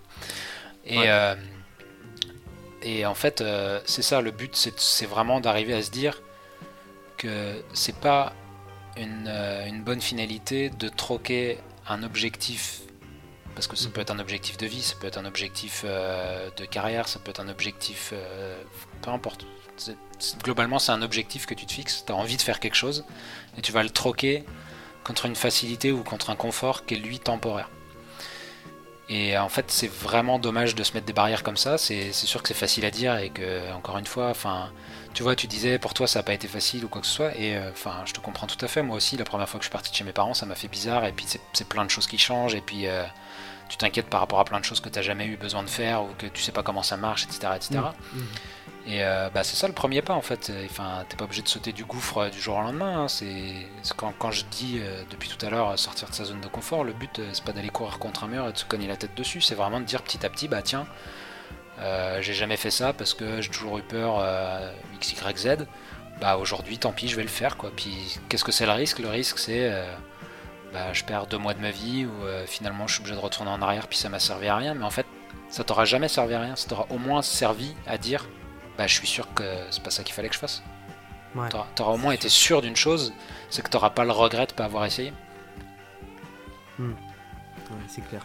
Et, 0.85 1.09
euh, 1.09 1.35
et 2.81 3.05
en 3.05 3.15
fait, 3.15 3.41
euh, 3.41 3.81
c'est 3.85 4.01
ça, 4.01 4.21
le 4.21 4.31
but, 4.31 4.55
c'est 4.55 5.05
vraiment 5.05 5.39
d'arriver 5.41 5.73
à 5.73 5.81
se 5.81 5.91
dire 5.91 6.21
que 7.17 7.61
c'est 7.73 7.95
pas 7.95 8.33
une, 8.97 9.25
euh, 9.27 9.65
une, 9.67 9.83
bonne 9.83 10.01
finalité 10.01 10.69
de 10.69 10.87
troquer 10.87 11.59
un 11.87 12.03
objectif, 12.03 12.81
parce 13.55 13.67
que 13.67 13.75
ça 13.75 13.89
peut 13.89 14.01
être 14.01 14.11
un 14.11 14.19
objectif 14.19 14.57
de 14.57 14.67
vie, 14.67 14.81
ça 14.81 14.95
peut 14.99 15.07
être 15.07 15.17
un 15.17 15.25
objectif 15.25 15.83
de 15.85 16.65
carrière, 16.65 17.07
ça 17.07 17.19
peut 17.19 17.31
être 17.31 17.39
un 17.39 17.47
objectif, 17.47 18.13
peu 19.01 19.09
importe. 19.09 19.47
Globalement, 20.43 20.79
c'est 20.79 20.91
un 20.91 21.01
objectif 21.01 21.45
que 21.45 21.53
tu 21.53 21.65
te 21.65 21.73
fixes, 21.73 22.03
tu 22.05 22.11
as 22.11 22.15
envie 22.15 22.37
de 22.37 22.41
faire 22.41 22.59
quelque 22.59 22.75
chose, 22.75 23.05
et 23.57 23.61
tu 23.61 23.71
vas 23.71 23.83
le 23.83 23.89
troquer 23.89 24.43
contre 25.03 25.25
une 25.25 25.35
facilité 25.35 25.91
ou 25.91 26.03
contre 26.03 26.29
un 26.29 26.35
confort 26.35 26.85
qui 26.85 26.95
est 26.95 26.97
lui 26.97 27.19
temporaire. 27.19 27.69
Et 29.07 29.37
en 29.37 29.49
fait, 29.49 29.65
c'est 29.69 29.91
vraiment 29.91 30.39
dommage 30.39 30.73
de 30.73 30.83
se 30.83 30.93
mettre 30.93 31.05
des 31.05 31.13
barrières 31.13 31.43
comme 31.43 31.57
ça. 31.57 31.77
C'est 31.77 32.11
sûr 32.11 32.41
que 32.41 32.47
c'est 32.47 32.55
facile 32.55 32.85
à 32.85 32.91
dire 32.91 33.17
et 33.17 33.29
que, 33.29 33.71
encore 33.73 33.97
une 33.97 34.07
fois, 34.07 34.29
enfin, 34.29 34.71
tu 35.13 35.21
vois, 35.21 35.35
tu 35.35 35.47
disais 35.47 35.77
pour 35.77 35.93
toi 35.93 36.07
ça 36.07 36.19
n'a 36.19 36.23
pas 36.23 36.33
été 36.33 36.47
facile 36.47 36.83
ou 36.85 36.87
quoi 36.87 37.01
que 37.01 37.07
ce 37.07 37.13
soit. 37.13 37.35
Et 37.37 37.55
euh, 37.55 37.69
enfin, 37.71 38.01
je 38.05 38.13
te 38.13 38.19
comprends 38.19 38.47
tout 38.47 38.63
à 38.63 38.67
fait. 38.67 38.81
Moi 38.81 38.97
aussi, 38.97 39.15
la 39.15 39.23
première 39.23 39.47
fois 39.47 39.59
que 39.59 39.63
je 39.63 39.69
suis 39.69 39.73
parti 39.73 39.91
de 39.91 39.95
chez 39.95 40.03
mes 40.03 40.11
parents, 40.11 40.33
ça 40.33 40.45
m'a 40.45 40.55
fait 40.55 40.67
bizarre. 40.67 41.05
Et 41.05 41.11
puis, 41.11 41.25
c'est 41.53 41.67
plein 41.67 41.85
de 41.85 41.89
choses 41.91 42.07
qui 42.07 42.17
changent. 42.17 42.55
Et 42.55 42.61
puis, 42.61 42.87
euh, 42.87 43.03
tu 43.69 43.77
t'inquiètes 43.77 44.07
par 44.07 44.19
rapport 44.21 44.39
à 44.39 44.45
plein 44.45 44.59
de 44.59 44.65
choses 44.65 44.79
que 44.79 44.89
tu 44.89 44.97
n'as 44.97 45.03
jamais 45.03 45.25
eu 45.27 45.37
besoin 45.37 45.63
de 45.63 45.69
faire 45.69 46.03
ou 46.03 46.09
que 46.17 46.25
tu 46.25 46.41
sais 46.41 46.51
pas 46.51 46.63
comment 46.63 46.83
ça 46.83 46.97
marche, 46.97 47.25
etc. 47.25 47.53
etc. 47.55 47.79
Et 48.87 49.03
euh, 49.03 49.29
bah, 49.33 49.43
c'est 49.43 49.55
ça 49.55 49.67
le 49.67 49.73
premier 49.73 50.01
pas 50.01 50.13
en 50.13 50.21
fait. 50.21 50.51
Enfin, 50.65 51.05
t'es 51.09 51.17
pas 51.17 51.25
obligé 51.25 51.41
de 51.41 51.47
sauter 51.47 51.71
du 51.71 51.85
gouffre 51.85 52.19
euh, 52.19 52.29
du 52.29 52.39
jour 52.39 52.57
au 52.57 52.61
lendemain. 52.61 53.03
Hein. 53.03 53.07
C'est 53.07 53.67
quand, 53.97 54.31
je 54.31 54.45
dis 54.51 54.77
euh, 54.79 55.03
depuis 55.09 55.29
tout 55.29 55.43
à 55.43 55.49
l'heure 55.49 55.77
sortir 55.79 56.09
de 56.09 56.13
sa 56.13 56.23
zone 56.25 56.41
de 56.41 56.47
confort, 56.47 56.83
le 56.83 56.93
but 56.93 57.19
c'est 57.33 57.43
pas 57.43 57.51
d'aller 57.51 57.69
courir 57.69 57.97
contre 57.97 58.25
un 58.25 58.27
mur 58.27 58.47
et 58.47 58.51
de 58.51 58.57
se 58.57 58.65
cogner 58.65 58.87
la 58.87 58.95
tête 58.95 59.15
dessus. 59.15 59.41
C'est 59.41 59.55
vraiment 59.55 59.79
de 59.79 59.85
dire 59.85 60.03
petit 60.03 60.23
à 60.25 60.29
petit, 60.29 60.47
bah 60.47 60.61
tiens, 60.61 60.85
j'ai 62.21 62.33
jamais 62.33 62.57
fait 62.57 62.71
ça 62.71 62.93
parce 62.93 63.13
que 63.13 63.41
j'ai 63.41 63.49
toujours 63.49 63.79
eu 63.79 63.81
peur 63.81 64.23
x 64.95 65.13
y 65.13 65.37
z. 65.37 65.65
Bah 66.21 66.37
aujourd'hui, 66.37 66.77
tant 66.77 66.91
pis, 66.91 67.07
je 67.07 67.15
vais 67.15 67.23
le 67.23 67.27
faire 67.27 67.57
quoi. 67.57 67.71
Puis 67.75 68.19
qu'est-ce 68.29 68.43
que 68.43 68.51
c'est 68.51 68.65
le 68.65 68.71
risque? 68.71 68.99
Le 68.99 69.09
risque 69.09 69.39
c'est 69.39 69.71
bah, 70.73 70.93
je 70.93 71.03
perds 71.05 71.27
deux 71.27 71.37
mois 71.37 71.53
de 71.55 71.59
ma 71.59 71.71
vie 71.71 72.05
ou 72.05 72.13
finalement 72.45 72.85
je 72.85 72.93
suis 72.93 73.01
obligé 73.01 73.15
de 73.15 73.21
retourner 73.21 73.49
en 73.49 73.61
arrière 73.63 73.87
puis 73.87 73.97
ça 73.97 74.09
m'a 74.09 74.19
servi 74.19 74.47
à 74.47 74.57
rien. 74.57 74.75
Mais 74.75 74.85
en 74.85 74.91
fait, 74.91 75.07
ça 75.49 75.63
t'aura 75.63 75.85
jamais 75.85 76.07
servi 76.07 76.35
à 76.35 76.41
rien. 76.41 76.55
Ça 76.55 76.69
t'aura 76.69 76.85
au 76.91 76.99
moins 76.99 77.23
servi 77.23 77.73
à 77.87 77.97
dire 77.97 78.27
bah, 78.77 78.87
je 78.87 78.93
suis 78.93 79.07
sûr 79.07 79.33
que 79.33 79.43
c'est 79.71 79.83
pas 79.83 79.91
ça 79.91 80.03
qu'il 80.03 80.13
fallait 80.13 80.29
que 80.29 80.35
je 80.35 80.39
fasse. 80.39 80.63
Ouais. 81.35 81.49
T'auras 81.75 81.91
au 81.91 81.97
moins 81.97 82.13
été 82.13 82.29
sûr 82.29 82.61
d'une 82.61 82.75
chose, 82.75 83.13
c'est 83.49 83.61
que 83.61 83.69
t'auras 83.69 83.89
pas 83.89 84.05
le 84.05 84.11
regret 84.11 84.47
de 84.47 84.53
pas 84.53 84.65
avoir 84.65 84.85
essayé. 84.85 85.13
Hmm. 86.79 86.91
Ouais, 86.91 87.77
c'est 87.87 88.07
clair. 88.07 88.21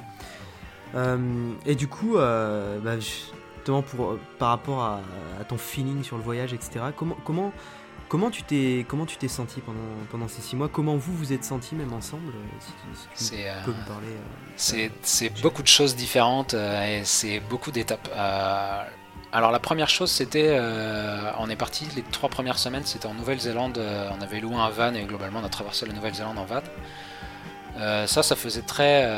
Euh, 0.94 1.53
et 1.66 1.74
du 1.74 1.88
coup, 1.88 2.16
euh, 2.16 2.78
bah, 2.78 2.98
justement 2.98 3.82
pour, 3.82 4.18
par 4.38 4.51
rapport 4.51 4.82
à, 4.82 5.01
ton 5.48 5.59
feeling 5.59 6.03
sur 6.03 6.16
le 6.16 6.22
voyage, 6.22 6.53
etc. 6.53 6.80
Comment, 6.96 7.16
comment, 7.24 7.53
comment 8.09 8.30
tu 8.30 8.42
t'es 8.42 8.84
comment 8.86 9.07
tu 9.07 9.16
t'es 9.16 9.28
senti 9.28 9.61
pendant, 9.61 9.78
pendant 10.11 10.28
ces 10.28 10.42
six 10.42 10.57
mois? 10.57 10.68
Comment 10.68 10.96
vous 10.96 11.14
vous 11.14 11.32
êtes 11.32 11.44
senti 11.44 11.74
même 11.74 11.92
ensemble 11.92 12.32
C'est 13.14 14.92
c'est 15.03 15.42
beaucoup 15.42 15.62
de 15.62 15.68
choses 15.68 15.96
différentes 15.96 16.55
et 16.55 17.03
c'est 17.05 17.40
beaucoup 17.40 17.70
d'étapes. 17.70 18.09
Alors 19.33 19.53
la 19.53 19.61
première 19.61 19.89
chose 19.89 20.11
c'était, 20.11 20.49
euh, 20.49 21.31
on 21.39 21.49
est 21.49 21.57
parti 21.57 21.87
les 21.95 22.03
trois 22.03 22.28
premières 22.28 22.59
semaines, 22.59 22.85
c'était 22.85 23.07
en 23.07 23.14
Nouvelle-Zélande, 23.14 23.78
euh, 23.78 24.11
on 24.18 24.20
avait 24.20 24.41
loué 24.41 24.57
un 24.57 24.70
van 24.70 24.93
et 24.95 25.05
globalement 25.05 25.39
on 25.41 25.45
a 25.45 25.49
traversé 25.49 25.87
la 25.87 25.93
Nouvelle-Zélande 25.93 26.37
en 26.37 26.45
van. 26.45 26.62
Euh, 27.78 28.09
ça, 28.09 28.24
ça 28.24 28.35
faisait 28.35 28.62
très 28.62 29.09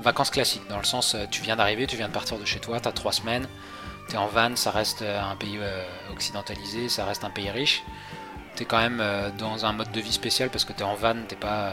vacances 0.00 0.30
classiques, 0.30 0.68
dans 0.68 0.78
le 0.78 0.84
sens 0.84 1.16
tu 1.32 1.42
viens 1.42 1.56
d'arriver, 1.56 1.88
tu 1.88 1.96
viens 1.96 2.06
de 2.06 2.12
partir 2.12 2.38
de 2.38 2.44
chez 2.44 2.60
toi, 2.60 2.78
tu 2.78 2.86
as 2.86 2.92
trois 2.92 3.12
semaines, 3.12 3.48
tu 4.08 4.14
es 4.14 4.18
en 4.18 4.28
van, 4.28 4.54
ça 4.54 4.70
reste 4.70 5.02
un 5.02 5.34
pays 5.34 5.58
occidentalisé, 6.12 6.88
ça 6.88 7.04
reste 7.04 7.24
un 7.24 7.30
pays 7.30 7.50
riche. 7.50 7.82
Tu 8.54 8.62
es 8.62 8.66
quand 8.66 8.78
même 8.78 9.02
dans 9.38 9.66
un 9.66 9.72
mode 9.72 9.90
de 9.90 10.00
vie 10.00 10.12
spécial 10.12 10.50
parce 10.50 10.64
que 10.64 10.72
tu 10.72 10.80
es 10.80 10.84
en 10.84 10.94
van, 10.94 11.16
t'es 11.26 11.34
pas 11.34 11.72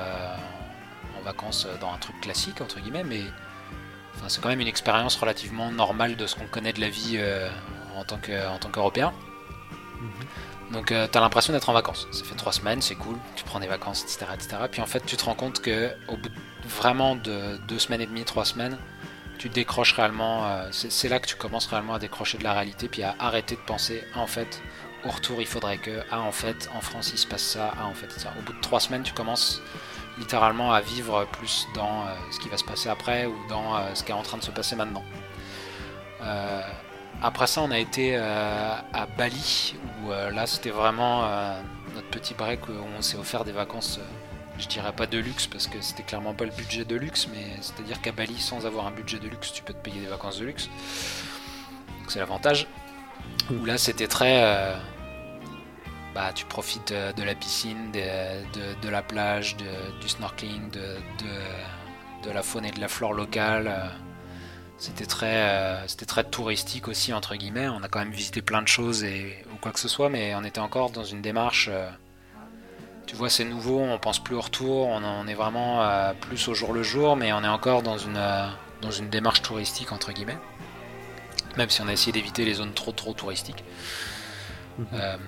en 1.19 1.23
vacances 1.23 1.67
dans 1.79 1.93
un 1.93 1.97
truc 1.97 2.19
classique 2.21 2.61
entre 2.61 2.79
guillemets, 2.79 3.03
mais 3.03 3.21
c'est 4.27 4.41
quand 4.41 4.49
même 4.49 4.61
une 4.61 4.67
expérience 4.67 5.15
relativement 5.15 5.71
normale 5.71 6.15
de 6.15 6.27
ce 6.27 6.35
qu'on 6.35 6.47
connaît 6.47 6.73
de 6.73 6.81
la 6.81 6.89
vie 6.89 7.15
euh, 7.15 7.49
en 7.95 8.03
tant 8.03 8.17
qu'Européen. 8.17 9.13
Mhm. 9.99 10.73
Donc 10.73 10.91
euh, 10.91 11.07
tu 11.11 11.17
as 11.17 11.21
l'impression 11.21 11.53
d'être 11.53 11.69
en 11.69 11.73
vacances. 11.73 12.07
Ça 12.11 12.23
fait 12.23 12.35
trois 12.35 12.51
semaines, 12.51 12.81
c'est 12.81 12.95
cool, 12.95 13.15
tu 13.35 13.43
prends 13.43 13.59
des 13.59 13.67
vacances, 13.67 14.03
etc., 14.03 14.25
etc. 14.33 14.57
Puis 14.71 14.81
en 14.81 14.85
fait, 14.85 15.05
tu 15.05 15.15
te 15.17 15.25
rends 15.25 15.35
compte 15.35 15.61
que 15.61 15.91
au 16.07 16.17
bout 16.17 16.29
de, 16.29 16.67
vraiment 16.67 17.15
de 17.15 17.57
deux 17.67 17.79
semaines 17.79 18.01
et 18.01 18.07
demie, 18.07 18.23
trois 18.23 18.45
semaines, 18.45 18.77
tu 19.37 19.49
décroches 19.49 19.93
réellement. 19.93 20.47
Euh, 20.47 20.69
c'est 20.71 21.09
là 21.09 21.19
que 21.19 21.27
tu 21.27 21.35
commences 21.35 21.67
réellement 21.67 21.93
à 21.95 21.99
décrocher 21.99 22.37
de 22.37 22.43
la 22.43 22.53
réalité, 22.53 22.87
puis 22.87 23.03
à 23.03 23.15
arrêter 23.19 23.55
de 23.55 23.61
penser 23.61 24.03
ah, 24.15 24.19
en 24.19 24.27
fait. 24.27 24.61
Au 25.05 25.09
retour, 25.09 25.41
il 25.41 25.47
faudrait 25.47 25.79
que, 25.79 26.01
ah 26.11 26.21
en 26.21 26.31
fait, 26.31 26.69
en 26.73 26.79
France 26.79 27.11
il 27.13 27.17
se 27.17 27.27
passe 27.27 27.43
ça, 27.43 27.73
ah 27.77 27.85
en 27.85 27.93
fait, 27.93 28.09
ça. 28.11 28.33
Au 28.39 28.41
bout 28.41 28.53
de 28.53 28.61
trois 28.61 28.79
semaines, 28.79 29.03
tu 29.03 29.11
commences 29.13 29.61
littéralement 30.17 30.73
à 30.73 30.81
vivre 30.81 31.25
plus 31.31 31.67
dans 31.73 32.01
euh, 32.01 32.13
ce 32.31 32.39
qui 32.39 32.49
va 32.49 32.57
se 32.57 32.63
passer 32.63 32.89
après 32.89 33.25
ou 33.25 33.35
dans 33.49 33.75
euh, 33.75 33.93
ce 33.93 34.03
qui 34.03 34.11
est 34.11 34.15
en 34.15 34.21
train 34.21 34.37
de 34.37 34.43
se 34.43 34.51
passer 34.51 34.75
maintenant. 34.75 35.03
Euh, 36.21 36.61
après 37.21 37.47
ça, 37.47 37.61
on 37.61 37.71
a 37.71 37.79
été 37.79 38.17
à 38.17 39.05
Bali, 39.17 39.75
où 40.03 40.09
là 40.09 40.45
c'était 40.45 40.71
vraiment 40.71 41.25
notre 41.93 42.07
petit 42.09 42.33
break 42.33 42.67
où 42.67 42.73
on 42.97 43.01
s'est 43.01 43.17
offert 43.17 43.45
des 43.45 43.53
vacances, 43.53 43.99
je 44.57 44.67
dirais 44.67 44.91
pas 44.91 45.05
de 45.05 45.19
luxe 45.19 45.47
parce 45.47 45.67
que 45.67 45.79
c'était 45.79 46.03
clairement 46.03 46.33
pas 46.33 46.43
le 46.43 46.51
budget 46.51 46.83
de 46.83 46.95
luxe, 46.97 47.29
mais 47.31 47.45
c'est-à-dire 47.61 48.01
qu'à 48.01 48.11
Bali, 48.11 48.37
sans 48.39 48.65
avoir 48.65 48.87
un 48.87 48.91
budget 48.91 49.19
de 49.19 49.29
luxe, 49.29 49.53
tu 49.53 49.63
peux 49.63 49.73
te 49.73 49.77
payer 49.77 50.01
des 50.01 50.07
vacances 50.07 50.39
de 50.39 50.45
luxe. 50.45 50.69
Donc 51.99 52.11
c'est 52.11 52.19
l'avantage. 52.19 52.67
Où 53.49 53.63
là 53.63 53.77
c'était 53.77 54.07
très 54.07 54.75
bah, 56.13 56.31
tu 56.33 56.45
profites 56.45 56.91
euh, 56.91 57.11
de 57.13 57.23
la 57.23 57.33
piscine, 57.33 57.91
de, 57.91 58.89
la 58.89 59.01
plage, 59.01 59.57
du 59.57 60.09
snorkeling, 60.09 60.69
de, 60.69 62.31
la 62.31 62.43
faune 62.43 62.65
et 62.65 62.71
de 62.71 62.79
la 62.79 62.87
flore 62.87 63.13
locale. 63.13 63.67
Euh, 63.67 63.87
c'était 64.77 65.05
très, 65.05 65.35
euh, 65.35 65.87
c'était 65.87 66.05
très 66.05 66.23
touristique 66.23 66.87
aussi, 66.87 67.13
entre 67.13 67.35
guillemets. 67.35 67.67
On 67.67 67.81
a 67.83 67.87
quand 67.87 67.99
même 67.99 68.11
visité 68.11 68.41
plein 68.41 68.61
de 68.61 68.67
choses 68.67 69.03
et, 69.03 69.43
ou 69.51 69.55
quoi 69.57 69.71
que 69.71 69.79
ce 69.79 69.87
soit, 69.87 70.09
mais 70.09 70.35
on 70.35 70.43
était 70.43 70.59
encore 70.59 70.91
dans 70.91 71.03
une 71.03 71.21
démarche. 71.21 71.69
tu 73.07 73.15
vois, 73.15 73.29
c'est 73.29 73.45
nouveau, 73.45 73.79
on 73.79 73.97
pense 73.97 74.23
plus 74.23 74.35
au 74.35 74.41
retour, 74.41 74.87
on, 74.87 75.27
est 75.27 75.33
vraiment 75.33 76.13
plus 76.21 76.47
au 76.47 76.53
jour 76.53 76.73
le 76.73 76.83
jour, 76.83 77.15
mais 77.15 77.33
on 77.33 77.43
est 77.43 77.47
encore 77.47 77.81
dans 77.81 77.97
une, 77.97 78.21
dans 78.81 78.91
une 78.91 79.09
démarche 79.09 79.41
touristique, 79.41 79.91
entre 79.91 80.11
guillemets. 80.11 80.37
Même 81.57 81.69
si 81.69 81.81
on 81.81 81.87
a 81.87 81.93
essayé 81.93 82.11
d'éviter 82.11 82.45
les 82.45 82.55
zones 82.55 82.73
trop 82.73 82.91
trop 82.91 83.13
touristiques. 83.13 83.63
Mhm. 84.77 85.19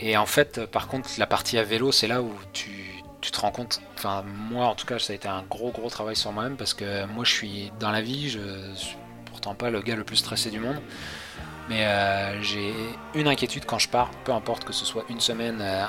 Et 0.00 0.16
en 0.16 0.26
fait, 0.26 0.66
par 0.66 0.88
contre, 0.88 1.10
la 1.18 1.26
partie 1.26 1.58
à 1.58 1.64
vélo, 1.64 1.92
c'est 1.92 2.06
là 2.06 2.22
où 2.22 2.32
tu, 2.52 3.02
te 3.20 3.40
rends 3.40 3.50
compte. 3.50 3.80
Enfin, 3.96 4.24
moi, 4.50 4.66
en 4.66 4.74
tout 4.74 4.86
cas, 4.86 4.98
ça 4.98 5.12
a 5.12 5.16
été 5.16 5.28
un 5.28 5.42
gros, 5.42 5.70
gros 5.70 5.90
travail 5.90 6.16
sur 6.16 6.32
moi-même 6.32 6.56
parce 6.56 6.74
que 6.74 7.04
moi, 7.06 7.24
je 7.24 7.32
suis 7.32 7.72
dans 7.78 7.90
la 7.90 8.00
vie, 8.00 8.30
je 8.30 8.40
suis 8.74 8.96
pourtant 9.26 9.54
pas 9.54 9.70
le 9.70 9.80
gars 9.80 9.96
le 9.96 10.04
plus 10.04 10.16
stressé 10.16 10.50
du 10.50 10.60
monde. 10.60 10.80
Mais 11.68 11.84
euh, 11.84 12.42
j'ai 12.42 12.72
une 13.14 13.28
inquiétude 13.28 13.66
quand 13.66 13.78
je 13.78 13.88
pars, 13.88 14.10
peu 14.24 14.32
importe 14.32 14.64
que 14.64 14.72
ce 14.72 14.86
soit 14.86 15.04
une 15.10 15.20
semaine, 15.20 15.58
euh, 15.60 15.84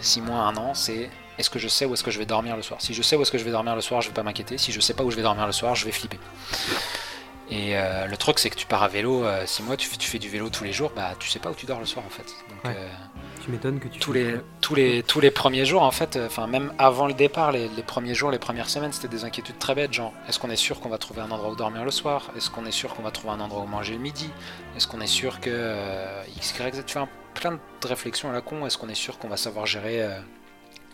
six 0.00 0.20
mois, 0.20 0.38
un 0.38 0.56
an, 0.56 0.74
c'est 0.74 1.10
est-ce 1.38 1.50
que 1.50 1.58
je 1.58 1.66
sais 1.66 1.84
où 1.86 1.94
est-ce 1.94 2.04
que 2.04 2.12
je 2.12 2.20
vais 2.20 2.26
dormir 2.26 2.56
le 2.56 2.62
soir? 2.62 2.80
Si 2.80 2.94
je 2.94 3.02
sais 3.02 3.16
où 3.16 3.22
est-ce 3.22 3.32
que 3.32 3.38
je 3.38 3.44
vais 3.44 3.50
dormir 3.50 3.74
le 3.74 3.80
soir, 3.80 4.00
je 4.00 4.08
vais 4.08 4.14
pas 4.14 4.22
m'inquiéter. 4.22 4.58
Si 4.58 4.70
je 4.70 4.80
sais 4.80 4.94
pas 4.94 5.02
où 5.02 5.10
je 5.10 5.16
vais 5.16 5.22
dormir 5.22 5.46
le 5.46 5.52
soir, 5.52 5.74
je 5.74 5.84
vais 5.84 5.90
flipper. 5.90 6.20
Et 7.50 7.76
euh, 7.76 8.06
le 8.06 8.16
truc, 8.16 8.38
c'est 8.38 8.48
que 8.48 8.54
tu 8.54 8.66
pars 8.66 8.84
à 8.84 8.88
vélo, 8.88 9.24
six 9.44 9.64
mois, 9.64 9.76
tu 9.76 9.88
fais, 9.88 9.96
tu 9.96 10.08
fais, 10.08 10.20
du 10.20 10.28
vélo 10.28 10.48
tous 10.50 10.62
les 10.62 10.72
jours, 10.72 10.92
bah 10.94 11.14
tu 11.18 11.28
sais 11.28 11.40
pas 11.40 11.50
où 11.50 11.54
tu 11.54 11.66
dors 11.66 11.80
le 11.80 11.86
soir 11.86 12.04
en 12.06 12.10
fait. 12.10 12.32
Donc, 12.48 12.74
tu 13.44 13.50
m'étonnes 13.50 13.78
que 13.78 13.88
tu 13.88 13.98
tous 14.00 14.12
les 14.12 14.36
tous 14.62 14.74
les 14.74 15.02
tous 15.02 15.20
les 15.20 15.30
premiers 15.30 15.66
jours 15.66 15.82
en 15.82 15.90
fait 15.90 16.16
euh, 16.16 16.26
enfin 16.26 16.46
même 16.46 16.72
avant 16.78 17.06
le 17.06 17.12
départ 17.12 17.52
les, 17.52 17.68
premiers 17.86 18.14
jours 18.14 18.30
les 18.30 18.38
premières 18.38 18.70
semaines 18.70 18.92
c'était 18.92 19.08
des 19.08 19.24
inquiétudes 19.24 19.58
très 19.58 19.74
bêtes 19.74 19.92
genre 19.92 20.14
est-ce 20.28 20.38
qu'on 20.38 20.48
est 20.48 20.56
sûr 20.56 20.80
qu'on 20.80 20.88
va 20.88 20.96
trouver 20.96 21.20
un 21.20 21.30
endroit 21.30 21.50
où 21.50 21.56
dormir 21.56 21.84
le 21.84 21.90
soir? 21.90 22.30
Est-ce 22.36 22.48
qu'on 22.48 22.64
est 22.64 22.70
sûr 22.70 22.94
qu'on 22.94 23.02
va 23.02 23.10
trouver 23.10 23.34
un 23.34 23.40
endroit 23.40 23.62
où 23.62 23.66
manger 23.66 23.94
le 23.94 24.00
midi? 24.00 24.30
Est-ce 24.76 24.86
qu'on 24.86 25.00
est 25.00 25.06
sûr 25.06 25.40
que 25.40 25.50
euh, 25.52 26.22
x 26.36 26.54
y 26.58 26.74
z? 26.74 26.84
Tu 26.86 26.94
fais 26.94 27.00
plein 27.34 27.52
de 27.52 27.86
réflexions 27.86 28.30
à 28.30 28.32
la 28.32 28.40
con. 28.40 28.64
Est-ce 28.64 28.78
qu'on 28.78 28.88
est 28.88 28.94
sûr 28.94 29.18
qu'on 29.18 29.28
va 29.28 29.36
savoir 29.36 29.66
gérer 29.66 30.02
euh, 30.02 30.18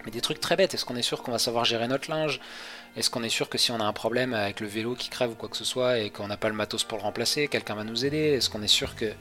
mais 0.05 0.11
des 0.11 0.21
trucs 0.21 0.41
très 0.41 0.57
bêtes. 0.57 0.75
Est-ce 0.75 0.85
qu'on 0.85 0.97
est 0.97 1.03
sûr 1.03 1.23
qu'on 1.23 1.33
va 1.33 1.39
savoir 1.39 1.65
gérer 1.65 1.87
notre 1.87 2.11
linge? 2.11 2.41
Est-ce 2.97 3.11
qu'on 3.11 3.23
est 3.23 3.29
sûr 3.29 3.49
que 3.49 3.59
si 3.59 3.71
on 3.71 3.81
a 3.81 3.85
un 3.85 3.93
problème 3.93 4.35
avec 4.35 4.61
le 4.61 4.67
vélo 4.67 4.95
qui 4.95 5.11
crève 5.11 5.31
ou 5.31 5.35
quoi 5.35 5.49
que 5.49 5.57
ce 5.57 5.65
soit 5.65 5.99
et 5.99 6.11
qu'on 6.11 6.27
n'a 6.27 6.37
pas 6.37 6.49
le 6.49 6.55
matos 6.55 6.85
pour 6.85 6.99
le 6.99 7.05
remplacer 7.05 7.49
quelqu'un 7.49 7.75
va 7.75 7.85
nous 7.85 8.05
aider? 8.05 8.33
Est-ce 8.33 8.51
qu'on 8.51 8.63
est 8.63 8.69
sûr 8.69 8.97
que 8.97 9.13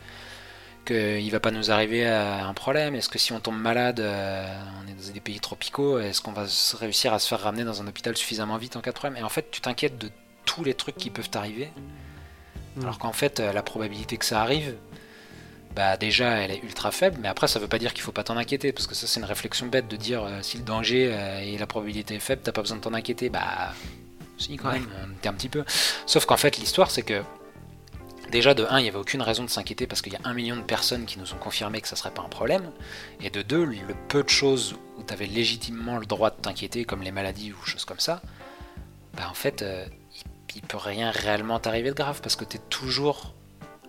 qu'il 0.89 1.31
va 1.31 1.39
pas 1.39 1.51
nous 1.51 1.71
arriver 1.71 2.07
à 2.07 2.45
un 2.45 2.53
problème? 2.53 2.95
Est-ce 2.95 3.09
que 3.09 3.19
si 3.19 3.31
on 3.31 3.39
tombe 3.39 3.59
malade, 3.59 3.99
euh, 3.99 4.45
on 4.83 4.87
est 4.87 4.93
dans 4.93 5.13
des 5.13 5.19
pays 5.19 5.39
tropicaux, 5.39 5.99
est-ce 5.99 6.21
qu'on 6.21 6.31
va 6.31 6.45
réussir 6.79 7.13
à 7.13 7.19
se 7.19 7.27
faire 7.27 7.39
ramener 7.39 7.63
dans 7.63 7.81
un 7.81 7.87
hôpital 7.87 8.17
suffisamment 8.17 8.57
vite 8.57 8.75
en 8.75 8.81
cas 8.81 8.91
de 8.91 8.95
problème? 8.95 9.17
Et 9.17 9.23
en 9.23 9.29
fait, 9.29 9.51
tu 9.51 9.61
t'inquiètes 9.61 9.97
de 9.97 10.09
tous 10.45 10.63
les 10.63 10.73
trucs 10.73 10.97
qui 10.97 11.09
peuvent 11.09 11.29
t'arriver, 11.29 11.69
mm. 12.75 12.81
alors 12.81 12.97
qu'en 12.97 13.13
fait, 13.13 13.39
euh, 13.39 13.53
la 13.53 13.63
probabilité 13.63 14.17
que 14.17 14.25
ça 14.25 14.41
arrive, 14.41 14.75
bah 15.75 15.97
déjà, 15.97 16.29
elle 16.31 16.51
est 16.51 16.63
ultra 16.63 16.91
faible, 16.91 17.17
mais 17.21 17.27
après, 17.27 17.47
ça 17.47 17.59
veut 17.59 17.67
pas 17.67 17.77
dire 17.77 17.93
qu'il 17.93 18.01
faut 18.01 18.11
pas 18.11 18.23
t'en 18.23 18.37
inquiéter, 18.37 18.73
parce 18.73 18.87
que 18.87 18.95
ça, 18.95 19.07
c'est 19.07 19.19
une 19.19 19.25
réflexion 19.25 19.67
bête 19.67 19.87
de 19.87 19.95
dire 19.95 20.23
euh, 20.23 20.39
si 20.41 20.57
le 20.57 20.63
danger 20.63 21.15
et 21.43 21.57
la 21.57 21.67
probabilité 21.67 22.15
est 22.15 22.19
faible, 22.19 22.41
t'as 22.43 22.51
pas 22.51 22.61
besoin 22.61 22.77
de 22.77 22.81
t'en 22.81 22.93
inquiéter. 22.93 23.29
Bah, 23.29 23.73
si, 24.37 24.57
quand 24.57 24.71
même, 24.71 24.87
un 25.23 25.33
petit 25.33 25.49
peu. 25.49 25.63
Sauf 26.05 26.25
qu'en 26.25 26.37
fait, 26.37 26.57
l'histoire, 26.57 26.89
c'est 26.89 27.03
que 27.03 27.21
Déjà, 28.31 28.53
de 28.53 28.65
1, 28.69 28.79
il 28.79 28.83
n'y 28.83 28.89
avait 28.89 28.97
aucune 28.97 29.23
raison 29.23 29.43
de 29.43 29.49
s'inquiéter 29.49 29.87
parce 29.87 30.01
qu'il 30.01 30.13
y 30.13 30.15
a 30.15 30.19
un 30.23 30.33
million 30.33 30.55
de 30.55 30.61
personnes 30.61 31.05
qui 31.05 31.17
nous 31.17 31.33
ont 31.33 31.37
confirmé 31.37 31.81
que 31.81 31.87
ça 31.87 31.95
serait 31.95 32.11
pas 32.11 32.21
un 32.21 32.29
problème. 32.29 32.71
Et 33.21 33.29
de 33.31 33.41
2, 33.41 33.65
le 33.65 33.95
peu 34.07 34.23
de 34.23 34.29
choses 34.29 34.75
où 34.97 35.03
tu 35.03 35.13
avais 35.13 35.25
légitimement 35.25 35.97
le 35.97 36.05
droit 36.05 36.29
de 36.29 36.35
t'inquiéter, 36.35 36.85
comme 36.85 37.01
les 37.01 37.11
maladies 37.11 37.53
ou 37.53 37.65
choses 37.65 37.85
comme 37.85 37.99
ça, 37.99 38.21
bah 39.15 39.23
en 39.29 39.33
fait, 39.33 39.63
euh, 39.63 39.85
il, 40.55 40.61
peut 40.61 40.77
rien 40.77 41.09
réellement 41.09 41.59
t'arriver 41.59 41.89
de 41.89 41.95
grave 41.95 42.21
parce 42.21 42.35
que 42.35 42.45
tu 42.45 42.57
es 42.57 42.59
toujours 42.69 43.33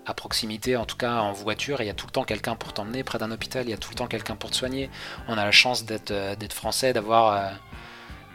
à 0.07 0.15
proximité, 0.15 0.77
en 0.77 0.87
tout 0.87 0.97
cas 0.97 1.17
en 1.17 1.33
voiture, 1.33 1.83
il 1.83 1.87
y 1.87 1.91
a 1.91 1.95
tout 1.95 2.07
le 2.07 2.13
temps 2.13 2.25
quelqu'un 2.25 2.57
pour 2.57 2.73
t'emmener 2.73 3.05
près 3.05 3.19
d'un 3.19 3.31
hôpital, 3.31 3.67
il 3.67 3.71
y 3.71 3.75
a 3.75 3.77
tout 3.77 3.91
le 3.91 3.97
temps 3.97 4.07
quelqu'un 4.07 4.37
pour 4.37 4.51
te 4.51 4.57
soigner. 4.57 4.89
On 5.29 5.37
a 5.37 5.45
la 5.45 5.53
chance 5.53 5.85
d'être 5.85 6.13
euh, 6.13 6.35
français, 6.51 6.95
d'avoir. 6.95 7.33
Euh, 7.33 7.51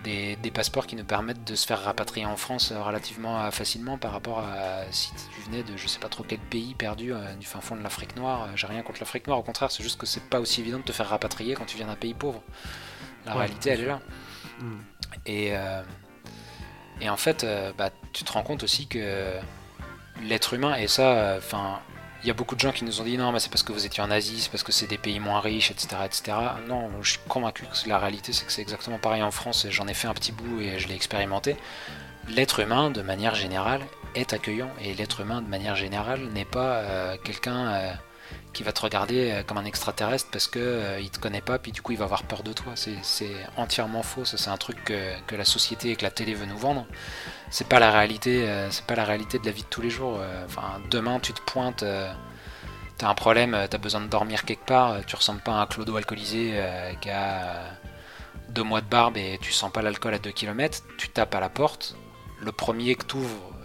des, 0.06 0.52
passeports 0.52 0.88
qui 0.88 0.96
nous 0.96 1.04
permettent 1.04 1.44
de 1.44 1.56
se 1.56 1.66
faire 1.66 1.82
rapatrier 1.82 2.26
en 2.26 2.38
France 2.38 2.72
euh, 2.72 2.82
relativement 2.82 3.42
euh, 3.42 3.52
facilement 3.52 3.98
par 3.98 4.12
rapport 4.12 4.40
à 4.40 4.84
si 4.92 5.12
tu 5.12 5.50
venais 5.50 5.64
de 5.64 5.76
je 5.76 5.88
sais 5.88 6.00
pas 6.00 6.08
trop 6.08 6.24
quel 6.24 6.40
pays 6.40 6.74
perdu 6.76 7.14
euh, 7.14 7.34
du 7.36 7.46
fin 7.46 7.60
fond 7.60 7.76
de 7.76 7.82
l'Afrique 7.82 8.16
noire. 8.16 8.50
J'ai 8.56 8.68
rien 8.68 8.84
contre 8.84 9.00
l'Afrique 9.00 9.28
noire, 9.28 9.40
au 9.40 9.44
contraire, 9.44 9.72
c'est 9.72 9.84
juste 9.84 10.00
que 10.00 10.06
c'est 10.06 10.24
pas 10.30 10.40
aussi 10.40 10.62
évident 10.62 10.78
de 10.78 10.84
te 10.84 10.92
faire 10.92 11.10
rapatrier 11.10 11.56
quand 11.56 11.66
tu 11.66 11.78
viens 11.78 11.88
d'un 11.88 11.96
pays 11.96 12.14
pauvre. 12.14 12.42
La 13.26 13.34
réalité, 13.34 13.72
elle 13.72 13.82
est 13.82 13.88
là. 13.88 14.00
Et, 15.26 15.54
et 17.02 17.10
en 17.10 17.18
fait, 17.18 17.44
bah, 17.76 17.90
tu 18.14 18.24
te 18.24 18.32
rends 18.32 18.44
compte 18.44 18.62
aussi 18.62 18.86
que 18.86 19.40
l'être 20.22 20.54
humain, 20.54 20.76
et 20.76 20.88
ça, 20.88 21.34
enfin, 21.38 21.80
il 22.26 22.30
y 22.30 22.32
a 22.32 22.34
beaucoup 22.34 22.56
de 22.56 22.60
gens 22.60 22.72
qui 22.72 22.84
nous 22.86 23.02
ont 23.02 23.04
dit 23.04 23.20
non, 23.20 23.32
mais 23.32 23.38
c'est 23.38 23.52
parce 23.52 23.62
que 23.62 23.72
vous 23.72 23.86
étiez 23.86 24.02
en 24.02 24.10
Asie, 24.10 24.42
c'est 24.42 24.50
parce 24.50 24.64
que 24.64 24.72
c'est 24.72 24.88
des 24.88 24.98
pays 24.98 25.20
moins 25.20 25.40
riches, 25.40 25.70
etc., 25.70 25.98
etc. 26.06 26.38
Non, 26.68 26.90
je 27.04 27.12
suis 27.12 27.20
convaincu 27.28 27.66
que 27.66 27.88
la 27.88 28.00
réalité, 28.00 28.34
c'est 28.34 28.46
que 28.46 28.52
c'est 28.52 28.64
exactement 28.64 28.98
pareil 28.98 29.22
en 29.22 29.30
France, 29.30 29.64
et 29.66 29.70
j'en 29.70 29.88
ai 29.88 29.94
fait 29.94 30.08
un 30.08 30.14
petit 30.16 30.32
bout 30.32 30.60
et 30.60 30.80
je 30.80 30.88
l'ai 30.88 30.96
expérimenté. 30.96 31.56
L'être 32.30 32.62
humain, 32.62 32.90
de 32.90 33.04
manière 33.04 33.36
générale, 33.36 33.82
est 34.16 34.34
accueillant, 34.34 34.72
et 34.82 34.96
l'être 34.96 35.22
humain, 35.22 35.44
de 35.44 35.48
manière 35.48 35.76
générale, 35.76 36.20
n'est 36.34 36.46
pas 36.46 36.78
euh, 36.78 37.16
quelqu'un 37.24 37.68
euh, 37.68 37.94
qui 38.56 38.64
va 38.64 38.72
te 38.74 38.82
regarder 38.82 39.32
euh, 39.32 39.44
comme 39.44 39.60
un 39.60 39.66
extraterrestre 39.66 40.30
parce 40.32 40.48
que 40.48 41.00
il 41.00 41.12
te 41.12 41.20
connaît 41.20 41.42
pas, 41.42 41.60
puis 41.60 41.72
du 41.72 41.82
coup 41.84 41.92
il 41.92 41.98
va 42.00 42.06
avoir 42.06 42.24
peur 42.24 42.42
de 42.42 42.54
toi. 42.54 42.74
C'est 42.76 43.36
entièrement 43.58 44.02
faux. 44.02 44.26
Ça, 44.26 44.38
c'est 44.38 44.50
un 44.50 44.58
truc 44.58 44.84
que, 44.84 45.20
que, 45.28 45.36
la 45.36 45.46
société 45.46 45.92
et 45.92 45.96
que 45.96 46.04
la 46.04 46.12
télé 46.12 46.34
veut 46.34 46.48
nous 46.48 46.58
vendre 46.58 46.88
c'est 47.50 47.68
pas 47.68 47.80
la 47.80 47.92
réalité 47.92 48.48
euh, 48.48 48.70
c'est 48.72 48.86
pas 48.86 48.96
la 48.96 49.06
réalité 49.06 49.40
de 49.40 49.46
la 49.46 49.52
vie 49.52 49.64
de 49.64 49.68
tous 49.68 49.82
les 49.82 49.90
jours 49.90 50.18
euh, 50.20 50.46
enfin 50.46 50.82
demain 50.90 51.20
tu 51.20 51.34
te 51.34 51.42
pointes 51.42 51.84
euh, 51.84 52.12
t'as 52.98 53.08
un 53.08 53.16
problème 53.16 53.58
t'as 53.70 53.78
besoin 53.78 54.02
de 54.02 54.08
dormir 54.08 54.46
quelque 54.46 54.66
part 54.66 55.06
tu 55.06 55.16
ressembles 55.16 55.42
pas 55.42 55.54
à 55.54 55.62
un 55.62 55.66
clodo 55.66 55.96
alcoolisé 55.96 56.62
qui 57.02 57.10
a 57.10 57.64
deux 58.50 58.64
mois 58.64 58.82
de 58.82 58.88
barbe 58.88 59.18
et 59.18 59.38
tu 59.42 59.52
sens 59.52 59.72
pas 59.72 59.82
l'alcool 59.82 60.14
à 60.14 60.20
2 60.20 60.32
km 60.32 60.80
tu 60.98 61.10
tapes 61.10 61.36
à 61.36 61.40
la 61.40 61.50
porte 61.50 61.96
le 62.42 62.52
premier 62.52 62.96
que 62.96 63.06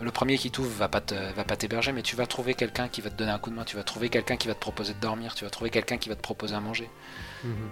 le 0.00 0.10
premier 0.10 0.38
qui 0.38 0.50
t'ouvre 0.50 0.70
va 0.70 0.88
pas 0.88 1.02
va 1.36 1.44
pas 1.44 1.56
t'héberger, 1.56 1.92
mais 1.92 2.02
tu 2.02 2.16
vas 2.16 2.26
trouver 2.26 2.54
quelqu'un 2.54 2.88
qui 2.88 3.00
va 3.00 3.10
te 3.10 3.16
donner 3.16 3.30
un 3.30 3.38
coup 3.38 3.50
de 3.50 3.54
main, 3.54 3.64
tu 3.64 3.76
vas 3.76 3.84
trouver 3.84 4.08
quelqu'un 4.08 4.36
qui 4.36 4.48
va 4.48 4.54
te 4.54 4.60
proposer 4.60 4.94
de 4.94 5.00
dormir, 5.00 5.34
tu 5.34 5.44
vas 5.44 5.50
trouver 5.50 5.70
quelqu'un 5.70 5.98
qui 5.98 6.08
va 6.08 6.16
te 6.16 6.22
proposer 6.22 6.54
à 6.54 6.60
manger. 6.60 6.88
Mhm. 7.44 7.70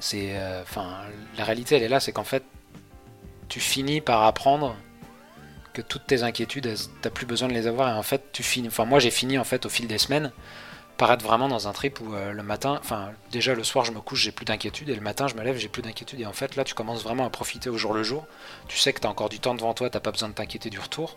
C'est, 0.00 0.36
euh, 0.36 0.62
enfin, 0.62 1.02
la 1.36 1.44
réalité 1.44 1.76
elle 1.76 1.82
est 1.82 1.88
là, 1.88 2.00
c'est 2.00 2.12
qu'en 2.12 2.24
fait, 2.24 2.44
tu 3.48 3.60
finis 3.60 4.00
par 4.00 4.22
apprendre 4.24 4.76
que 5.72 5.82
toutes 5.82 6.06
tes 6.06 6.22
inquiétudes, 6.22 6.74
t'as 7.02 7.10
plus 7.10 7.26
besoin 7.26 7.48
de 7.48 7.54
les 7.54 7.66
avoir, 7.66 7.88
et 7.88 7.92
en 7.92 8.02
fait, 8.02 8.32
tu 8.32 8.42
finis. 8.42 8.68
Enfin, 8.68 8.84
moi 8.84 8.98
j'ai 8.98 9.10
fini 9.10 9.38
en 9.38 9.44
fait 9.44 9.64
au 9.66 9.68
fil 9.68 9.86
des 9.86 9.98
semaines 9.98 10.32
par 10.98 11.12
être 11.12 11.22
vraiment 11.22 11.46
dans 11.46 11.68
un 11.68 11.72
trip 11.72 12.00
où 12.00 12.12
euh, 12.12 12.32
le 12.32 12.42
matin, 12.42 12.76
enfin 12.80 13.12
déjà 13.30 13.54
le 13.54 13.62
soir 13.62 13.84
je 13.84 13.92
me 13.92 14.00
couche, 14.00 14.20
j'ai 14.20 14.32
plus 14.32 14.44
d'inquiétude 14.44 14.88
et 14.88 14.96
le 14.96 15.00
matin 15.00 15.28
je 15.28 15.36
me 15.36 15.44
lève, 15.44 15.56
j'ai 15.56 15.68
plus 15.68 15.80
d'inquiétude 15.80 16.20
et 16.20 16.26
en 16.26 16.32
fait 16.32 16.56
là 16.56 16.64
tu 16.64 16.74
commences 16.74 17.04
vraiment 17.04 17.24
à 17.24 17.30
profiter 17.30 17.70
au 17.70 17.78
jour 17.78 17.94
le 17.94 18.02
jour. 18.02 18.26
Tu 18.66 18.76
sais 18.78 18.92
que 18.92 19.00
tu 19.00 19.06
as 19.06 19.10
encore 19.10 19.28
du 19.28 19.38
temps 19.38 19.54
devant 19.54 19.74
toi, 19.74 19.88
t'as 19.90 20.00
pas 20.00 20.10
besoin 20.10 20.28
de 20.28 20.34
t'inquiéter 20.34 20.70
du 20.70 20.80
retour. 20.80 21.16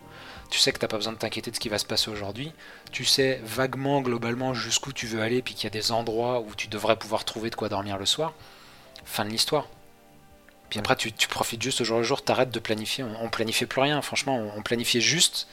Tu 0.52 0.60
sais 0.60 0.72
que 0.72 0.78
t'as 0.78 0.88
pas 0.88 0.98
besoin 0.98 1.14
de 1.14 1.18
t'inquiéter 1.18 1.50
de 1.50 1.56
ce 1.56 1.60
qui 1.60 1.70
va 1.70 1.80
se 1.80 1.86
passer 1.86 2.12
aujourd'hui. 2.12 2.54
Tu 2.92 3.06
sais 3.06 3.42
vaguement, 3.44 4.02
globalement 4.02 4.54
jusqu'où 4.54 4.94
tu 4.94 5.08
veux 5.08 5.22
aller 5.22 5.42
puis 5.42 5.56
qu'il 5.56 5.64
y 5.64 5.68
a 5.68 5.72
des 5.72 5.92
endroits 5.92 6.42
où 6.42 6.54
tu 6.56 6.68
devrais 6.68 6.96
pouvoir 6.96 7.26
trouver 7.26 7.50
de 7.50 7.56
quoi 7.56 7.68
dormir 7.68 7.98
le 7.98 8.06
soir. 8.06 8.34
Fin 9.04 9.26
de 9.26 9.32
l'histoire. 9.32 9.68
Puis 10.70 10.80
après 10.80 10.96
tu, 10.96 11.12
profites 11.28 11.62
juste 11.62 11.82
au 11.82 11.86
jour 11.86 11.98
le 11.98 12.04
jour, 12.04 12.24
t'arrêtes 12.24 12.52
de 12.52 12.60
planifier. 12.60 13.04
On, 13.04 13.26
on 13.26 13.30
planifiait 13.30 13.66
plus 13.66 13.82
rien, 13.82 14.00
franchement, 14.04 14.38
on 14.56 14.62
planifiait 14.62 15.02
juste 15.02 15.48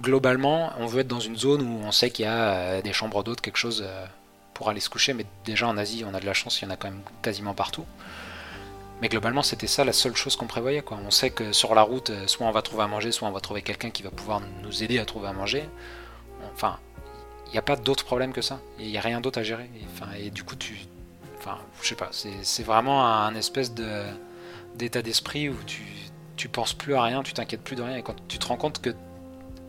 globalement, 0.00 0.72
on 0.78 0.86
veut 0.86 1.00
être 1.00 1.08
dans 1.08 1.20
une 1.20 1.36
zone 1.36 1.62
où 1.62 1.80
on 1.84 1.92
sait 1.92 2.10
qu'il 2.10 2.24
y 2.24 2.28
a 2.28 2.50
euh, 2.50 2.82
des 2.82 2.92
chambres 2.92 3.22
d'hôtes, 3.22 3.40
quelque 3.40 3.56
chose 3.56 3.84
euh, 3.86 4.06
pour 4.54 4.68
aller 4.68 4.80
se 4.80 4.90
coucher. 4.90 5.12
Mais 5.14 5.26
déjà 5.44 5.66
en 5.68 5.76
Asie, 5.76 6.04
on 6.06 6.14
a 6.14 6.20
de 6.20 6.26
la 6.26 6.34
chance, 6.34 6.60
il 6.60 6.64
y 6.64 6.68
en 6.68 6.70
a 6.70 6.76
quand 6.76 6.88
même 6.88 7.02
quasiment 7.22 7.54
partout. 7.54 7.84
Mais 9.00 9.08
globalement, 9.08 9.42
c'était 9.42 9.68
ça 9.68 9.84
la 9.84 9.92
seule 9.92 10.16
chose 10.16 10.34
qu'on 10.34 10.46
prévoyait. 10.46 10.82
On 10.90 11.10
sait 11.10 11.30
que 11.30 11.52
sur 11.52 11.74
la 11.74 11.82
route, 11.82 12.10
euh, 12.10 12.26
soit 12.26 12.46
on 12.46 12.50
va 12.50 12.62
trouver 12.62 12.82
à 12.82 12.88
manger, 12.88 13.12
soit 13.12 13.28
on 13.28 13.32
va 13.32 13.40
trouver 13.40 13.62
quelqu'un 13.62 13.90
qui 13.90 14.02
va 14.02 14.10
pouvoir 14.10 14.40
nous 14.62 14.82
aider 14.82 14.98
à 14.98 15.04
trouver 15.04 15.28
à 15.28 15.32
manger. 15.32 15.68
Enfin, 16.52 16.78
il 17.46 17.52
n'y 17.52 17.58
a 17.58 17.62
pas 17.62 17.76
d'autre 17.76 18.04
problème 18.04 18.32
que 18.32 18.42
ça. 18.42 18.60
Il 18.78 18.86
n'y 18.86 18.98
a 18.98 19.00
rien 19.00 19.20
d'autre 19.20 19.38
à 19.38 19.42
gérer. 19.42 19.70
Et, 20.18 20.30
du 20.30 20.42
coup, 20.42 20.56
tu. 20.56 20.78
Enfin, 21.38 21.58
je 21.80 21.88
sais 21.88 21.94
pas. 21.94 22.10
C'est 22.12 22.62
vraiment 22.64 23.06
un 23.06 23.34
espèce 23.36 23.72
d'état 24.74 25.02
d'esprit 25.02 25.48
où 25.48 25.56
tu, 25.66 25.84
tu 26.36 26.48
penses 26.48 26.74
plus 26.74 26.94
à 26.94 27.02
rien, 27.02 27.22
tu 27.22 27.32
t'inquiètes 27.32 27.62
plus 27.62 27.76
de 27.76 27.82
rien. 27.82 27.96
Et 27.96 28.02
quand 28.02 28.16
tu 28.26 28.38
te 28.38 28.46
rends 28.46 28.56
compte 28.56 28.82
que 28.82 28.90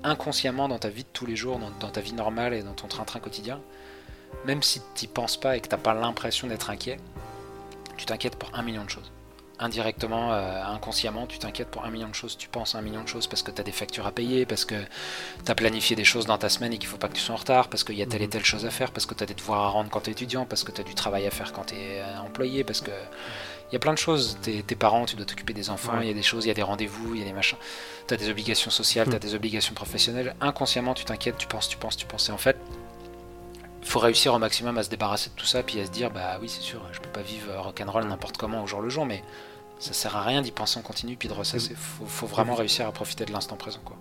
inconsciemment 0.04 0.68
dans 0.68 0.80
ta 0.80 0.89
vie 0.89 1.04
de 1.04 1.10
tous 1.12 1.26
les 1.26 1.36
jours, 1.36 1.60
dans, 1.80 1.89
ta 1.89 2.02
vie 2.02 2.14
normale 2.14 2.54
et 2.54 2.64
dans 2.64 2.74
ton 2.74 2.88
train-train 2.88 3.20
quotidien, 3.20 3.60
même 4.45 4.64
si 4.64 4.82
tu 4.95 5.06
n'y 5.06 5.12
penses 5.12 5.38
pas 5.38 5.58
et 5.58 5.62
que 5.62 5.68
tu 5.68 5.76
n'as 5.76 5.82
pas 5.82 5.93
l'impression 5.93 6.47
d'être 6.47 6.70
inquiet, 6.70 6.97
tu 7.97 8.06
t'inquiètes 8.06 8.36
pour 8.36 8.54
un 8.54 8.62
million 8.62 8.84
de 8.84 8.89
choses. 8.89 9.12
Indirectement, 9.62 10.32
euh, 10.32 10.64
inconsciemment, 10.64 11.28
tu 11.28 11.38
t'inquiètes 11.38 11.68
pour 11.68 11.84
un 11.84 11.89
million 11.89 12.08
de 12.08 12.16
choses, 12.16 12.38
tu 12.38 12.47
penses 12.47 12.76
à 12.76 12.78
un 12.78 12.82
million 12.82 13.04
de 13.04 13.10
choses 13.10 13.28
parce 13.28 13.43
que 13.43 13.52
tu 13.52 13.60
as 13.60 13.64
des 13.66 13.74
factures 13.74 14.08
à 14.08 14.12
payer, 14.14 14.45
parce 14.45 14.64
que 14.64 14.76
tu 15.43 15.52
as 15.52 15.56
planifié 15.56 15.97
des 15.97 16.06
choses 16.06 16.26
dans 16.26 16.38
ta 16.38 16.47
semaine 16.47 16.72
et 16.72 16.78
qu'il 16.78 16.88
faut 16.88 16.97
pas 16.97 17.10
que 17.10 17.16
tu 17.16 17.22
sois 17.22 17.36
en 17.36 17.39
retard, 17.39 17.68
parce 17.68 17.84
qu'il 17.84 17.95
y 17.95 18.02
a 18.02 18.06
telle 18.06 18.22
et 18.22 18.26
mhm. 18.26 18.32
telle 18.32 18.45
chose 18.45 18.66
à 18.66 18.70
faire, 18.70 18.91
parce 18.91 19.06
que 19.06 19.14
tu 19.16 19.24
as 19.24 19.26
des 19.26 19.34
devoirs 19.34 19.60
à 19.60 19.70
rendre 19.70 19.89
quand 19.89 20.00
tu 20.00 20.12
es 20.12 20.14
étudiant, 20.14 20.45
parce 20.45 20.64
que 20.64 20.72
tu 20.72 20.80
as 20.80 20.86
du 20.86 20.95
travail 20.95 21.28
à 21.28 21.32
faire 21.32 21.52
quand 21.52 21.66
tu 21.66 21.76
es 21.76 22.00
euh, 22.00 22.20
employé, 22.22 22.64
parce 22.64 22.80
que 22.80 22.91
il 23.70 23.74
y 23.74 23.76
a 23.76 23.80
plein 23.80 23.93
de 23.93 23.97
choses. 24.00 24.38
Tes, 24.41 24.64
parents, 24.76 25.06
tu 25.06 25.16
dois 25.16 25.26
t'occuper 25.26 25.54
des 25.54 25.70
enfants, 25.70 26.00
il 26.02 26.08
y 26.08 26.12
a 26.12 26.14
des 26.14 26.24
choses, 26.24 26.45
il 26.45 26.47
y 26.47 26.52
a 26.52 26.56
des 26.56 26.64
rendez-vous, 26.64 27.14
il 27.14 27.20
y 27.20 27.24
a 27.24 27.26
des 27.26 27.34
machins. 27.34 27.58
Tu 28.10 28.16
as 28.16 28.18
des 28.18 28.30
obligations 28.30 28.72
sociales, 28.72 29.07
tu 29.07 29.14
as 29.14 29.18
hmm. 29.18 29.22
des 29.22 29.36
obligations 29.36 29.76
professionnelles. 29.76 30.36
Inconsciemment, 30.41 30.95
tu 30.95 31.05
t'inquiètes, 31.05 31.38
tu 31.38 31.45
penses, 31.45 31.70
tu 31.70 31.78
penses, 31.78 31.95
tu 31.95 32.07
penses. 32.07 32.30
Et 32.30 32.32
en 32.32 32.39
fait, 32.39 32.57
il 33.84 33.88
faut 33.88 33.99
réussir 33.99 34.34
au 34.34 34.39
maximum 34.39 34.80
à 34.80 34.84
se 34.84 34.89
débarrasser 34.89 35.30
de 35.30 35.36
tout 35.36 35.45
ça, 35.45 35.62
puis 35.62 35.80
à 35.80 35.86
se 35.86 35.91
dire, 35.91 36.10
bah 36.10 36.39
oui, 36.41 36.49
c'est 36.49 36.62
sûr, 36.62 36.82
je 36.91 36.99
peux 36.99 37.10
pas 37.10 37.22
vivre 37.22 37.53
rock'n'roll 37.62 38.05
n'importe 38.05 38.38
comment 38.38 38.64
au 38.64 38.68
jour 38.68 38.82
le 38.82 38.89
jour, 38.89 39.05
mais 39.05 39.24
ça 39.78 39.93
sert 39.93 40.16
à 40.16 40.24
rien 40.24 40.41
d'y 40.41 40.51
penser 40.51 40.80
en 40.80 40.82
continu, 40.82 41.18
puis 41.18 41.28
de 41.28 41.34
ressasser. 41.34 41.70
Il 41.70 42.07
faut, 42.07 42.26
vraiment 42.26 42.55
réussir 42.55 42.88
à 42.88 42.91
profiter 42.91 43.26
de 43.26 43.32
l'instant 43.32 43.57
présent. 43.57 43.82
Quoi. 43.86 43.95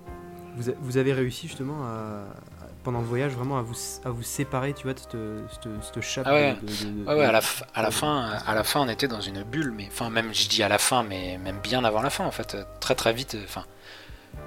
Vous, 0.57 0.97
avez 0.97 1.13
réussi 1.13 1.47
justement 1.47 1.85
à, 1.85 2.58
pendant 2.89 3.01
le 3.01 3.07
voyage 3.07 3.33
vraiment 3.33 3.59
à 3.59 3.61
vous, 3.61 3.77
à 4.07 4.09
vous 4.09 4.23
séparer, 4.23 4.73
tu 4.73 4.85
vois, 4.85 4.95
de 4.95 5.45
cette, 5.83 6.01
chape. 6.01 6.25
Ah 6.27 6.33
ouais, 6.33 6.57
ouais, 7.07 7.23
à, 7.23 7.33
la, 7.33 7.43
à, 7.75 7.83
la 7.83 7.91
fin, 7.91 8.31
à 8.47 8.55
la 8.55 8.65
fin, 8.65 8.81
on 8.81 8.89
était 8.89 9.09
dans 9.09 9.21
une 9.21 9.43
bulle, 9.43 9.75
mais 9.77 9.89
enfin, 9.89 10.09
même, 10.09 10.33
je 10.33 10.49
dis 10.49 10.63
à 10.63 10.71
la 10.71 10.79
fin, 10.79 11.03
mais 11.03 11.37
même 11.37 11.59
bien 11.59 11.85
avant 11.85 12.01
la 12.01 12.09
fin, 12.09 12.25
en 12.25 12.31
fait, 12.31 12.57
très 12.81 12.95
très 12.95 13.13
vite, 13.13 13.37
enfin, 13.45 13.67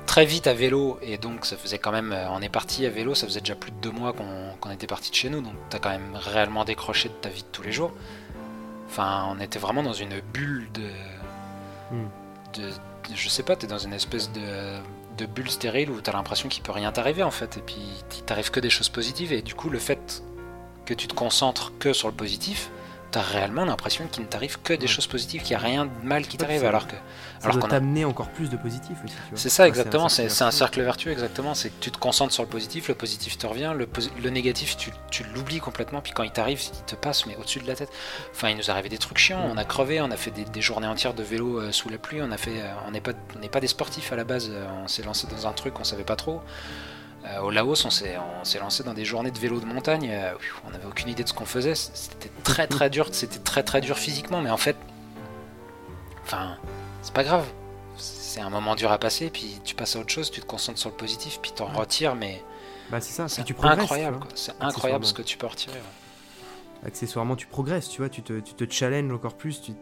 très 0.07 0.25
vite 0.25 0.47
à 0.47 0.55
vélo, 0.55 0.97
et 1.03 1.19
donc 1.19 1.45
ça 1.45 1.55
faisait 1.55 1.77
quand 1.77 1.91
même, 1.91 2.17
on 2.31 2.41
est 2.41 2.49
parti 2.49 2.83
à 2.87 2.89
vélo, 2.89 3.13
ça 3.13 3.27
faisait 3.27 3.41
déjà 3.41 3.53
plus 3.53 3.69
de 3.69 3.77
deux 3.77 3.91
mois 3.91 4.11
qu'on 4.11 4.71
était 4.71 4.87
parti 4.87 5.11
de 5.11 5.15
chez 5.15 5.29
nous, 5.29 5.41
donc 5.41 5.53
t'as 5.69 5.77
quand 5.77 5.91
même 5.91 6.15
réellement 6.15 6.65
décroché 6.65 7.09
de 7.09 7.13
ta 7.13 7.29
vie 7.29 7.43
de 7.43 7.47
tous 7.51 7.61
les 7.61 7.71
jours. 7.71 7.91
Enfin, 8.87 9.27
on 9.29 9.39
était 9.39 9.59
vraiment 9.59 9.83
dans 9.83 9.93
une 9.93 10.19
bulle 10.33 10.67
de. 10.73 10.89
Hmm. 11.91 12.07
de 12.53 12.71
je 13.13 13.29
sais 13.29 13.43
pas, 13.43 13.55
t'es 13.55 13.67
dans 13.67 13.77
une 13.77 13.93
espèce 13.93 14.31
de 14.31 14.79
de 15.17 15.25
bulle 15.25 15.49
stérile 15.49 15.89
où 15.89 16.01
t'as 16.01 16.13
l'impression 16.13 16.49
qu'il 16.49 16.63
peut 16.63 16.71
rien 16.71 16.91
t'arriver 16.91 17.23
en 17.23 17.31
fait, 17.31 17.57
et 17.57 17.61
puis 17.61 17.77
il 18.17 18.23
t'arrive 18.23 18.51
que 18.51 18.59
des 18.59 18.69
choses 18.69 18.89
positives, 18.89 19.33
et 19.33 19.41
du 19.41 19.55
coup 19.55 19.69
le 19.69 19.79
fait 19.79 20.23
que 20.85 20.93
tu 20.93 21.07
te 21.07 21.13
concentres 21.13 21.73
que 21.79 21.93
sur 21.93 22.07
le 22.07 22.13
positif, 22.13 22.69
t'as 23.11 23.21
réellement 23.21 23.65
l'impression 23.65 24.07
qu'il 24.07 24.23
ne 24.23 24.27
t'arrive 24.27 24.59
que 24.61 24.73
des 24.73 24.87
choses 24.87 25.05
positives, 25.07 25.41
qu'il 25.41 25.55
n'y 25.55 25.61
a 25.61 25.65
rien 25.65 25.85
de 25.85 25.91
mal 26.03 26.25
qui 26.25 26.37
t'arrive, 26.37 26.65
alors 26.65 26.87
que... 26.87 26.95
Ça 27.39 27.47
alors 27.47 27.57
doit 27.57 27.69
t'amener 27.69 28.05
encore 28.05 28.29
plus 28.29 28.49
de 28.49 28.55
positif 28.55 28.97
aussi. 29.03 29.15
C'est 29.35 29.49
ça, 29.49 29.67
exactement, 29.67 30.09
c'est 30.09 30.41
un, 30.41 30.51
cercle 30.51 30.81
vertueux, 30.81 31.11
exactement, 31.11 31.53
c'est 31.53 31.69
que 31.69 31.81
tu 31.81 31.91
te 31.91 31.97
concentres 31.97 32.33
sur 32.33 32.43
le 32.43 32.49
positif, 32.49 32.87
le 32.87 32.95
positif 32.95 33.37
te 33.37 33.45
revient, 33.45 33.73
le, 33.75 33.87
le 34.21 34.29
négatif 34.29 34.77
tu, 34.77 34.91
tu 35.09 35.23
l'oublies 35.35 35.59
complètement, 35.59 36.01
puis 36.01 36.13
quand 36.13 36.23
il 36.23 36.31
t'arrive, 36.31 36.61
il 36.63 36.85
te 36.85 36.95
passe, 36.95 37.25
mais 37.25 37.35
au-dessus 37.35 37.59
de 37.59 37.67
la 37.67 37.75
tête. 37.75 37.89
Enfin, 38.31 38.49
il 38.49 38.57
nous 38.57 38.63
est 38.63 38.69
arrivé 38.69 38.89
des 38.89 38.97
trucs 38.97 39.17
chiants, 39.17 39.43
on 39.51 39.57
a 39.57 39.65
crevé, 39.65 40.01
on 40.01 40.11
a 40.11 40.17
fait 40.17 40.31
des, 40.31 40.61
journées 40.61 40.87
entières 40.87 41.13
de 41.13 41.23
vélo 41.23 41.59
euh, 41.59 41.71
sous 41.71 41.89
la 41.89 41.97
pluie, 41.97 42.21
on 42.21 42.31
a 42.31 42.37
fait... 42.37 42.61
Euh, 42.61 42.71
on 42.87 42.91
n'est 42.91 43.01
pas, 43.01 43.11
on 43.35 43.47
pas 43.47 43.59
des 43.59 43.67
sportifs 43.67 44.13
à 44.13 44.15
la 44.15 44.23
base, 44.23 44.49
euh, 44.51 44.65
on 44.83 44.87
s'est 44.87 45.03
lancé 45.03 45.27
dans 45.27 45.47
un 45.47 45.53
truc 45.53 45.79
on 45.79 45.83
savait 45.83 46.03
pas 46.03 46.15
trop. 46.15 46.41
Euh, 47.25 47.39
au 47.41 47.51
Laos, 47.51 47.85
on 47.85 47.89
s'est, 47.89 48.17
lancé 48.59 48.83
dans 48.83 48.93
des 48.93 49.05
journées 49.05 49.31
de 49.31 49.37
vélo 49.37 49.59
de 49.59 49.65
montagne. 49.65 50.09
Euh, 50.11 50.33
on 50.65 50.71
n'avait 50.71 50.87
aucune 50.87 51.09
idée 51.09 51.23
de 51.23 51.29
ce 51.29 51.33
qu'on 51.33 51.45
faisait. 51.45 51.75
C'était 51.75 52.31
très 52.43 52.67
très 52.67 52.89
dur. 52.89 53.07
C'était 53.11 53.39
très 53.39 53.63
très 53.63 53.81
dur 53.81 53.97
physiquement, 53.97 54.41
mais 54.41 54.49
en 54.49 54.57
fait, 54.57 54.75
enfin, 56.23 56.57
c'est 57.01 57.13
pas 57.13 57.23
grave. 57.23 57.45
C'est 57.97 58.41
un 58.41 58.49
moment 58.49 58.75
dur 58.75 58.91
à 58.91 58.97
passer, 58.97 59.29
puis 59.29 59.59
tu 59.63 59.75
passes 59.75 59.95
à 59.95 59.99
autre 59.99 60.09
chose, 60.09 60.31
tu 60.31 60.39
te 60.41 60.45
concentres 60.45 60.79
sur 60.79 60.89
le 60.89 60.95
positif, 60.95 61.39
puis 61.41 61.51
t'en 61.51 61.65
retires, 61.65 62.15
mais 62.15 62.41
bah 62.89 63.01
c'est 63.01 63.11
ça. 63.11 63.27
C'est 63.27 63.41
incroyable. 63.41 64.19
C'est 64.33 64.53
incroyable 64.61 65.05
ce 65.05 65.13
que 65.13 65.21
tu 65.21 65.37
peux 65.37 65.47
retirer. 65.47 65.77
Accessoirement, 66.85 67.35
tu 67.35 67.45
progresses, 67.45 67.89
tu 67.89 67.99
vois, 67.99 68.09
tu 68.09 68.23
te, 68.23 68.39
tu 68.39 68.53
te 68.53 68.73
challenges 68.73 69.11
encore 69.11 69.35
plus, 69.35 69.61
tu 69.61 69.73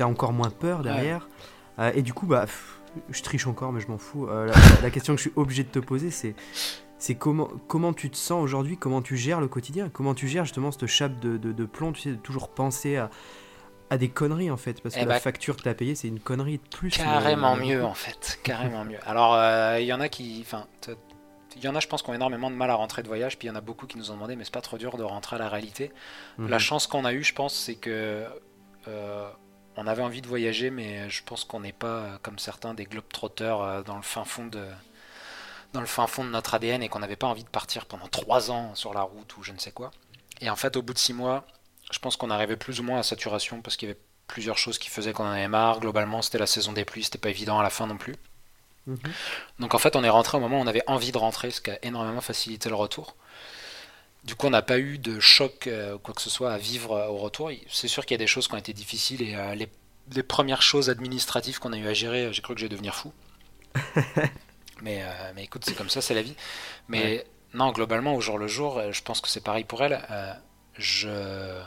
as 0.00 0.08
encore 0.08 0.32
moins 0.32 0.50
peur 0.50 0.82
derrière. 0.82 1.28
Euh, 1.78 1.92
et 1.94 2.02
du 2.02 2.12
coup, 2.12 2.26
bah, 2.26 2.46
je 3.10 3.22
triche 3.22 3.46
encore, 3.46 3.72
mais 3.72 3.80
je 3.80 3.88
m'en 3.88 3.98
fous. 3.98 4.26
la, 4.26 4.90
question 4.90 5.14
que 5.14 5.18
je 5.18 5.28
suis 5.28 5.36
obligé 5.36 5.62
de 5.62 5.68
te 5.68 5.78
poser, 5.78 6.10
c'est 6.10 6.34
c'est 6.98 7.14
comment, 7.14 7.48
comment 7.68 7.92
tu 7.92 8.10
te 8.10 8.16
sens 8.16 8.42
aujourd'hui, 8.42 8.76
comment 8.76 9.02
tu 9.02 9.16
gères 9.16 9.40
le 9.40 9.48
quotidien, 9.48 9.88
comment 9.88 10.14
tu 10.14 10.28
gères 10.28 10.44
justement 10.44 10.72
cette 10.72 10.86
chape 10.86 11.18
de, 11.20 11.36
de, 11.36 11.64
plomb, 11.64 11.92
tu 11.92 12.02
sais, 12.02 12.10
de 12.10 12.16
toujours 12.16 12.48
penser 12.48 12.96
à, 12.96 13.10
à 13.90 13.98
des 13.98 14.08
conneries 14.08 14.50
en 14.50 14.56
fait, 14.56 14.80
parce 14.82 14.94
que 14.94 15.00
eh 15.00 15.04
la 15.04 15.14
bah, 15.14 15.20
facture 15.20 15.56
que 15.56 15.62
tu 15.62 15.68
as 15.68 15.74
payée, 15.74 15.94
c'est 15.94 16.08
une 16.08 16.20
connerie 16.20 16.58
de 16.58 16.68
plus. 16.68 16.90
Carrément 16.90 17.56
mieux 17.56 17.84
en 17.84 17.94
fait, 17.94 18.40
carrément 18.42 18.84
mieux. 18.84 18.98
Alors, 19.06 19.34
il 19.34 19.38
euh, 19.38 19.80
y 19.80 19.92
en 19.92 20.00
a 20.00 20.08
qui. 20.08 20.42
Enfin, 20.44 20.66
il 21.56 21.64
y 21.64 21.68
en 21.68 21.74
a, 21.74 21.80
je 21.80 21.88
pense, 21.88 22.02
qui 22.02 22.10
ont 22.10 22.14
énormément 22.14 22.50
de 22.50 22.56
mal 22.56 22.70
à 22.70 22.74
rentrer 22.74 23.02
de 23.02 23.08
voyage, 23.08 23.38
puis 23.38 23.48
il 23.48 23.50
y 23.50 23.52
en 23.52 23.56
a 23.56 23.60
beaucoup 23.60 23.86
qui 23.86 23.96
nous 23.98 24.10
ont 24.10 24.14
demandé, 24.14 24.36
mais 24.36 24.44
c'est 24.44 24.52
pas 24.52 24.60
trop 24.60 24.78
dur 24.78 24.96
de 24.96 25.02
rentrer 25.02 25.36
à 25.36 25.38
la 25.38 25.48
réalité. 25.48 25.92
Mhm. 26.38 26.48
La 26.48 26.58
chance 26.58 26.86
qu'on 26.86 27.04
a 27.04 27.12
eue, 27.12 27.22
je 27.22 27.34
pense, 27.34 27.54
c'est 27.54 27.76
que. 27.76 28.24
Euh, 28.86 29.28
on 29.80 29.86
avait 29.86 30.02
envie 30.02 30.22
de 30.22 30.26
voyager, 30.26 30.70
mais 30.70 31.08
je 31.08 31.22
pense 31.22 31.44
qu'on 31.44 31.60
n'est 31.60 31.72
pas, 31.72 32.18
comme 32.22 32.40
certains, 32.40 32.74
des 32.74 32.84
globetrotters 32.84 33.60
euh, 33.60 33.82
dans 33.84 33.94
le 33.94 34.02
fin 34.02 34.24
fond 34.24 34.46
de, 34.46 34.64
dans 35.72 35.80
le 35.80 35.86
fin 35.86 36.06
fond 36.06 36.24
de 36.24 36.30
notre 36.30 36.54
ADN 36.54 36.82
et 36.82 36.88
qu'on 36.88 36.98
n'avait 36.98 37.16
pas 37.16 37.26
envie 37.26 37.44
de 37.44 37.48
partir 37.48 37.86
pendant 37.86 38.08
trois 38.08 38.50
ans 38.50 38.74
sur 38.74 38.94
la 38.94 39.02
route 39.02 39.36
ou 39.36 39.42
je 39.42 39.52
ne 39.52 39.58
sais 39.58 39.72
quoi. 39.72 39.90
Et 40.40 40.50
en 40.50 40.56
fait, 40.56 40.76
au 40.76 40.82
bout 40.82 40.94
de 40.94 40.98
six 40.98 41.12
mois, 41.12 41.44
je 41.90 41.98
pense 41.98 42.16
qu'on 42.16 42.30
arrivait 42.30 42.56
plus 42.56 42.80
ou 42.80 42.82
moins 42.82 43.00
à 43.00 43.02
saturation 43.02 43.60
parce 43.60 43.76
qu'il 43.76 43.88
y 43.88 43.92
avait 43.92 44.00
plusieurs 44.26 44.58
choses 44.58 44.78
qui 44.78 44.88
faisaient 44.88 45.12
qu'on 45.12 45.26
en 45.26 45.32
avait 45.32 45.48
marre. 45.48 45.80
Globalement, 45.80 46.22
c'était 46.22 46.38
la 46.38 46.46
saison 46.46 46.72
des 46.72 46.84
pluies, 46.84 47.04
c'était 47.04 47.18
pas 47.18 47.30
évident 47.30 47.58
à 47.58 47.62
la 47.62 47.70
fin 47.70 47.86
non 47.86 47.96
plus. 47.96 48.16
Mhm. 48.86 48.98
Donc 49.58 49.74
en 49.74 49.78
fait, 49.78 49.96
on 49.96 50.04
est 50.04 50.08
rentré 50.08 50.36
au 50.36 50.40
moment 50.40 50.58
où 50.58 50.62
on 50.62 50.66
avait 50.66 50.84
envie 50.86 51.12
de 51.12 51.18
rentrer, 51.18 51.50
ce 51.50 51.60
qui 51.60 51.70
a 51.70 51.78
énormément 51.82 52.20
facilité 52.20 52.68
le 52.68 52.74
retour. 52.74 53.14
Du 54.24 54.34
coup, 54.34 54.46
on 54.46 54.50
n'a 54.50 54.62
pas 54.62 54.78
eu 54.78 54.98
de 54.98 55.20
choc 55.20 55.66
euh, 55.66 55.96
quoi 55.98 56.14
que 56.14 56.20
ce 56.20 56.30
soit 56.30 56.52
à 56.52 56.58
vivre 56.58 56.92
euh, 56.92 57.06
au 57.06 57.16
retour. 57.16 57.50
C'est 57.70 57.88
sûr 57.88 58.04
qu'il 58.04 58.14
y 58.14 58.20
a 58.20 58.24
des 58.24 58.26
choses 58.26 58.48
qui 58.48 58.54
ont 58.54 58.58
été 58.58 58.72
difficiles 58.72 59.22
et 59.22 59.34
euh, 59.34 59.54
les, 59.54 59.68
les, 60.12 60.22
premières 60.22 60.62
choses 60.62 60.90
administratives 60.90 61.58
qu'on 61.58 61.72
a 61.72 61.78
eu 61.78 61.86
à 61.86 61.94
gérer, 61.94 62.32
j'ai 62.32 62.42
cru 62.42 62.54
que 62.54 62.60
j'allais 62.60 62.70
devenir 62.70 62.94
fou. 62.94 63.12
Mais, 64.82 65.02
euh, 65.02 65.32
mais 65.34 65.44
écoute, 65.44 65.64
c'est 65.64 65.74
comme 65.74 65.88
ça, 65.90 66.00
c'est 66.00 66.14
la 66.14 66.22
vie. 66.22 66.34
Mais 66.88 67.26
non, 67.54 67.72
globalement, 67.72 68.14
au 68.14 68.20
jour 68.20 68.38
le 68.38 68.48
jour, 68.48 68.78
euh, 68.78 68.92
je 68.92 69.02
pense 69.02 69.20
que 69.20 69.28
c'est 69.28 69.40
pareil 69.42 69.64
pour 69.64 69.82
elle. 69.82 70.00
Euh, 70.10 70.32
je, 70.76 71.60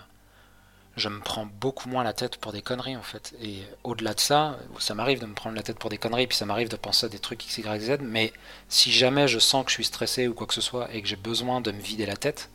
je 0.95 1.09
me 1.09 1.20
prends 1.20 1.45
beaucoup 1.45 1.89
moins 1.89 2.03
la 2.03 2.14
tête 2.14 2.38
pour 2.38 2.51
des 2.51 2.62
conneries, 2.62 2.95
en 2.95 3.01
fait. 3.01 3.34
Et 3.41 3.64
au-delà 3.84 4.14
de 4.14 4.20
ça, 4.20 4.57
ça 4.80 4.93
m'arrive 4.93 5.20
de 5.20 5.26
me 5.26 5.34
prendre 5.34 5.55
la 5.55 5.64
tête 5.64 5.80
pour 5.80 5.89
des 5.89 5.97
conneries, 5.97 6.28
puis 6.28 6.38
ça 6.38 6.45
m'arrive 6.45 6.70
de 6.70 6.76
penser 6.76 7.05
à 7.07 7.09
des 7.09 7.20
trucs 7.20 7.43
X, 7.45 7.57
Y, 7.57 7.80
Z. 7.82 7.97
Mais 8.01 8.32
si 8.70 8.91
jamais 8.91 9.28
je 9.28 9.39
sens 9.39 9.66
que 9.66 9.72
je 9.72 9.76
suis 9.76 9.86
stressé 9.86 10.28
ou 10.28 10.34
quoi 10.34 10.47
que 10.47 10.53
ce 10.53 10.62
soit 10.62 10.93
et 10.93 11.01
que 11.01 11.07
j'ai 11.07 11.16
besoin 11.16 11.62
de 11.62 11.72
me 11.72 11.82
vider 11.82 12.05
la 12.05 12.18
tête, 12.18 12.49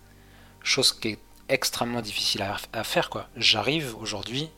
chose 0.63 0.93
qui 0.93 1.09
est 1.09 1.19
extrêmement 1.49 2.01
difficile 2.01 2.43
à, 2.43 2.57
à 2.73 2.85
faire, 2.85 3.11
quoi. 3.11 3.29
J'arrive 3.37 3.97
aujourd'hui 4.01 4.51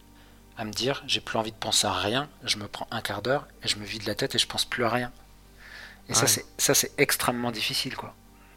à 0.56 0.64
me 0.64 0.72
dire, 0.72 1.02
j'ai 1.06 1.20
plus 1.20 1.38
envie 1.38 1.52
de 1.52 1.56
penser 1.56 1.86
à 1.86 1.92
rien, 1.92 2.28
je 2.44 2.56
me 2.56 2.66
prends 2.66 2.88
un 2.90 3.00
quart 3.00 3.22
d'heure 3.22 3.46
et 3.62 3.68
je 3.68 3.76
me 3.76 3.84
vide 3.84 4.06
la 4.06 4.14
tête 4.16 4.34
et 4.34 4.38
je 4.38 4.46
pense 4.46 4.64
plus 4.64 4.84
à 4.84 4.90
rien. 4.90 5.12
Et 6.08 6.14
ça, 6.14 6.26
c'est 6.26 6.44
ça, 6.56 6.74
c'est 6.74 6.92
extrêmement 6.98 7.50
difficile, 7.50 7.96
quoi. 7.96 8.14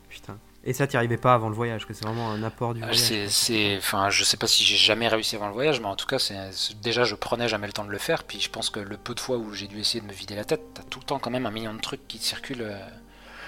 Putain. 0.09 0.37
Et 0.63 0.73
ça, 0.73 0.85
t'y 0.85 0.95
arrivais 0.95 1.17
pas 1.17 1.33
avant 1.33 1.49
le 1.49 1.55
voyage, 1.55 1.87
que 1.87 1.93
c'est 1.93 2.05
vraiment 2.05 2.29
un 2.31 2.43
apport 2.43 2.73
du 2.75 2.83
Euh, 2.83 2.85
voyage. 2.85 3.27
C'est, 3.29 3.77
enfin, 3.77 4.09
je 4.11 4.23
sais 4.23 4.37
pas 4.37 4.45
si 4.47 4.63
j'ai 4.63 4.75
jamais 4.77 5.07
réussi 5.07 5.35
avant 5.35 5.47
le 5.47 5.53
voyage, 5.53 5.79
mais 5.79 5.87
en 5.87 5.95
tout 5.95 6.05
cas, 6.05 6.19
c'est 6.19 6.37
déjà 6.81 7.03
je 7.03 7.15
prenais 7.15 7.47
jamais 7.49 7.65
le 7.67 7.73
temps 7.73 7.83
de 7.85 7.89
le 7.91 7.97
faire. 7.97 8.23
Puis 8.23 8.39
je 8.39 8.49
pense 8.49 8.69
que 8.69 8.79
le 8.79 8.95
peu 8.97 9.15
de 9.15 9.19
fois 9.19 9.37
où 9.37 9.53
j'ai 9.53 9.67
dû 9.67 9.79
essayer 9.79 10.01
de 10.01 10.05
me 10.05 10.13
vider 10.13 10.35
la 10.35 10.45
tête, 10.45 10.61
t'as 10.75 10.83
tout 10.83 10.99
le 10.99 11.05
temps 11.05 11.17
quand 11.19 11.31
même 11.31 11.45
un 11.47 11.51
million 11.51 11.73
de 11.73 11.79
trucs 11.81 12.07
qui 12.07 12.19
circulent. 12.19 12.61
euh. 12.61 12.77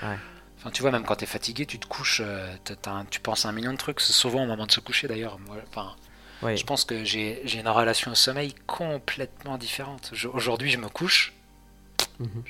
Ouais. 0.01 0.18
Enfin, 0.58 0.72
tu 0.72 0.82
vois, 0.82 0.91
même 0.91 1.04
quand 1.04 1.18
t'es 1.18 1.26
fatigué, 1.28 1.66
tu 1.66 1.78
te 1.78 1.86
couches, 1.86 2.22
euh, 2.26 2.56
un- 2.88 3.06
tu 3.06 3.20
penses 3.20 3.45
à 3.45 3.49
un 3.49 3.51
million 3.51 3.74
de 3.74 3.78
trucs. 3.78 3.99
C'est 4.01 4.14
souvent 4.14 4.43
au 4.43 4.47
moment 4.47 4.66
de 4.66 4.72
se 4.72 4.80
coucher 4.80 5.08
d'ailleurs. 5.08 5.38
Moi, 5.39 5.58
Enfin, 5.70 5.93
Ouais. 6.41 6.58
je 6.58 6.66
pense 6.66 6.84
que 6.84 7.04
j'ai 7.06 7.43
une 7.60 7.68
relation 7.70 8.12
au 8.12 8.16
sommeil 8.16 8.56
complètement 8.66 9.58
différente. 9.58 10.12
Aujourd'hui, 10.34 10.72
je 10.72 10.78
me 10.78 10.89
couche, 10.89 11.34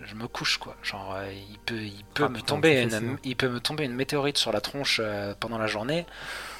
Je, 0.05 0.15
me 0.15 0.27
couche 0.27 0.57
quoi. 0.57 0.75
Genre, 0.83 1.13
euh, 1.15 1.31
il 1.31 1.57
peut, 1.59 1.81
il 1.81 2.03
peut 2.13 2.23
Ah, 2.25 2.29
me 2.29 2.35
putain, 2.35 2.45
tomber, 2.45 2.83
tu 2.83 2.89
fais 2.89 2.97
une, 2.97 3.15
ça. 3.15 3.19
il 3.23 3.35
peut 3.35 3.49
me 3.49 3.59
tomber 3.59 3.85
une 3.85 3.93
météorite 3.93 4.37
sur 4.37 4.51
la 4.51 4.61
tronche 4.61 4.99
euh, 5.03 5.33
pendant 5.39 5.57
la 5.57 5.67
journée. 5.67 6.05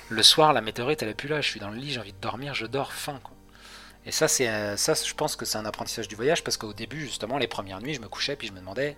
Le 0.10 0.24
soir, 0.24 0.54
la 0.54 0.62
météorite, 0.62 1.02
elle 1.04 1.10
est 1.10 1.14
plus 1.14 1.30
là. 1.30 1.42
Je 1.42 1.50
suis 1.50 1.60
dans 1.60 1.70
le 1.70 1.78
lit, 1.78 1.92
j'ai 1.92 2.00
envie 2.00 2.14
de 2.14 2.20
dormir, 2.22 2.54
je 2.54 2.66
dors 2.66 2.94
fin 2.94 3.20
quoi. 3.24 3.36
Et 4.06 4.12
ça, 4.12 4.28
c'est 4.28 4.50
euh, 4.50 4.76
ça, 4.78 4.94
je 4.94 5.14
pense 5.14 5.36
que 5.36 5.46
c'est 5.46 5.58
un 5.58 5.66
apprentissage 5.66 6.08
du 6.08 6.16
voyage 6.16 6.44
parce 6.44 6.58
qu'au 6.58 6.74
début, 6.74 7.02
justement, 7.02 7.38
les 7.38 7.48
premières 7.48 7.80
nuits, 7.82 7.94
je 7.94 8.02
me 8.02 8.08
couchais 8.08 8.36
puis 8.36 8.48
je 8.48 8.54
me 8.54 8.60
demandais 8.60 8.98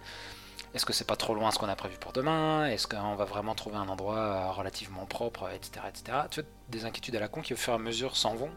est-ce 0.73 0.85
que 0.85 0.93
c'est 0.93 1.07
pas 1.07 1.15
trop 1.15 1.33
loin 1.35 1.51
ce 1.51 1.59
qu'on 1.59 1.69
a 1.69 1.75
prévu 1.75 1.95
pour 1.99 2.11
demain? 2.11 2.67
Est-ce 2.67 2.87
qu'on 2.87 3.15
va 3.15 3.23
vraiment 3.25 3.55
trouver 3.55 3.77
un 3.77 3.87
endroit 3.87 4.51
relativement 4.51 5.05
propre, 5.05 5.49
etc., 5.53 5.85
etc. 5.87 6.17
Tu 6.29 6.41
vois, 6.41 6.49
des 6.69 6.85
inquiétudes 6.85 7.15
à 7.15 7.19
la 7.19 7.27
con 7.29 7.41
qui 7.41 7.53
au 7.53 7.57
fur 7.57 7.71
et 7.73 7.75
à 7.75 7.79
mesure 7.79 8.17
s'en 8.17 8.35
vont. 8.35 8.51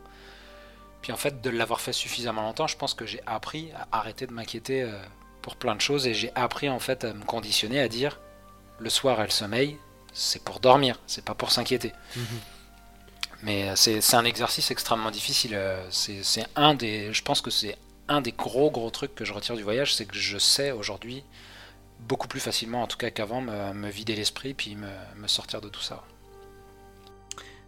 Puis 1.01 1.13
en 1.13 1.17
fait, 1.17 1.41
de 1.41 1.51
l'avoir 1.51 1.81
fait 1.81 1.93
suffisamment 1.93 2.43
longtemps, 2.43 2.67
je 2.67 2.77
pense 2.77 2.93
que 2.95 3.07
j'ai 3.07 3.21
appris 3.25 3.71
à 3.73 3.87
arrêter 3.99 4.27
de 4.27 4.33
m'inquiéter 4.33 4.83
pour 5.43 5.57
plein 5.57 5.75
de 5.75 5.81
choses 5.81 6.07
et 6.07 6.15
j'ai 6.15 6.33
appris 6.35 6.69
en 6.69 6.79
fait 6.79 7.05
à 7.05 7.13
me 7.13 7.25
conditionner 7.25 7.81
à 7.81 7.89
dire 7.89 8.21
le 8.79 8.91
soir 8.91 9.21
et 9.21 9.25
le 9.25 9.31
sommeil, 9.31 9.77
c'est 10.13 10.43
pour 10.43 10.61
dormir, 10.61 10.99
c'est 11.07 11.25
pas 11.25 11.35
pour 11.35 11.51
s'inquiéter. 11.51 11.93
Mhm. 12.17 12.25
Mais 13.43 13.69
euh, 13.71 13.77
c'est 13.77 14.15
un 14.15 14.25
exercice 14.25 14.71
extrêmement 14.71 15.11
difficile. 15.11 15.53
euh, 15.55 15.87
C'est 15.91 16.23
c'est 16.25 16.47
un 16.57 16.75
des, 16.75 17.13
je 17.13 17.23
pense 17.23 17.41
que 17.41 17.51
c'est 17.51 17.77
un 18.09 18.21
des 18.21 18.33
gros 18.33 18.71
gros 18.71 18.91
trucs 18.91 19.15
que 19.15 19.25
je 19.25 19.33
retire 19.33 19.57
du 19.57 19.63
voyage, 19.63 19.95
c'est 19.95 20.07
que 20.07 20.17
je 20.17 20.39
sais 20.39 20.71
aujourd'hui 20.73 21.25
beaucoup 22.01 22.29
plus 22.29 22.41
facilement, 22.41 22.83
en 22.83 22.87
tout 22.87 22.97
cas 22.97 23.11
qu'avant, 23.11 23.41
me, 23.41 23.73
me 23.75 23.89
vider 23.91 24.15
l'esprit 24.17 24.55
puis 24.55 24.77
me, 24.77 24.89
me 25.17 25.29
sortir 25.29 25.61
de 25.61 25.69
tout 25.69 25.81
ça. 25.83 26.05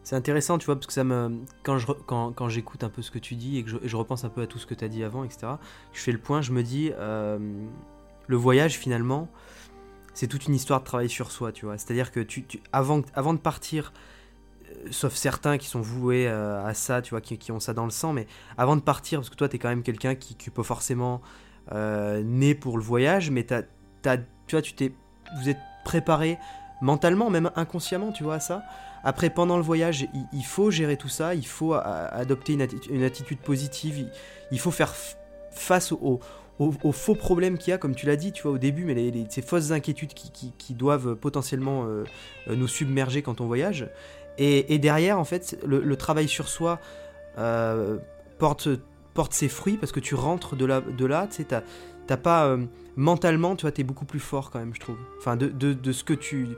C'est 0.02 0.16
intéressant, 0.16 0.58
tu 0.58 0.66
vois, 0.66 0.76
parce 0.76 0.86
que 0.86 0.92
ça 0.92 1.04
me. 1.04 1.40
Quand 1.62 2.48
j'écoute 2.48 2.84
un 2.84 2.88
peu 2.88 3.02
ce 3.02 3.10
que 3.10 3.18
tu 3.18 3.34
dis 3.34 3.58
et 3.58 3.64
que 3.64 3.70
je, 3.82 3.96
repense 3.96 4.24
un 4.24 4.30
peu 4.30 4.42
à 4.42 4.46
tout 4.46 4.58
ce 4.58 4.66
que 4.66 4.74
tu 4.74 4.84
as 4.84 4.88
dit 4.88 5.04
avant, 5.04 5.24
etc., 5.24 5.52
je 5.92 6.00
fais 6.00 6.12
le 6.12 6.18
point, 6.18 6.40
je 6.40 6.52
me 6.52 6.62
dis, 6.62 6.90
euh, 6.98 7.38
le 8.26 8.36
voyage 8.36 8.78
finalement, 8.78 9.28
c'est 10.14 10.26
toute 10.26 10.46
une 10.46 10.54
histoire 10.54 10.80
de 10.80 10.86
travail 10.86 11.08
sur 11.08 11.30
soi, 11.30 11.52
tu 11.52 11.66
vois. 11.66 11.76
C'est-à-dire 11.76 12.12
que 12.12 12.20
tu, 12.20 12.44
avant, 12.72 12.98
de 12.98 13.38
partir, 13.38 13.92
euh, 14.70 14.88
sauf 14.90 15.14
certains 15.14 15.58
qui 15.58 15.66
sont 15.66 15.82
voués 15.82 16.26
euh, 16.28 16.64
à 16.64 16.72
ça, 16.72 17.02
tu 17.02 17.10
vois, 17.10 17.20
qui, 17.20 17.36
qui 17.36 17.52
ont 17.52 17.60
ça 17.60 17.74
dans 17.74 17.84
le 17.84 17.90
sang, 17.90 18.14
mais 18.14 18.26
avant 18.56 18.76
de 18.76 18.82
partir, 18.82 19.20
parce 19.20 19.28
que 19.28 19.36
toi, 19.36 19.48
tu 19.50 19.56
es 19.56 19.58
quand 19.58 19.68
même 19.68 19.82
quelqu'un 19.82 20.14
qui 20.14 20.34
n'est 20.46 20.54
pas 20.54 20.62
forcément 20.62 21.20
né 21.72 22.56
pour 22.56 22.78
le 22.78 22.82
voyage, 22.82 23.30
mais 23.30 23.44
t'as, 23.44 23.62
t'as- 24.02 24.16
tu 24.16 24.56
vois, 24.56 24.62
tu 24.62 24.72
t'es, 24.72 24.92
vous 25.40 25.48
êtes 25.48 25.60
préparé 25.84 26.36
mentalement, 26.80 27.30
même 27.30 27.50
inconsciemment, 27.54 28.10
tu 28.10 28.24
vois, 28.24 28.36
à 28.36 28.40
ça. 28.40 28.64
Après, 29.02 29.30
pendant 29.30 29.56
le 29.56 29.62
voyage, 29.62 30.06
il, 30.32 30.44
faut 30.44 30.70
gérer 30.70 30.96
tout 30.96 31.08
ça, 31.08 31.34
il 31.34 31.46
faut 31.46 31.72
adopter 31.74 32.52
une, 32.52 32.62
atti- 32.62 32.90
une 32.90 33.02
attitude 33.02 33.38
positive, 33.38 34.06
il, 34.50 34.58
faut 34.58 34.70
faire 34.70 34.94
face 35.50 35.92
aux, 35.92 36.20
aux- 36.58 36.74
aux 36.82 36.92
faux 36.92 37.14
problèmes 37.14 37.56
qu'il 37.56 37.70
y 37.70 37.74
a, 37.74 37.78
comme 37.78 37.94
tu 37.94 38.06
l'as 38.06 38.16
dit, 38.16 38.32
tu 38.32 38.42
vois, 38.42 38.52
au 38.52 38.58
début, 38.58 38.84
mais 38.84 39.12
ces 39.30 39.42
fausses 39.42 39.70
inquiétudes 39.70 40.12
qui, 40.12 40.74
doivent 40.74 41.16
potentiellement 41.16 41.86
euh, 41.86 42.04
nous 42.48 42.68
submerger 42.68 43.22
quand 43.22 43.40
on 43.40 43.46
voyage. 43.46 43.88
Et, 44.38 44.78
derrière, 44.78 45.18
en 45.18 45.24
fait, 45.24 45.58
le, 45.66 45.96
travail 45.96 46.28
sur 46.28 46.48
soi 46.48 46.78
euh, 47.38 47.98
porte, 48.38 48.68
ses 49.30 49.48
fruits 49.48 49.76
parce 49.76 49.92
que 49.92 50.00
tu 50.00 50.14
rentres 50.14 50.56
de 50.56 50.64
là, 50.64 51.26
tu 51.26 51.36
sais, 51.36 51.44
t'as 51.44 52.16
pas 52.16 52.46
euh, 52.46 52.64
mentalement, 52.96 53.56
tu 53.56 53.62
vois, 53.62 53.72
t'es 53.72 53.84
beaucoup 53.84 54.06
plus 54.06 54.20
fort 54.20 54.50
quand 54.50 54.58
même, 54.58 54.74
je 54.74 54.80
trouve. 54.80 54.96
Enfin, 55.18 55.36
de 55.36 55.92
ce 55.92 56.04
que 56.04 56.14
tu. 56.14 56.48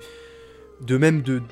De 0.80 0.96
même 0.96 1.22
de, 1.22 1.42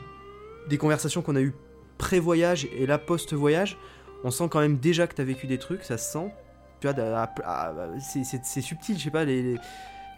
des 0.68 0.78
conversations 0.78 1.22
qu'on 1.22 1.36
a 1.36 1.40
eues 1.40 1.54
pré-voyage 1.98 2.66
et 2.76 2.86
là 2.86 2.98
post-voyage, 2.98 3.76
on 4.24 4.30
sent 4.30 4.48
quand 4.50 4.60
même 4.60 4.78
déjà 4.78 5.06
que 5.06 5.14
t'as 5.14 5.24
vécu 5.24 5.46
des 5.46 5.58
trucs, 5.58 5.84
ça 5.84 5.98
se 5.98 6.12
sent. 6.12 6.32
Tu 6.80 6.88
vois, 6.88 7.28
c'est- 8.00 8.60
subtil, 8.62 8.98
je 8.98 9.04
sais 9.04 9.10
pas, 9.10 9.24
les, 9.24 9.56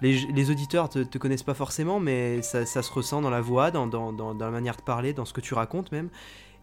les, 0.01 0.51
auditeurs 0.51 0.88
te, 0.88 1.01
te 1.01 1.18
connaissent 1.18 1.43
pas 1.43 1.55
forcément, 1.55 1.99
mais 2.01 2.40
ça, 2.43 2.64
se 2.64 2.93
ressent 2.93 3.20
dans 3.20 3.30
la 3.30 3.40
voix, 3.40 3.70
dans, 3.70 3.86
dans, 3.86 4.34
la 4.34 4.51
manière 4.51 4.76
de 4.76 4.82
parler, 4.82 5.12
dans 5.12 5.24
ce 5.24 5.32
que 5.32 5.40
tu 5.40 5.55
racontes 5.55 5.90
même. 5.93 6.09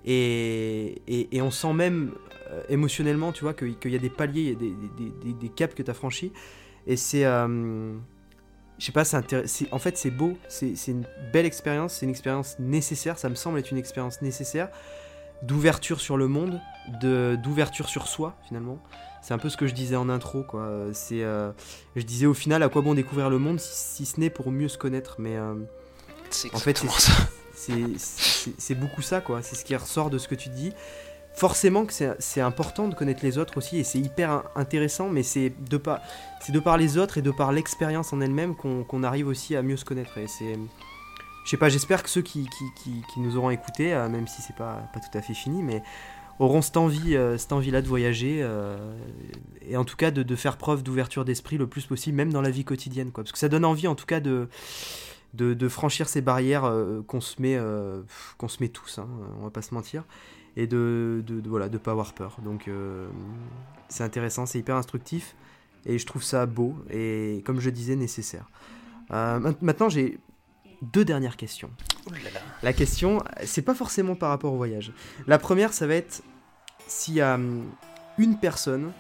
Et, 0.06 1.02
et, 1.08 1.42
on 1.42 1.52
sent 1.52 1.74
même 1.74 2.14
euh, 2.50 2.64
émotionnellement, 2.70 3.34
tu 3.34 3.44
vois, 3.44 3.54
que- 3.54 3.66
qu'il 3.66 3.92
y 3.92 3.96
a 3.96 4.00
des 4.00 4.10
paliers, 4.10 4.56
des, 4.56 4.74
des, 4.98 5.34
des, 5.34 5.50
caps 5.50 5.76
que 5.76 5.84
tu 5.84 5.92
as 5.92 5.94
franchis. 5.94 6.32
Et 6.88 6.96
c'est. 6.96 7.26
euh, 7.26 7.94
je 8.80 8.86
sais 8.86 8.92
pas, 8.92 9.04
c'est 9.04 9.72
en 9.72 9.80
fait 9.80 9.98
c'est 9.98 10.10
beau, 10.10 10.38
c'est 10.48 10.74
une 10.88 11.06
belle 11.34 11.46
expérience, 11.46 11.94
c'est 11.96 12.06
une 12.06 12.12
expérience 12.12 12.58
nécessaire, 12.60 13.18
ça 13.18 13.30
me 13.30 13.36
semble 13.36 13.60
être 13.60 13.72
une 13.72 13.78
expérience 13.78 14.22
nécessaire 14.22 14.70
d'ouverture 15.44 16.02
sur 16.02 16.18
le 16.18 16.28
monde, 16.28 16.60
de 17.02 17.38
d'ouverture 17.42 17.90
sur 17.90 18.08
soi 18.08 18.36
finalement. 18.48 18.80
C'est 19.22 19.34
un 19.34 19.38
peu 19.38 19.50
ce 19.50 19.58
que 19.58 19.68
je 19.68 19.74
disais 19.74 19.98
en 19.98 20.08
intro, 20.08 20.44
quoi. 20.44 20.72
C'est, 20.94 21.24
euh, 21.24 21.52
je 21.98 22.04
disais 22.04 22.26
au 22.26 22.34
final 22.34 22.64
à 22.64 22.70
quoi 22.70 22.82
bon 22.82 22.94
découvrir 22.94 23.30
le 23.30 23.38
monde 23.38 23.60
si, 23.60 23.76
si 23.76 24.06
ce 24.06 24.20
n'est 24.20 24.30
pour 24.30 24.50
mieux 24.50 24.70
se 24.70 24.78
connaître, 24.78 25.18
mais 25.20 25.36
euh, 25.36 25.56
En 26.54 26.60
fait, 26.60 26.82
c'est 27.54 28.76
beaucoup 28.76 29.02
ça, 29.02 29.20
quoi. 29.20 29.42
C'est 29.42 29.56
ce 29.56 29.66
qui 29.66 29.76
ressort 29.76 30.10
de 30.10 30.18
ce 30.18 30.30
que 30.30 30.36
tu 30.36 30.48
dis. 30.50 30.72
Forcément 31.40 31.86
que 31.86 31.94
c'est 32.20 32.42
important 32.42 32.90
de 32.90 32.96
connaître 32.96 33.24
les 33.24 33.38
autres 33.38 33.56
aussi, 33.56 33.78
et 33.78 33.86
c'est 33.86 33.98
hyper 33.98 34.30
in- 34.30 34.44
intéressant, 34.58 35.08
mais 35.08 35.24
c'est 35.24 35.54
de, 35.70 35.78
par, 35.78 36.02
de 36.50 36.60
par 36.60 36.78
les 36.78 36.98
autres 36.98 37.18
et 37.18 37.22
de 37.22 37.32
par 37.32 37.54
l'expérience 37.54 38.12
en 38.12 38.20
elle-même 38.20 38.56
qu'on 38.58 39.04
arrive 39.04 39.30
aussi 39.30 39.56
à 39.56 39.62
mieux 39.62 39.78
se 39.78 39.86
connaître. 39.86 40.12
C'est. 40.28 40.58
Je 41.46 41.50
sais 41.50 41.58
pas, 41.58 41.70
j'espère 41.70 42.04
que 42.04 42.10
ceux 42.10 42.22
qui, 42.22 42.50
nous 43.16 43.38
auront 43.38 43.52
écoutés, 43.52 43.94
euh, 43.94 44.10
même 44.10 44.28
si 44.28 44.42
c'est 44.42 44.56
pas, 44.56 44.84
pas 44.94 45.00
tout 45.00 45.18
à 45.18 45.22
fait 45.22 45.34
fini, 45.34 45.64
mais 45.64 45.82
auront 46.40 46.62
cette 46.62 46.76
envie, 46.76 47.16
euh, 47.16 47.38
cette 47.38 47.54
envie-là 47.54 47.82
de 47.82 47.88
voyager, 47.88 48.40
euh, 48.42 48.78
et 49.62 49.78
en 49.78 49.86
tout 49.86 49.96
cas 49.96 50.12
de, 50.12 50.36
faire 50.36 50.58
preuve 50.58 50.84
d'ouverture 50.84 51.24
d'esprit 51.24 51.58
le 51.58 51.68
plus 51.68 51.86
possible, 51.86 52.18
même 52.18 52.34
dans 52.34 52.42
la 52.42 52.52
vie 52.52 52.66
quotidienne. 52.66 53.12
Parce 53.14 53.32
que 53.32 53.38
ça 53.38 53.48
donne 53.48 53.64
envie, 53.64 53.88
en 53.88 53.96
tout 53.96 54.06
cas, 54.06 54.20
de, 54.20 54.50
franchir 55.70 56.10
ces 56.10 56.20
barrières 56.20 56.70
qu'on 57.08 57.22
se 57.22 57.42
met, 57.42 57.58
qu'on 58.38 58.50
se 58.50 58.58
met 58.62 58.68
tous, 58.68 59.00
hein, 59.00 59.08
on 59.40 59.46
va 59.46 59.52
pas 59.52 59.62
se 59.62 59.74
mentir, 59.74 60.04
et 60.58 60.68
de, 60.68 61.24
de, 61.26 61.40
de- 61.40 61.50
voilà, 61.50 61.70
de 61.70 61.78
pas 61.78 61.92
avoir 61.92 62.14
peur. 62.14 62.38
Donc 62.44 62.68
euh, 62.68 63.08
c'est 63.88 64.04
intéressant, 64.04 64.46
c'est 64.46 64.60
hyper 64.60 64.76
instructif, 64.76 65.36
et 65.86 65.98
je 65.98 66.06
trouve 66.06 66.24
ça 66.24 66.46
beau 66.46 66.76
et 66.90 67.42
comme 67.46 67.60
je 67.60 67.70
disais 67.70 67.96
nécessaire. 67.96 68.50
Euh, 69.12 69.40
ma- 69.40 69.54
maintenant 69.62 69.90
j'ai 69.90 70.20
deux 70.82 71.04
dernières 71.06 71.36
questions. 71.38 71.72
La 72.64 72.74
question, 72.74 73.22
c'est 73.44 73.62
pas 73.62 73.76
forcément 73.76 74.16
par 74.16 74.30
rapport 74.30 74.54
au 74.54 74.58
voyage. 74.58 74.94
La 75.28 75.38
première, 75.38 75.74
ça 75.74 75.86
va 75.88 75.96
être 75.96 76.24
s'il 76.88 77.16
y 77.16 77.22
a 77.22 77.36
hum, 77.36 77.66
une 78.18 78.38
personne 78.38 78.92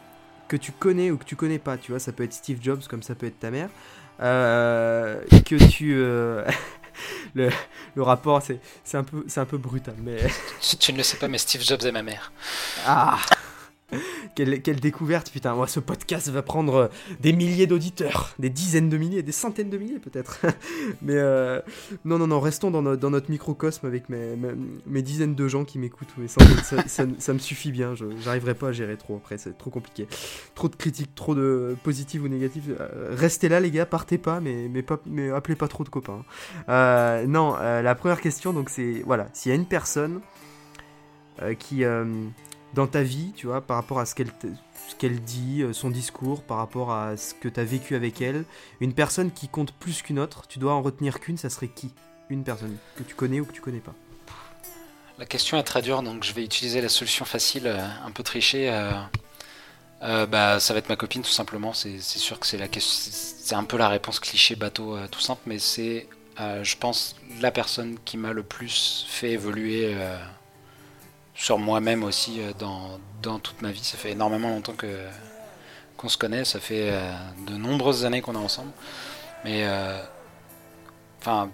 que 0.47 0.57
tu 0.57 0.71
connais 0.71 1.09
ou 1.11 1.17
que 1.17 1.23
tu 1.23 1.35
connais 1.35 1.59
pas, 1.59 1.77
tu 1.77 1.91
vois, 1.91 1.99
ça 1.99 2.11
peut 2.11 2.23
être 2.23 2.33
Steve 2.33 2.59
Jobs 2.61 2.81
comme 2.89 3.03
ça 3.03 3.15
peut 3.15 3.27
être 3.27 3.39
ta 3.39 3.51
mère, 3.51 3.69
euh, 4.19 5.21
que 5.45 5.55
tu... 5.69 5.93
le, 7.35 7.49
le 7.95 8.03
rapport, 8.03 8.41
c'est 8.41 8.97
un, 8.97 9.03
peu- 9.03 9.23
c'est 9.27 9.39
un 9.39 9.45
peu 9.45 9.57
brutal, 9.57 9.95
mais... 9.99 10.17
Tu, 10.61 10.77
tu 10.77 10.93
ne 10.93 10.97
le 10.97 11.03
sais 11.03 11.17
pas, 11.17 11.27
mais 11.27 11.37
Steve 11.37 11.63
Jobs 11.63 11.83
est 11.83 11.91
ma 11.91 12.03
mère. 12.03 12.31
Ah 12.85 13.19
quelle, 14.35 14.61
quelle 14.61 14.79
découverte, 14.79 15.31
putain. 15.31 15.55
Moi, 15.55 15.67
ce 15.67 15.79
podcast 15.79 16.29
va 16.29 16.41
prendre 16.41 16.75
euh, 16.75 16.87
des 17.19 17.33
milliers 17.33 17.67
d'auditeurs, 17.67 18.33
des 18.39 18.49
dizaines 18.49 18.89
de 18.89 18.97
milliers, 18.97 19.23
des 19.23 19.31
centaines 19.31 19.69
de 19.69 19.77
milliers 19.77 19.99
peut-être. 19.99 20.39
Mais 21.01 21.15
euh, 21.15 21.59
non, 22.05 22.17
non, 22.19 22.27
non, 22.27 22.39
restons 22.39 22.71
dans, 22.71 22.81
no- 22.81 22.95
dans 22.95 23.09
notre 23.09 23.31
microcosme 23.31 23.85
avec 23.87 24.09
mes, 24.09 24.35
mes, 24.35 24.49
mes 24.85 25.01
dizaines 25.01 25.35
de 25.35 25.47
gens 25.47 25.65
qui 25.65 25.79
m'écoutent. 25.79 26.13
ça, 26.27 26.41
ça- 26.87 27.05
ça 27.17 27.33
me 27.33 27.39
suffit 27.39 27.71
bien. 27.71 27.95
Je 27.95 28.05
J'arriverai 28.21 28.53
pas 28.53 28.69
à 28.69 28.71
gérer 28.71 28.97
trop 28.97 29.15
après, 29.17 29.37
c'est 29.37 29.57
trop 29.57 29.69
compliqué. 29.69 30.07
Trop 30.55 30.67
de 30.69 30.75
critiques, 30.75 31.15
trop 31.15 31.35
de 31.35 31.75
positives 31.83 32.23
ou 32.23 32.27
négatives. 32.27 32.75
Euh, 32.79 33.07
restez 33.11 33.49
là, 33.49 33.59
les 33.59 33.71
gars, 33.71 33.85
partez 33.85 34.17
pas, 34.17 34.39
mais, 34.39 34.67
mais, 34.69 34.81
pas, 34.83 34.99
mais 35.05 35.29
appelez 35.31 35.55
pas 35.55 35.67
trop 35.67 35.83
de 35.83 35.89
copains. 35.89 36.23
Euh, 36.69 37.25
non, 37.25 37.55
euh, 37.59 37.81
la 37.81 37.95
première 37.95 38.21
question, 38.21 38.53
donc 38.53 38.69
c'est 38.69 39.01
voilà, 39.05 39.27
s'il 39.33 39.49
y 39.49 39.53
a 39.53 39.55
une 39.55 39.65
personne 39.65 40.21
qui 41.57 41.85
dans 42.73 42.87
ta 42.87 43.01
vie, 43.01 43.31
tu 43.35 43.47
vois, 43.47 43.61
par 43.61 43.77
rapport 43.77 43.99
à 43.99 44.05
ce 44.05 44.15
qu'elle 44.15 44.31
ce 44.89 44.95
qu'elle 44.95 45.21
dit, 45.21 45.61
euh, 45.61 45.73
son 45.73 45.89
discours, 45.89 46.43
par 46.43 46.57
rapport 46.57 46.91
à 46.91 47.17
ce 47.17 47.33
que 47.33 47.47
tu 47.47 47.59
as 47.59 47.63
vécu 47.63 47.95
avec 47.95 48.21
elle, 48.21 48.43
une 48.79 48.93
personne 48.93 49.31
qui 49.31 49.47
compte 49.47 49.71
plus 49.73 50.01
qu'une 50.01 50.19
autre, 50.19 50.47
tu 50.47 50.59
dois 50.59 50.73
en 50.73 50.81
retenir 50.81 51.19
qu'une, 51.19 51.37
ça 51.37 51.49
serait 51.49 51.67
qui? 51.67 51.93
Une 52.29 52.43
personne 52.43 52.75
que 52.95 53.03
tu 53.03 53.15
connais 53.15 53.39
ou 53.39 53.45
que 53.45 53.51
tu 53.51 53.61
connais 53.61 53.79
pas. 53.79 53.93
La 55.17 55.25
question 55.25 55.57
est 55.57 55.63
très 55.63 55.81
dure, 55.81 56.01
donc 56.01 56.23
je 56.23 56.33
vais 56.33 56.43
utiliser 56.43 56.81
la 56.81 56.89
solution 56.89 57.25
facile, 57.25 57.67
euh, 57.67 57.87
un 58.05 58.11
peu 58.11 58.23
trichée. 58.23 58.69
euh, 60.01 60.25
bah, 60.25 60.59
ça 60.59 60.73
va 60.73 60.79
être 60.79 60.89
ma 60.89 60.95
copine 60.95 61.23
tout 61.23 61.29
simplement. 61.29 61.73
C'est 61.73 61.99
sûr 61.99 62.39
que 62.39 62.47
c'est 62.47 62.57
la 62.57 62.67
c'est 62.79 63.55
un 63.55 63.65
peu 63.65 63.77
la 63.77 63.89
réponse 63.89 64.19
cliché 64.19 64.55
bateau 64.55 64.97
tout 65.07 65.19
simple, 65.19 65.41
mais 65.45 65.59
c'est, 65.59 66.07
je 66.37 66.75
pense, 66.77 67.17
la 67.41 67.51
personne 67.51 67.97
qui 68.05 68.15
m'a 68.15 68.31
le 68.31 68.43
plus 68.43 69.05
fait 69.09 69.31
évoluer 69.31 69.93
sur 71.39 71.57
moi-même 71.57 72.03
aussi 72.03 72.41
dans, 72.59 72.99
dans, 73.23 73.39
toute 73.39 73.61
ma 73.61 73.71
vie. 73.71 73.83
Ça 73.83 73.97
fait 73.97 74.11
énormément 74.11 74.49
longtemps 74.49 74.73
que 74.73 75.05
qu'on 75.97 76.09
se 76.09 76.17
connaît, 76.17 76.45
ça 76.45 76.59
fait 76.59 76.93
de 77.47 77.55
nombreuses 77.55 78.05
années 78.05 78.21
qu'on 78.21 78.35
est 78.35 78.37
ensemble, 78.37 78.71
mais 79.43 79.67
enfin 81.19 81.49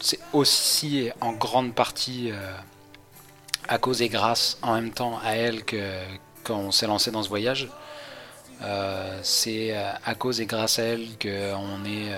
c'est 0.00 0.18
aussi 0.32 1.10
en 1.20 1.32
grande 1.32 1.74
partie 1.74 2.30
euh, 2.30 2.56
à 3.68 3.78
cause 3.78 4.02
et 4.02 4.08
grâce 4.08 4.58
en 4.62 4.74
même 4.74 4.90
temps 4.90 5.18
à 5.24 5.32
elle 5.32 5.64
que 5.64 6.00
qu'on 6.44 6.70
s'est 6.70 6.86
lancé 6.86 7.10
dans 7.10 7.22
ce 7.22 7.28
voyage. 7.28 7.68
Euh, 8.62 9.18
c'est 9.22 9.76
euh, 9.76 9.92
à 10.04 10.14
cause 10.14 10.40
et 10.40 10.46
grâce 10.46 10.78
à 10.78 10.84
elle 10.84 11.06
qu'on 11.20 11.84
est 11.84 12.12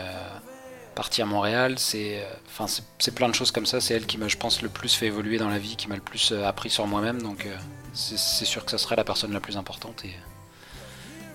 parti 1.03 1.23
à 1.23 1.27
Montréal. 1.27 1.77
C'est 1.79 2.27
enfin 2.49 2.67
c'est 2.99 3.15
plein 3.15 3.29
de 3.29 3.35
choses 3.35 3.53
comme 3.53 3.67
ça. 3.67 3.81
C'est 3.81 3.95
elle 3.95 4.07
qui 4.07 4.19
m'a, 4.19 4.29
je 4.29 4.37
pense, 4.37 4.63
le 4.63 4.69
plus 4.69 4.95
fait 4.95 5.07
évoluer 5.07 5.39
dans 5.39 5.49
la 5.49 5.59
vie, 5.59 5.77
qui 5.77 5.89
m'a 5.89 5.95
le 5.95 6.03
plus 6.03 6.33
appris 6.33 6.71
sur 6.71 6.87
moi-même. 6.87 7.23
Donc 7.23 7.47
c'est 7.95 8.45
sûr 8.45 8.65
que 8.65 8.71
ça 8.71 8.79
serait 8.79 8.97
la 8.97 9.05
personne 9.05 9.33
la 9.33 9.41
plus 9.41 9.57
importante. 9.57 10.05
Et, 10.05 10.09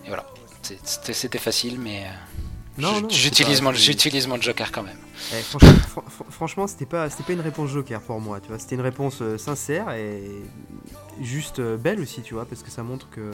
et 0.05 0.07
voilà. 0.07 0.25
C'était 0.83 1.39
facile, 1.39 1.79
mais 1.79 2.05
J'utilise 3.09 3.61
mon, 3.61 3.71
mon, 3.71 4.41
joker 4.41 4.71
quand 4.71 4.83
même. 4.83 4.97
Eh, 5.31 5.41
franchement, 5.41 6.03
franchement 6.31 6.67
c'était 6.67 6.87
pas, 6.87 7.07
pas 7.07 7.33
une 7.33 7.41
réponse 7.41 7.69
joker 7.69 8.01
pour 8.01 8.19
moi, 8.19 8.39
tu 8.39 8.47
vois. 8.49 8.57
C'était 8.57 8.75
une 8.75 8.81
réponse 8.81 9.21
euh, 9.21 9.37
sincère 9.37 9.91
et 9.91 10.23
juste 11.21 11.59
euh, 11.59 11.77
belle 11.77 11.99
aussi, 11.99 12.23
tu 12.23 12.33
vois, 12.33 12.45
parce 12.45 12.63
que 12.63 12.71
ça 12.71 12.81
montre 12.81 13.07
que 13.11 13.31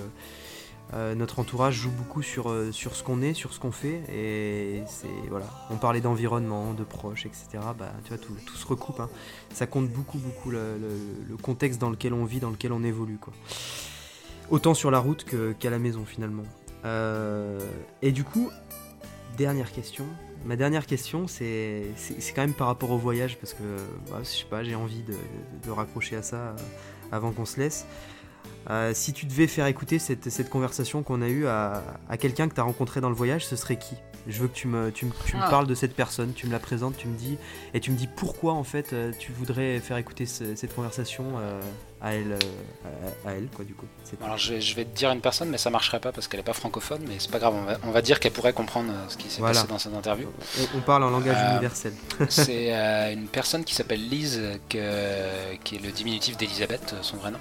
euh, 0.93 1.15
notre 1.15 1.39
entourage 1.39 1.75
joue 1.75 1.91
beaucoup 1.91 2.21
sur, 2.21 2.53
sur 2.71 2.95
ce 2.95 3.03
qu'on 3.03 3.21
est, 3.21 3.33
sur 3.33 3.53
ce 3.53 3.59
qu'on 3.59 3.71
fait. 3.71 4.01
Et 4.11 4.83
c'est 4.87 5.07
voilà, 5.29 5.45
on 5.69 5.77
parlait 5.77 6.01
d'environnement, 6.01 6.73
de 6.73 6.83
proches, 6.83 7.25
etc. 7.25 7.47
Bah, 7.77 7.91
tu 8.03 8.09
vois, 8.09 8.17
tout, 8.17 8.55
se 8.55 8.65
recoupe. 8.65 8.99
Hein. 8.99 9.09
Ça 9.53 9.67
compte 9.67 9.89
beaucoup, 9.89 10.17
beaucoup 10.17 10.51
le, 10.51 10.79
contexte 11.41 11.79
dans 11.79 11.89
lequel 11.89 12.13
on 12.13 12.25
vit, 12.25 12.39
dans 12.39 12.49
lequel 12.49 12.71
on 12.73 12.83
évolue, 12.83 13.17
quoi. 13.17 13.33
Autant 14.49 14.73
sur 14.73 14.89
la 14.89 14.99
route 14.99 15.25
qu'à 15.59 15.69
la 15.69 15.77
maison 15.77 16.05
finalement. 16.05 16.43
et 18.01 18.11
du 18.11 18.23
coup, 18.23 18.49
dernière 19.37 19.71
question. 19.71 20.05
Ma 20.45 20.55
dernière 20.55 20.85
question, 20.85 21.27
c'est 21.27 21.93
quand 22.33 22.41
même 22.41 22.53
par 22.53 22.67
rapport 22.67 22.91
au 22.91 22.97
voyage, 22.97 23.37
parce 23.37 23.53
que 23.53 23.63
bah, 24.09 24.19
je 24.21 24.27
sais 24.27 24.45
pas, 24.49 24.63
j'ai 24.63 24.75
envie 24.75 25.03
de, 25.03 25.71
raccrocher 25.71 26.15
à 26.15 26.21
ça 26.21 26.37
euh, 26.37 26.55
avant 27.11 27.31
qu'on 27.31 27.45
se 27.45 27.59
laisse. 27.59 27.85
Euh, 28.69 28.91
si 28.93 29.13
tu 29.13 29.25
devais 29.25 29.47
faire 29.47 29.65
écouter 29.65 29.97
cette, 29.97 30.29
cette 30.29 30.49
conversation 30.49 31.01
qu'on 31.01 31.21
a 31.21 31.27
eue 31.27 31.47
à, 31.47 31.83
à 32.07 32.17
quelqu'un 32.17 32.47
que 32.47 32.53
tu 32.53 32.59
as 32.59 32.63
rencontré 32.63 33.01
dans 33.01 33.09
le 33.09 33.15
voyage, 33.15 33.45
ce 33.45 33.55
serait 33.55 33.77
qui? 33.77 33.95
Je 34.27 34.41
veux 34.41 34.47
que 34.47 34.55
tu 34.55 34.67
me, 34.67 34.91
tu, 34.91 35.05
me, 35.05 35.11
tu 35.25 35.37
me 35.37 35.41
ah. 35.41 35.49
parles 35.49 35.65
de 35.65 35.73
cette 35.73 35.95
personne, 35.95 36.33
tu 36.33 36.45
me 36.45 36.51
la 36.51 36.59
présentes, 36.59 36.95
tu 36.97 37.07
me 37.07 37.17
dis 37.17 37.37
et 37.73 37.79
tu 37.79 37.89
me 37.89 37.95
dis 37.95 38.05
pourquoi 38.05 38.53
en 38.53 38.63
fait 38.63 38.93
euh, 38.93 39.11
tu 39.17 39.31
voudrais 39.31 39.79
faire 39.79 39.97
écouter 39.97 40.27
cette 40.27 40.75
conversation 40.75 41.25
à 42.01 42.13
elle, 42.13 42.37
à, 43.25 43.31
elle 43.31 43.47
quoi 43.47 43.65
du 43.65 43.73
coup. 43.73 43.87
Alors 44.21 44.37
je 44.37 44.53
vais, 44.53 44.85
te 44.85 44.95
dire 44.95 45.09
une 45.11 45.21
personne, 45.21 45.49
mais 45.49 45.57
ça 45.57 45.69
marcherait 45.69 45.99
pas 45.99 46.11
parce 46.11 46.27
qu'elle 46.27 46.41
est 46.41 46.43
pas 46.43 46.53
francophone, 46.53 47.01
mais 47.07 47.15
c'est 47.17 47.31
pas 47.31 47.39
grave, 47.39 47.55
on 47.83 47.91
va, 47.91 48.01
dire 48.01 48.19
qu'elle 48.19 48.33
pourrait 48.33 48.53
comprendre 48.53 48.93
ce 49.07 49.17
qui 49.17 49.29
s'est 49.29 49.41
passé 49.41 49.65
dans 49.67 49.79
cette 49.79 49.95
interview. 49.95 50.27
On, 50.75 50.81
parle 50.81 51.05
en 51.05 51.09
langage 51.09 51.37
universel. 51.51 51.93
c'est 52.29 52.71
une 53.13 53.27
personne 53.27 53.63
qui 53.63 53.73
s'appelle 53.73 54.07
Lise, 54.07 54.41
que, 54.69 55.55
qui 55.63 55.77
est 55.77 55.79
le 55.79 55.91
diminutif 55.91 56.37
d'Elisabeth, 56.37 56.93
son 57.01 57.17
vrai 57.17 57.31
nom. 57.31 57.39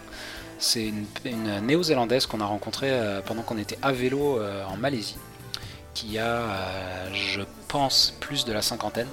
C'est 0.58 0.92
une, 1.24 1.60
néo-zélandaise 1.60 2.26
qu'on 2.26 2.40
a 2.40 2.44
rencontrée 2.46 2.90
euh, 2.90 3.20
pendant 3.22 3.42
qu'on 3.42 3.58
était 3.58 3.78
à 3.80 3.92
vélo 3.92 4.40
euh, 4.40 4.64
en 4.64 4.76
Malaisie, 4.76 5.16
qui 5.94 6.18
a, 6.18 6.24
euh, 6.24 7.14
je 7.14 7.42
pense, 7.68 8.16
plus 8.18 8.44
de 8.44 8.52
la 8.52 8.60
cinquantaine. 8.60 9.08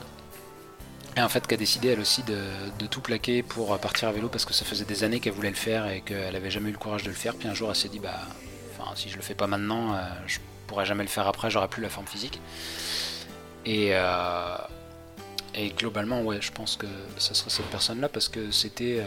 Et 1.18 1.22
en 1.22 1.30
fait, 1.30 1.46
qui 1.48 1.54
a 1.54 1.58
décidé 1.58 1.90
elle 1.90 2.00
aussi 2.00 2.24
de, 2.24 2.88
tout 2.88 3.00
plaquer 3.00 3.44
pour 3.44 3.78
partir 3.80 4.10
à 4.10 4.12
vélo 4.12 4.28
parce 4.28 4.44
que 4.44 4.54
ça 4.54 4.66
faisait 4.66 4.86
des 4.86 5.04
années 5.04 5.20
qu'elle 5.20 5.34
voulait 5.34 5.50
le 5.50 5.56
faire 5.56 5.88
et 5.88 6.02
qu'elle 6.02 6.34
n'avait 6.34 6.52
jamais 6.52 6.70
eu 6.70 6.74
le 6.74 6.78
courage 6.78 7.04
de 7.04 7.10
le 7.10 7.16
faire. 7.16 7.36
Puis 7.36 7.48
un 7.48 7.54
jour, 7.54 7.70
elle 7.70 7.76
s'est 7.76 7.90
dit, 7.90 8.00
bah, 8.00 8.20
si 8.96 9.10
je 9.10 9.16
le 9.16 9.22
fais 9.22 9.34
pas 9.34 9.48
maintenant, 9.48 9.98
je 10.28 10.40
pourrais 10.68 10.86
jamais 10.86 11.04
le 11.04 11.10
faire 11.10 11.26
après, 11.28 11.50
j'aurai 11.50 11.70
plus 11.70 11.82
la 11.82 11.90
forme 11.90 12.06
physique. 12.06 12.42
Et, 13.66 13.94
et 15.54 15.70
globalement, 15.70 16.22
ouais, 16.22 16.40
je 16.42 16.52
pense 16.52 16.76
que 16.76 16.88
ce 17.18 17.34
serait 17.34 17.50
cette 17.50 17.68
personne-là 17.68 18.10
parce 18.10 18.28
que 18.28 18.52
c'était 18.52 19.02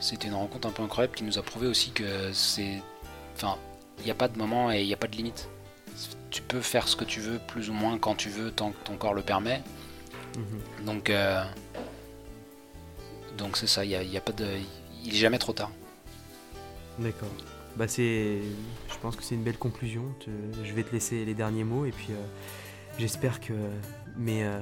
c'était 0.00 0.28
une 0.28 0.34
rencontre 0.34 0.66
un 0.66 0.72
peu 0.72 0.82
incroyable 0.82 1.14
qui 1.14 1.24
nous 1.24 1.38
a 1.38 1.42
prouvé 1.42 1.66
aussi 1.66 1.92
que 1.92 2.32
c'est. 2.32 2.82
Enfin, 3.36 3.56
il 3.98 4.04
n'y 4.04 4.10
a 4.10 4.14
pas 4.14 4.28
de 4.28 4.38
moment 4.38 4.72
et 4.72 4.80
il 4.80 4.86
n'y 4.86 4.94
a 4.94 4.96
pas 4.96 5.06
de 5.06 5.16
limite. 5.16 5.48
Tu 6.30 6.42
peux 6.42 6.60
faire 6.60 6.88
ce 6.88 6.96
que 6.96 7.04
tu 7.04 7.20
veux, 7.20 7.38
plus 7.38 7.70
ou 7.70 7.72
moins 7.72 7.98
quand 7.98 8.14
tu 8.14 8.28
veux, 8.30 8.50
tant 8.50 8.70
que 8.70 8.84
ton 8.84 8.96
corps 8.96 9.14
le 9.14 9.22
permet. 9.22 9.62
Mhm. 10.36 10.84
Donc, 10.86 11.10
euh, 11.10 11.44
donc 13.36 13.56
c'est 13.56 13.66
ça. 13.66 13.84
Il 13.84 13.90
y 13.90 14.16
a, 14.16 14.20
pas 14.20 14.32
de, 14.32 14.46
il 15.04 15.14
est 15.14 15.18
jamais 15.18 15.38
trop 15.38 15.52
tard. 15.52 15.70
D'accord. 16.98 17.30
Bah 17.76 17.86
c'est, 17.86 18.40
je 18.88 18.98
pense 19.00 19.16
que 19.16 19.22
c'est 19.22 19.34
une 19.34 19.42
belle 19.42 19.58
conclusion. 19.58 20.04
Je 20.64 20.72
vais 20.72 20.82
te 20.82 20.92
laisser 20.92 21.24
les 21.24 21.34
derniers 21.34 21.64
mots 21.64 21.84
et 21.84 21.92
puis 21.92 22.08
euh, 22.10 22.24
j'espère 22.98 23.40
que 23.40 23.52
mes, 24.16 24.44
euh, 24.44 24.60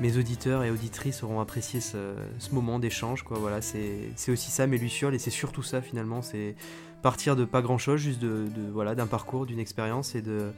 mes 0.00 0.16
auditeurs 0.16 0.64
et 0.64 0.70
auditrices 0.70 1.22
auront 1.22 1.40
apprécié 1.40 1.80
ce, 1.80 2.14
moment 2.52 2.78
d'échange. 2.78 3.22
Quoi. 3.22 3.38
Voilà, 3.38 3.60
c'est, 3.60 4.12
aussi 4.28 4.50
ça 4.50 4.66
mes 4.66 4.78
lucioles 4.78 5.14
et 5.14 5.18
c'est 5.18 5.30
surtout 5.30 5.62
ça 5.62 5.80
finalement. 5.80 6.22
C'est 6.22 6.54
partir 7.02 7.36
de 7.36 7.44
pas 7.44 7.62
grand 7.62 7.78
chose, 7.78 8.00
juste 8.00 8.20
de, 8.20 8.48
voilà, 8.72 8.94
d'un 8.94 9.06
parcours, 9.06 9.46
d'une 9.46 9.58
expérience 9.58 10.14
et 10.14 10.22
de, 10.22 10.50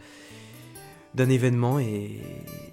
d'un 1.15 1.29
événement 1.29 1.79
et, 1.79 2.21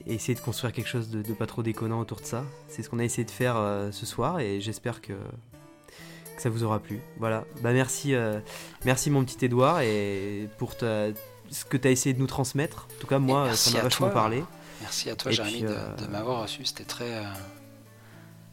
essayer 0.05 0.35
de 0.35 0.39
construire 0.39 0.71
quelque 0.71 0.87
chose 0.87 1.09
de, 1.09 1.33
pas 1.33 1.47
trop 1.47 1.63
déconnant 1.63 1.99
autour 1.99 2.21
de 2.21 2.25
ça. 2.25 2.43
C'est 2.67 2.81
ce 2.81 2.89
qu'on 2.89 2.99
a 2.99 3.03
essayé 3.03 3.25
de 3.25 3.31
faire 3.31 3.55
euh, 3.57 3.91
ce 3.91 4.05
soir 4.05 4.39
et 4.39 4.61
j'espère 4.61 5.01
que, 5.01 5.13
que, 5.13 6.41
ça 6.41 6.49
vous 6.49 6.63
aura 6.63 6.79
plu. 6.79 7.01
Voilà, 7.19 7.43
bah 7.61 7.73
merci, 7.73 8.15
euh, 8.15 8.39
merci 8.85 9.09
mon 9.09 9.23
petit 9.25 9.43
Edouard 9.45 9.81
et 9.81 10.47
pour 10.57 10.73
ce 10.73 11.65
que 11.65 11.77
tu 11.77 11.87
as 11.87 11.91
essayé 11.91 12.13
de 12.13 12.19
nous 12.19 12.27
transmettre. 12.27 12.87
En 12.97 13.01
tout 13.01 13.07
cas, 13.07 13.19
moi, 13.19 13.53
ça 13.53 13.77
m'a 13.77 13.83
vachement 13.83 14.09
parlé. 14.09 14.43
Merci 14.81 15.09
à 15.09 15.15
toi, 15.15 15.31
Jérémy, 15.31 15.61
de, 15.61 15.67
euh, 15.69 16.07
m'avoir 16.09 16.41
reçu. 16.41 16.65
C'était 16.65 16.83
très, 16.83 17.17
euh, 17.17 17.23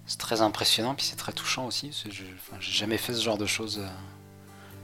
c'est 0.07 0.18
très 0.18 0.41
impressionnant, 0.41 0.95
puis 0.95 1.05
c'est 1.05 1.16
très 1.16 1.33
touchant 1.33 1.66
aussi. 1.66 1.91
Je 2.11 2.22
j'ai 2.61 2.72
jamais 2.72 2.97
fait 2.97 3.12
ce 3.12 3.22
genre 3.22 3.39
de 3.39 3.47
choses. 3.47 3.81
Euh, 3.81 3.89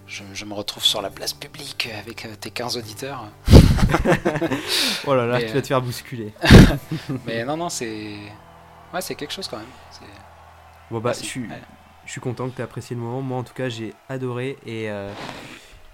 je, 0.07 0.45
me 0.45 0.55
retrouve 0.55 0.85
sur 0.85 1.03
la 1.03 1.11
place 1.11 1.33
publique 1.33 1.89
avec 1.97 2.27
tes 2.41 2.51
15 2.51 2.77
auditeurs. 2.77 3.29
oh 5.07 5.15
là 5.15 5.27
là, 5.27 5.41
tu 5.41 5.53
vas 5.53 5.63
te 5.63 5.69
faire 5.69 5.81
bousculer. 5.81 6.33
mais 7.27 7.45
non, 7.45 7.57
non, 7.57 7.69
c'est. 7.69 8.17
Ouais, 8.93 9.01
c'est 9.01 9.15
quelque 9.15 9.33
chose 9.33 9.47
quand 9.47 9.59
même. 9.59 9.67
Bon, 10.91 10.99
bah, 10.99 11.13
je 11.13 11.25
suis, 11.25 11.49
je 12.05 12.11
suis 12.11 12.21
content 12.21 12.51
que 12.51 12.57
tu 12.57 12.61
aies 12.61 12.65
apprécié 12.65 12.97
le 12.97 13.03
moment. 13.03 13.23
Moi, 13.23 13.39
en 13.39 13.45
tout 13.45 13.55
cas, 13.55 13.69
j'ai 13.69 13.95
adoré. 14.09 14.59
Et, 14.67 14.87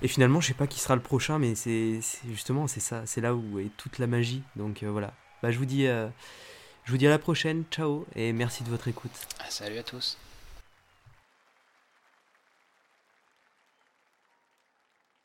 et 0.01 0.09
finalement, 0.09 0.41
je 0.41 0.49
sais 0.49 0.55
pas 0.55 0.67
qui 0.67 0.81
sera 0.81 0.95
le 0.95 1.03
prochain, 1.03 1.39
mais 1.39 1.55
c'est 1.55 2.01
justement, 2.31 2.67
c'est 2.67 2.81
ça. 2.81 3.03
C'est 3.05 3.21
là 3.21 3.35
où 3.35 3.59
est 3.59 3.71
toute 3.77 3.99
la 3.99 4.07
magie. 4.07 4.43
Donc 4.57 4.83
voilà, 4.83 5.13
bah, 5.43 5.51
je, 5.51 5.59
vous 5.59 5.65
dis, 5.65 5.87
euh, 5.87 6.09
je 6.85 6.93
vous 6.93 6.99
dis 6.99 7.07
à 7.07 7.11
la 7.11 7.19
prochaine, 7.19 7.65
ciao, 7.71 8.07
et 8.15 8.33
merci 8.33 8.63
de 8.63 8.69
votre 8.69 8.89
écoute. 8.89 9.13
Salut 9.49 9.79
à 9.79 9.83
tous. 9.83 10.19